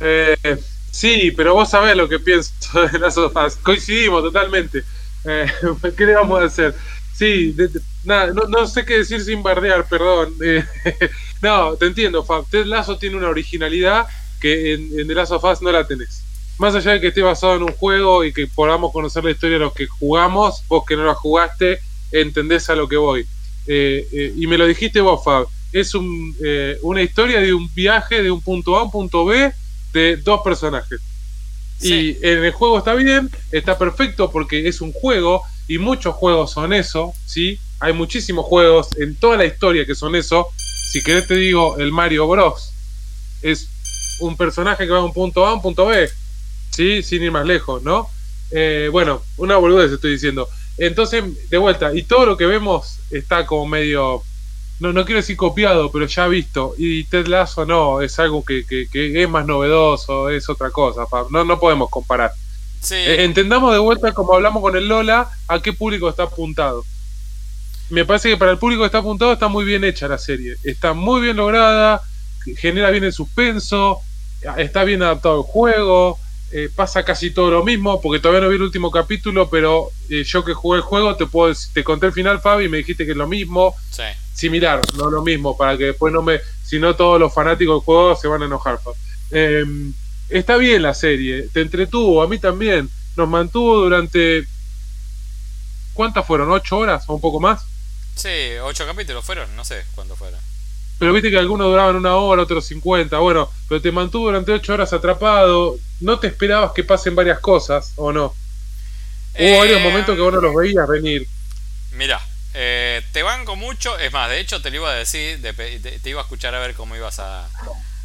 [0.00, 0.58] Eh,
[0.90, 2.52] sí, pero vos sabés lo que pienso
[2.90, 3.56] de las sofás.
[3.56, 4.82] Coincidimos totalmente.
[5.24, 5.52] Eh,
[5.96, 6.74] ¿Qué le vamos a hacer?
[7.14, 7.54] Sí,
[8.04, 10.34] nada, no, sé qué decir sin bardear, perdón.
[10.42, 10.64] Eh,
[11.42, 12.48] no, te entiendo, Fab.
[12.48, 14.06] Ted Lasso tiene una originalidad
[14.40, 16.22] que en, en The Last of Us no la tenés.
[16.60, 19.56] Más allá de que esté basado en un juego y que podamos conocer la historia
[19.56, 21.78] de los que jugamos, vos que no la jugaste,
[22.12, 23.22] entendés a lo que voy.
[23.66, 25.46] Eh, eh, y me lo dijiste vos, Fab.
[25.72, 29.24] Es un, eh, una historia de un viaje de un punto A a un punto
[29.24, 29.50] B
[29.94, 31.00] de dos personajes.
[31.78, 32.18] Sí.
[32.20, 36.50] Y en el juego está bien, está perfecto porque es un juego y muchos juegos
[36.50, 37.58] son eso, ¿sí?
[37.78, 40.48] Hay muchísimos juegos en toda la historia que son eso.
[40.92, 42.74] Si querés te digo, el Mario Bros.
[43.40, 43.66] Es
[44.20, 46.06] un personaje que va de un punto A a un punto B,
[46.70, 47.02] ¿sí?
[47.02, 48.08] Sin ir más lejos, ¿no?
[48.50, 50.48] Eh, bueno, una boludez estoy diciendo.
[50.78, 54.22] Entonces, de vuelta, y todo lo que vemos está como medio
[54.80, 56.74] no, no quiero decir copiado, pero ya visto.
[56.78, 61.06] Y Ted Lasso no, es algo que, que- que es más novedoso, es otra cosa.
[61.06, 61.30] Fab.
[61.30, 62.32] No, no podemos comparar.
[62.80, 62.94] Sí.
[62.94, 66.82] Eh, entendamos de vuelta, como hablamos con el Lola, a qué público está apuntado.
[67.90, 70.54] Me parece que para el público que está apuntado está muy bien hecha la serie.
[70.64, 72.00] Está muy bien lograda,
[72.56, 73.98] genera bien el suspenso,
[74.56, 76.18] está bien adaptado el juego,
[76.52, 80.24] eh, pasa casi todo lo mismo, porque todavía no vi el último capítulo, pero eh,
[80.24, 82.78] yo que jugué el juego te puedo decir- te conté el final, Fabi, y me
[82.78, 84.02] dijiste que es lo mismo sí.
[84.34, 86.40] similar, no lo mismo, para que después no me.
[86.64, 88.78] Si no, todos los fanáticos del juego se van a enojar.
[89.30, 89.64] Eh,
[90.28, 92.88] está bien la serie, te entretuvo, a mí también.
[93.16, 94.44] Nos mantuvo durante.
[95.94, 96.50] ¿Cuántas fueron?
[96.50, 97.62] ¿Ocho horas o un poco más?
[98.14, 98.28] Sí,
[98.62, 100.38] ocho capítulos fueron, no sé cuántos fueron.
[101.00, 103.18] Pero viste que algunos duraban una hora, otros 50.
[103.18, 105.76] Bueno, pero te mantuvo durante ocho horas atrapado.
[106.00, 108.36] ¿No te esperabas que pasen varias cosas o no?
[109.38, 111.26] Hubo varios Eh, momentos que vos no los veías venir.
[111.92, 112.20] Mira,
[112.54, 113.98] eh, te banco mucho.
[113.98, 116.54] Es más, de hecho te lo iba a decir, de- de- te iba a escuchar
[116.54, 117.46] a ver cómo ibas a,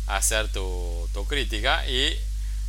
[0.08, 1.86] a hacer tu, tu crítica.
[1.88, 2.18] Y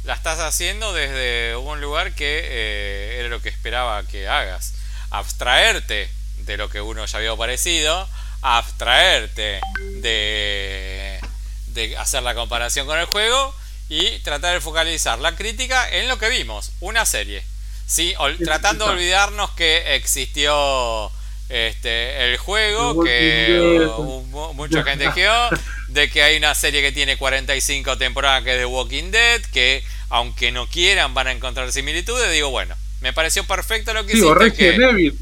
[0.04, 4.74] la estás haciendo desde un lugar que eh, era lo que esperaba que hagas.
[5.10, 8.08] Abstraerte de lo que uno ya había parecido.
[8.42, 9.60] Abstraerte
[10.02, 11.20] de,
[11.68, 13.54] de hacer la comparación con el juego.
[13.88, 16.72] Y tratar de focalizar la crítica en lo que vimos.
[16.80, 17.44] Una serie.
[17.86, 21.08] Sí, ol- tratando de olvidarnos que existió
[21.48, 25.48] este el juego, que uh, mucha gente quedó,
[25.86, 29.84] de que hay una serie que tiene 45 temporadas que es The Walking Dead, que
[30.08, 34.18] aunque no quieran van a encontrar similitudes, digo, bueno, me pareció perfecto lo que Sí,
[34.18, 34.52] hiciste.
[34.52, 35.16] Que- Evil,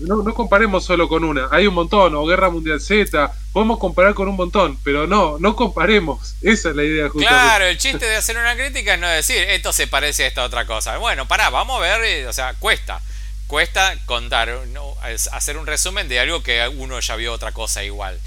[0.00, 4.14] no, no comparemos solo con una, hay un montón, o Guerra Mundial Z, podemos comparar
[4.14, 7.28] con un montón, pero no, no comparemos, esa es la idea justamente.
[7.28, 10.42] Claro, el chiste de hacer una crítica es no decir esto se parece a esta
[10.42, 10.98] otra cosa.
[10.98, 13.00] Bueno, pará, vamos a ver, eh, o sea, cuesta.
[13.46, 14.94] Cuesta contar, no,
[15.32, 18.18] hacer un resumen de algo que uno ya vio otra cosa igual.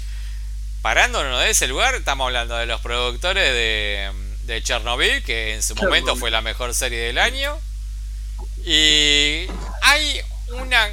[0.80, 4.10] Parándonos de ese lugar, estamos hablando de los productores de,
[4.44, 7.58] de Chernobyl, que en su momento fue la mejor serie del año.
[8.64, 9.46] Y
[9.82, 10.20] hay
[10.52, 10.88] una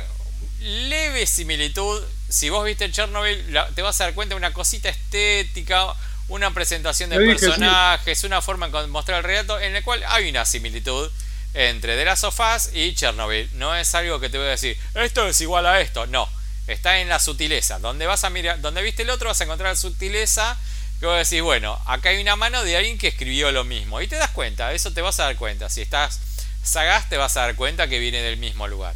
[0.65, 2.03] leve similitud.
[2.27, 5.93] Si vos viste Chernobyl, la- te vas a dar cuenta de una cosita estética,
[6.27, 7.25] una presentación de sí.
[7.25, 11.09] personajes, una forma de mostrar el relato en el cual hay una similitud
[11.53, 13.49] entre The Last of Us y Chernobyl.
[13.53, 16.07] No es algo que te voy a decir, esto es igual a esto.
[16.07, 16.27] No,
[16.67, 17.79] está en la sutileza.
[17.79, 20.57] Donde vas a mirar, donde viste el otro vas a encontrar la sutileza
[20.99, 24.01] que vos decís, bueno, acá hay una mano de alguien que escribió lo mismo.
[24.01, 25.69] Y te das cuenta, eso te vas a dar cuenta.
[25.69, 26.19] Si estás
[26.63, 28.95] sagaz te vas a dar cuenta que viene del mismo lugar.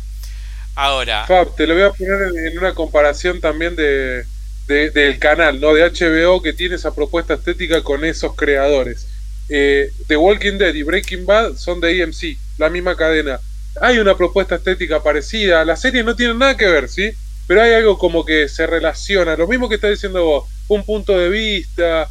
[0.82, 4.24] Ahora, Fab, te lo voy a poner en, en una comparación también de,
[4.68, 5.74] de- del canal, ¿no?
[5.74, 9.08] De HBO que tiene esa propuesta estética con esos creadores.
[9.50, 13.40] Eh, The Walking Dead y Breaking Bad son de AMC, la misma cadena.
[13.82, 17.12] Hay una propuesta estética parecida, las series no tienen nada que ver, ¿sí?
[17.48, 21.18] Pero hay algo como que se relaciona, lo mismo que está diciendo vos, un punto
[21.18, 22.08] de vista,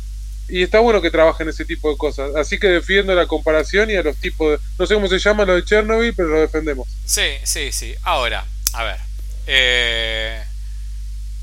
[0.49, 2.35] y está bueno que trabajen ese tipo de cosas.
[2.35, 4.59] Así que defiendo la comparación y a los tipos de...
[4.79, 6.89] No sé cómo se llama lo de Chernobyl, pero lo defendemos.
[7.05, 7.95] Sí, sí, sí.
[8.03, 8.45] Ahora,
[8.79, 9.01] a ver.
[9.47, 10.45] eh,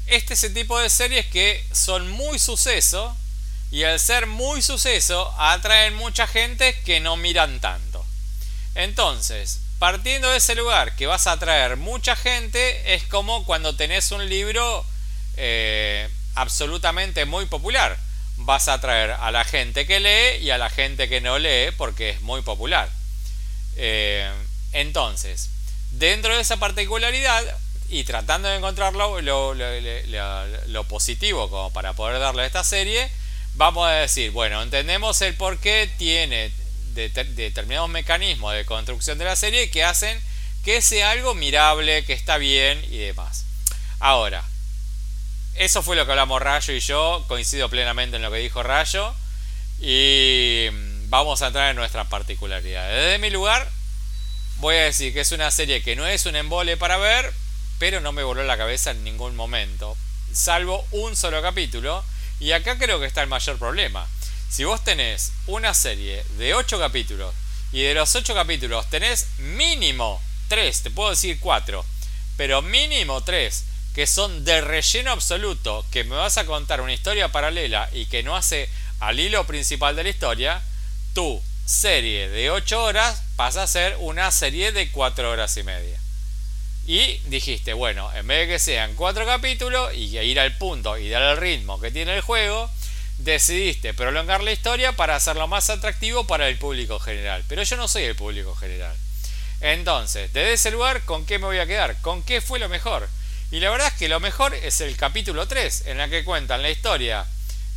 [0.07, 3.16] este es el tipo de series que son muy suceso
[3.72, 8.06] y al ser muy suceso atraen mucha gente que no miran tanto.
[8.76, 14.12] Entonces, partiendo de ese lugar que vas a atraer mucha gente, es como cuando tenés
[14.12, 14.86] un libro
[15.38, 17.98] eh, absolutamente muy popular.
[18.38, 21.72] Vas a atraer a la gente que lee y a la gente que no lee
[21.78, 22.90] porque es muy popular.
[23.78, 24.32] Eh,
[24.74, 25.49] entonces,
[25.97, 27.43] dentro de esa particularidad
[27.89, 33.09] y tratando de encontrar lo, positivo como para poder darle a esta serie,
[33.53, 36.51] vamos a decir, bueno, entendemos el por qué tiene
[36.93, 40.22] de- determinados mecanismos de construcción de la serie que hacen
[40.63, 43.45] que sea algo mirable, que está bien y demás.
[43.99, 44.43] Ahora,
[45.53, 49.13] eso fue lo que hablamos Rayo y yo, coincido plenamente en lo que dijo Rayo
[49.80, 50.67] y
[51.07, 53.03] vamos a entrar en nuestras particularidades.
[53.03, 53.69] Desde mi lugar,
[54.57, 57.34] voy a decir que es una serie que no es un embole para ver,
[57.80, 59.98] pero no me voló la cabeza en ningún momento,
[60.32, 62.03] salvo un solo capítulo,
[62.40, 64.07] y acá creo que está el mayor problema.
[64.49, 67.34] Si vos tenés una serie de 8 capítulos
[67.72, 71.86] y de los 8 capítulos tenés mínimo 3, te puedo decir 4,
[72.38, 73.65] pero mínimo 3
[73.95, 78.23] que son de relleno absoluto, que me vas a contar una historia paralela y que
[78.23, 78.69] no hace
[78.99, 80.61] al hilo principal de la historia,
[81.14, 85.99] tu serie de 8 horas pasa a ser una serie de 4 horas y media.
[86.88, 91.10] Y dijiste, bueno, en vez de que sean 4 capítulos y ir al punto y
[91.10, 92.70] dar el ritmo que tiene el juego,
[93.18, 97.44] decidiste prolongar la historia para hacerlo más atractivo para el público general.
[97.48, 98.95] Pero yo no soy el público general.
[99.62, 101.99] Entonces, desde ese lugar, ¿con qué me voy a quedar?
[102.02, 103.10] ¿Con qué fue lo mejor?
[103.52, 106.62] Y la verdad es que lo mejor es el capítulo 3, en la que cuentan
[106.62, 107.26] la historia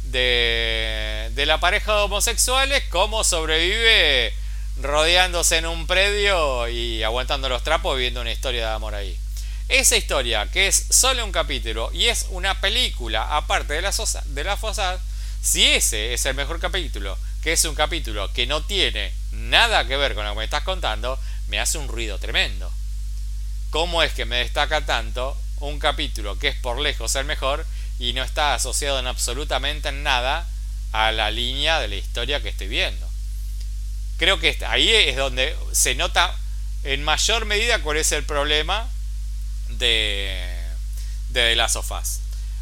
[0.05, 4.35] de, de la pareja de homosexuales, cómo sobrevive
[4.81, 9.19] rodeándose en un predio y aguantando los trapos viviendo una historia de amor ahí.
[9.69, 14.23] Esa historia, que es solo un capítulo y es una película aparte de la, sosa,
[14.27, 14.99] de la fosa,
[15.43, 19.97] si ese es el mejor capítulo, que es un capítulo que no tiene nada que
[19.97, 21.19] ver con lo que me estás contando,
[21.49, 22.73] me hace un ruido tremendo.
[23.71, 27.67] ¿Cómo es que me destaca tanto un capítulo que es por lejos el mejor
[27.99, 30.49] y no está asociado en absolutamente nada
[30.93, 33.08] a la línea de la historia que estoy viendo?
[34.19, 36.35] Creo que ahí es donde se nota
[36.83, 38.89] en mayor medida cuál es el problema
[39.69, 40.37] de,
[41.31, 41.79] de The Last.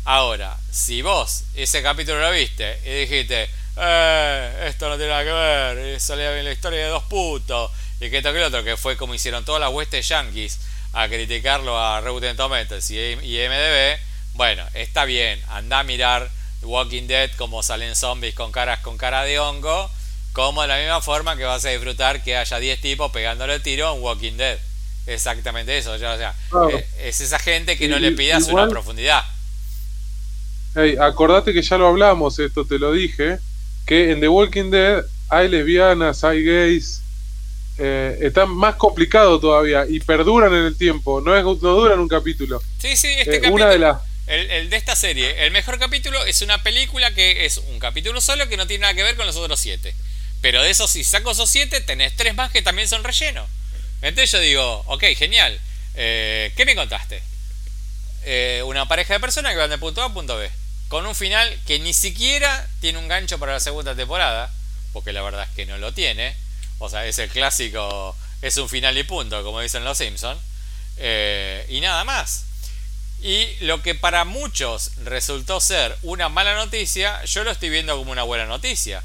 [0.04, 5.32] Ahora, si vos ese capítulo lo viste y dijiste, eh, esto no tiene nada que
[5.32, 7.70] ver, salía bien la historia de dos putos,
[8.00, 10.60] y que esto que el otro, que fue como hicieron todas las huestes yankees
[10.92, 13.98] a criticarlo a Rotten Tomatoes y, y MDB,
[14.34, 16.30] bueno, está bien, anda a mirar
[16.62, 19.90] Walking Dead como salen zombies con caras con cara de hongo,
[20.36, 23.62] como de la misma forma que vas a disfrutar que haya 10 tipos pegándole el
[23.62, 24.58] tiro en Walking Dead.
[25.06, 26.34] Exactamente eso, o sea,
[26.70, 29.24] eh, es esa gente que no le pidas una profundidad.
[30.74, 33.38] Hey, acordate que ya lo hablamos, esto te lo dije,
[33.86, 37.00] que en The Walking Dead hay lesbianas, hay gays,
[37.78, 42.08] eh, están más complicado todavía y perduran en el tiempo, no, es, no duran un
[42.08, 42.60] capítulo.
[42.76, 46.24] Sí, sí, este capítulo, eh, una de las el, de esta serie, el mejor capítulo
[46.24, 49.24] es una película que es un capítulo solo que no tiene nada que ver con
[49.24, 49.94] los otros siete.
[50.46, 53.44] Pero de esos, si saco esos siete, tenés tres más que también son relleno.
[54.00, 55.58] Entonces yo digo, ok, genial.
[55.96, 57.20] Eh, ¿Qué me contaste?
[58.22, 60.48] Eh, una pareja de personas que van de punto A a punto B.
[60.86, 64.48] Con un final que ni siquiera tiene un gancho para la segunda temporada.
[64.92, 66.36] Porque la verdad es que no lo tiene.
[66.78, 70.40] O sea, es el clásico, es un final y punto, como dicen los Simpsons.
[70.96, 72.44] Eh, y nada más.
[73.20, 78.12] Y lo que para muchos resultó ser una mala noticia, yo lo estoy viendo como
[78.12, 79.02] una buena noticia.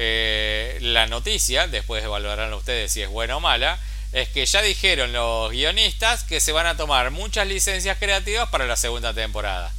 [0.00, 3.80] Eh, la noticia, después evaluarán ustedes si es buena o mala,
[4.12, 8.66] es que ya dijeron los guionistas que se van a tomar muchas licencias creativas para
[8.66, 9.72] la segunda temporada.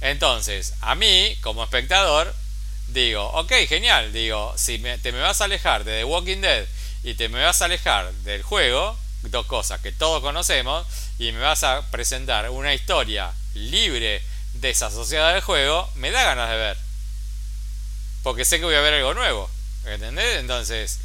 [0.00, 2.34] Entonces, a mí, como espectador,
[2.88, 6.66] digo, ok, genial, digo, si te me vas a alejar de The Walking Dead
[7.04, 10.84] y te me vas a alejar del juego, dos cosas que todos conocemos,
[11.20, 14.20] y me vas a presentar una historia libre
[14.54, 16.85] desasociada del juego, me da ganas de ver.
[18.26, 19.48] Porque sé que voy a ver algo nuevo.
[19.86, 20.40] ¿Entendés?
[20.40, 20.98] Entonces,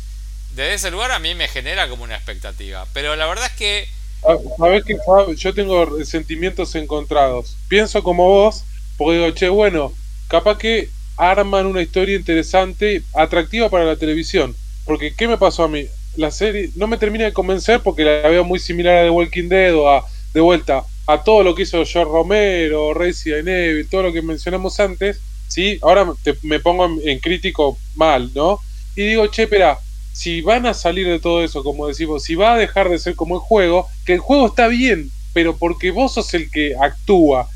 [0.56, 2.88] desde ese lugar a mí me genera como una expectativa.
[2.94, 3.88] Pero la verdad es que...
[4.24, 4.98] Ah, Sabes que
[5.36, 7.58] yo tengo sentimientos encontrados.
[7.68, 8.64] Pienso como vos,
[8.98, 9.94] porque digo, che, bueno,
[10.30, 14.56] capaz que arman una historia interesante, atractiva para la televisión.
[14.86, 15.88] Porque, ¿qué me pasó a mí?
[16.16, 19.48] la serie no me termina de convencer porque la veo muy similar a The Walking
[19.48, 20.04] Dead o a,
[20.34, 24.80] de vuelta, a todo lo que hizo George Romero, Resident Evil, todo lo que mencionamos
[24.80, 25.78] antes, ¿sí?
[25.82, 26.08] Ahora
[26.44, 28.60] me pongo en, crítico mal, ¿no?
[28.96, 29.78] Y digo, che, espera,
[30.14, 33.16] si van a salir de todo eso, como decimos, si va a dejar de ser
[33.16, 37.50] como el juego, que el juego está bien, pero porque vos sos el que actúa.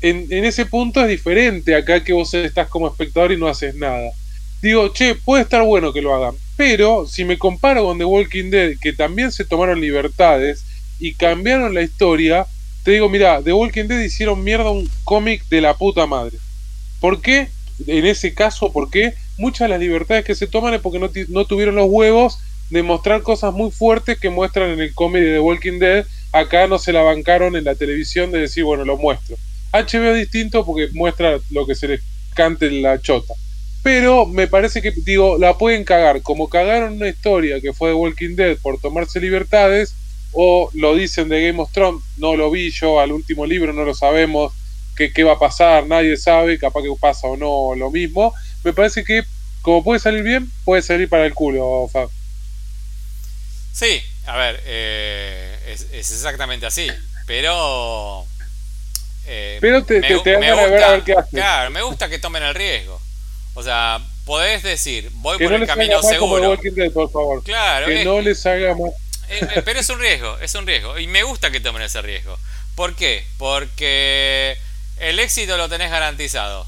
[0.00, 3.74] En, en ese punto es diferente acá que vos estás como espectador y no haces
[3.74, 4.10] nada.
[4.62, 8.50] Digo, che, puede estar bueno que lo hagan, pero si me comparo con The Walking
[8.50, 10.64] Dead, que también se tomaron libertades
[10.98, 12.46] y cambiaron la historia,
[12.82, 16.38] te digo, mira, The Walking Dead hicieron mierda un cómic de la puta madre.
[17.00, 17.48] ¿Por qué?
[17.86, 19.14] En ese caso, ¿por qué?
[19.38, 22.38] Muchas de las libertades que se toman es porque no, no tuvieron los huevos
[22.70, 26.06] de mostrar cosas muy fuertes que muestran en el cómic de Walking Dead.
[26.32, 29.36] Acá no se la bancaron en la televisión de decir, bueno, lo muestro.
[29.72, 32.00] HBO es distinto porque muestra lo que se les
[32.34, 33.34] cante en la chota.
[33.82, 36.22] Pero me parece que, digo, la pueden cagar.
[36.22, 39.94] Como cagaron una historia que fue de Walking Dead por tomarse libertades,
[40.32, 43.84] o lo dicen de Game of Thrones, no lo vi yo al último libro, no
[43.84, 44.52] lo sabemos,
[44.96, 48.34] qué, qué va a pasar, nadie sabe, capaz que pasa o no lo mismo.
[48.64, 49.22] Me parece que,
[49.62, 52.08] como puede salir bien, puede salir para el culo, Fab.
[53.72, 55.58] Sí, a ver, eh,
[55.92, 56.88] es, exactamente así,
[57.26, 58.26] pero...
[59.28, 62.18] Eh, pero te, me, te, me gusta, ver a ver qué Claro, me gusta que
[62.18, 63.00] tomen el riesgo.
[63.54, 66.56] O sea, podés decir, voy por el camino seguro.
[66.92, 67.42] por favor.
[67.42, 67.86] Claro.
[67.86, 68.92] Que no les haga más.
[69.28, 70.98] Eh, pero es un riesgo, es un riesgo.
[70.98, 72.38] Y me gusta que tomen ese riesgo.
[72.74, 73.26] ¿Por qué?
[73.38, 74.56] Porque
[74.98, 76.66] el éxito lo tenés garantizado.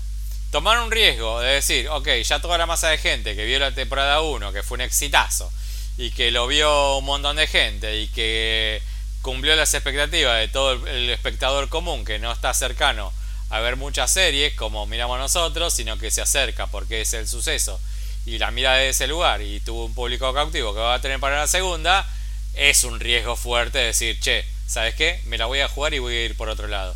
[0.51, 3.75] Tomar un riesgo de decir, ok, ya toda la masa de gente que vio la
[3.75, 5.53] temporada 1, que fue un exitazo,
[5.97, 8.81] y que lo vio un montón de gente, y que
[9.23, 13.13] cumplió las expectativas de todo el espectador común que no está cercano
[13.51, 17.81] a ver muchas series como miramos nosotros, sino que se acerca porque es el suceso
[18.27, 21.19] y la mira de ese lugar y tuvo un público cautivo que va a tener
[21.19, 22.07] para la segunda,
[22.55, 25.21] es un riesgo fuerte decir, che, ¿sabes qué?
[25.25, 26.95] Me la voy a jugar y voy a ir por otro lado.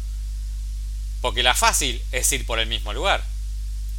[1.22, 3.24] Porque la fácil es ir por el mismo lugar.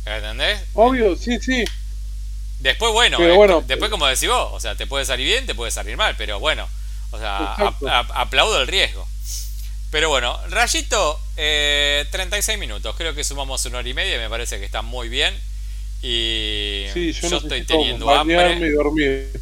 [0.06, 0.62] ¿Entendés?
[0.74, 1.66] Obvio, sí, sí.
[2.60, 5.56] Después, bueno, eh, bueno después como decís vos, o sea, te puede salir bien, te
[5.56, 6.70] puede salir mal, pero bueno,
[7.12, 7.56] o sea,
[8.14, 9.08] aplaudo el riesgo.
[9.94, 12.96] Pero bueno, Rayito, 36 eh, minutos.
[12.98, 14.18] Creo que sumamos una hora y media.
[14.18, 15.40] Me parece que está muy bien.
[16.02, 18.58] Y yo, estoy teniendo hambre.
[18.58, 19.40] Y dormir.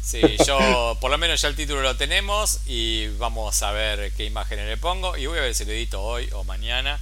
[0.00, 4.24] Sí, yo por lo menos ya el título lo tenemos y vamos a ver qué
[4.26, 7.00] imágenes le pongo y voy a ver si lo edito hoy o mañana.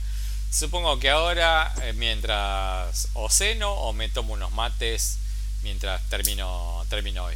[0.51, 5.19] Supongo que ahora eh, mientras o ceno o me tomo unos mates
[5.63, 7.35] mientras termino, termino hoy.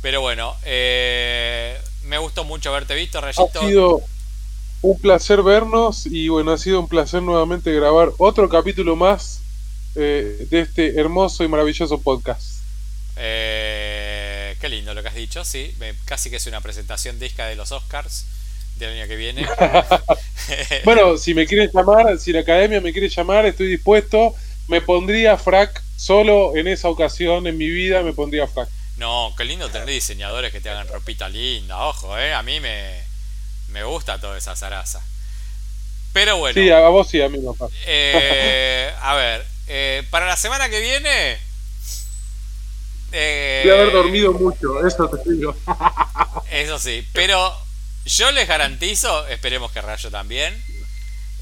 [0.00, 4.02] Pero bueno, eh, me gustó mucho haberte visto, Rayito.
[4.80, 9.40] Un placer vernos y bueno, ha sido un placer nuevamente grabar otro capítulo más
[9.96, 12.60] eh, de este hermoso y maravilloso podcast.
[13.16, 15.74] Eh, qué lindo lo que has dicho, sí.
[16.04, 18.26] Casi que es una presentación disca de los Oscars
[18.78, 19.46] del año que viene.
[20.84, 24.34] bueno, si me quieren llamar, si la academia me quiere llamar, estoy dispuesto.
[24.68, 28.68] Me pondría frac solo en esa ocasión en mi vida, me pondría frac.
[28.96, 32.32] No, qué lindo tener diseñadores que te hagan ropita linda, ojo, eh.
[32.34, 33.00] A mí me,
[33.68, 35.02] me gusta toda esa zaraza.
[36.12, 36.60] Pero bueno.
[36.60, 37.54] Sí, a vos sí, a mí no
[37.86, 41.38] eh, a ver, eh, para la semana que viene.
[43.12, 45.54] Eh, Voy a haber dormido mucho, eso te digo.
[46.50, 47.56] eso sí, pero
[48.08, 50.62] yo les garantizo, esperemos que Rayo también.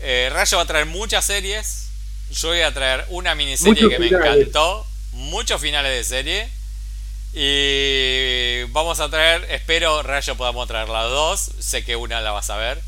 [0.00, 1.86] Eh, Rayo va a traer muchas series.
[2.30, 4.86] Yo voy a traer una miniserie que me encantó.
[5.12, 6.50] Muchos finales de serie.
[7.32, 11.50] Y vamos a traer, espero Rayo podamos traer las dos.
[11.60, 12.80] Sé que una la vas a ver.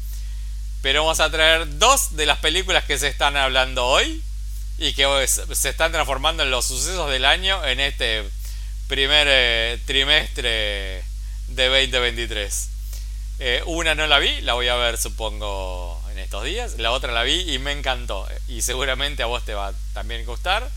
[0.82, 4.22] Pero vamos a traer dos de las películas que se están hablando hoy.
[4.78, 8.24] Y que se están transformando en los sucesos del año en este
[8.86, 11.04] primer eh, trimestre
[11.48, 12.77] de 2023.
[13.40, 16.78] Eh, una no la vi, la voy a ver supongo en estos días.
[16.78, 18.26] La otra la vi y me encantó.
[18.48, 20.68] Y seguramente a vos te va también gustar.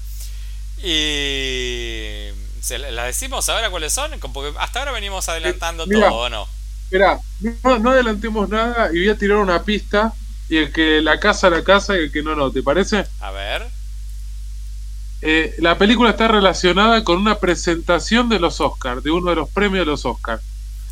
[0.83, 2.29] Y
[2.69, 4.11] ¿las decimos ahora cuáles son?
[4.33, 6.47] Porque hasta ahora venimos adelantando todo, ¿o no?
[6.83, 7.19] Espera,
[7.63, 10.13] no, adelantemos nada y voy a tirar una pista.
[10.49, 12.51] Y el que la casa, la casa y el que no, no.
[12.51, 13.05] ¿Te parece?
[13.21, 13.65] A ver.
[15.21, 19.49] Eh, la película está relacionada con una presentación de los Oscars, de uno de los
[19.49, 20.43] premios de los Oscars.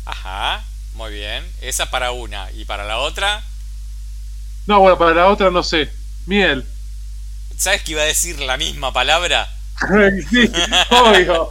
[0.06, 0.64] Ajá,
[1.00, 1.50] muy bien.
[1.62, 2.50] Esa para una.
[2.52, 3.42] ¿Y para la otra?
[4.66, 5.90] No, bueno, para la otra no sé.
[6.26, 6.66] Miel.
[7.56, 9.50] ¿Sabes que iba a decir la misma palabra?
[10.30, 10.52] sí,
[10.90, 11.48] obvio.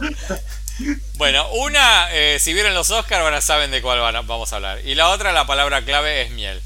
[1.14, 4.80] Bueno, una, eh, si vieron los Oscars, bueno, saben de cuál vamos a hablar.
[4.84, 6.62] Y la otra, la palabra clave es miel.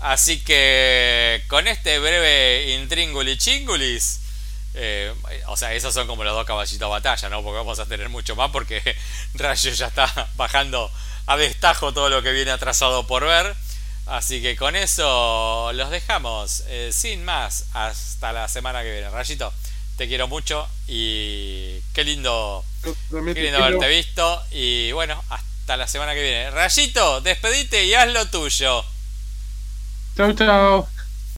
[0.00, 4.20] Así que con este breve intríngulis chingulis,
[4.74, 5.14] eh,
[5.46, 7.44] o sea, esos son como los dos caballitos de batalla, ¿no?
[7.44, 8.82] Porque vamos a tener mucho más porque
[9.34, 10.90] Rayo ya está bajando
[11.28, 13.54] a destajo todo lo que viene atrasado por ver.
[14.06, 16.64] Así que con eso los dejamos.
[16.68, 19.10] Eh, sin más, hasta la semana que viene.
[19.10, 19.52] Rayito,
[19.98, 24.42] te quiero mucho y qué lindo, qué lindo haberte visto.
[24.50, 26.50] Y bueno, hasta la semana que viene.
[26.50, 28.82] Rayito, despedite y haz lo tuyo.
[30.16, 30.88] Chao, chao.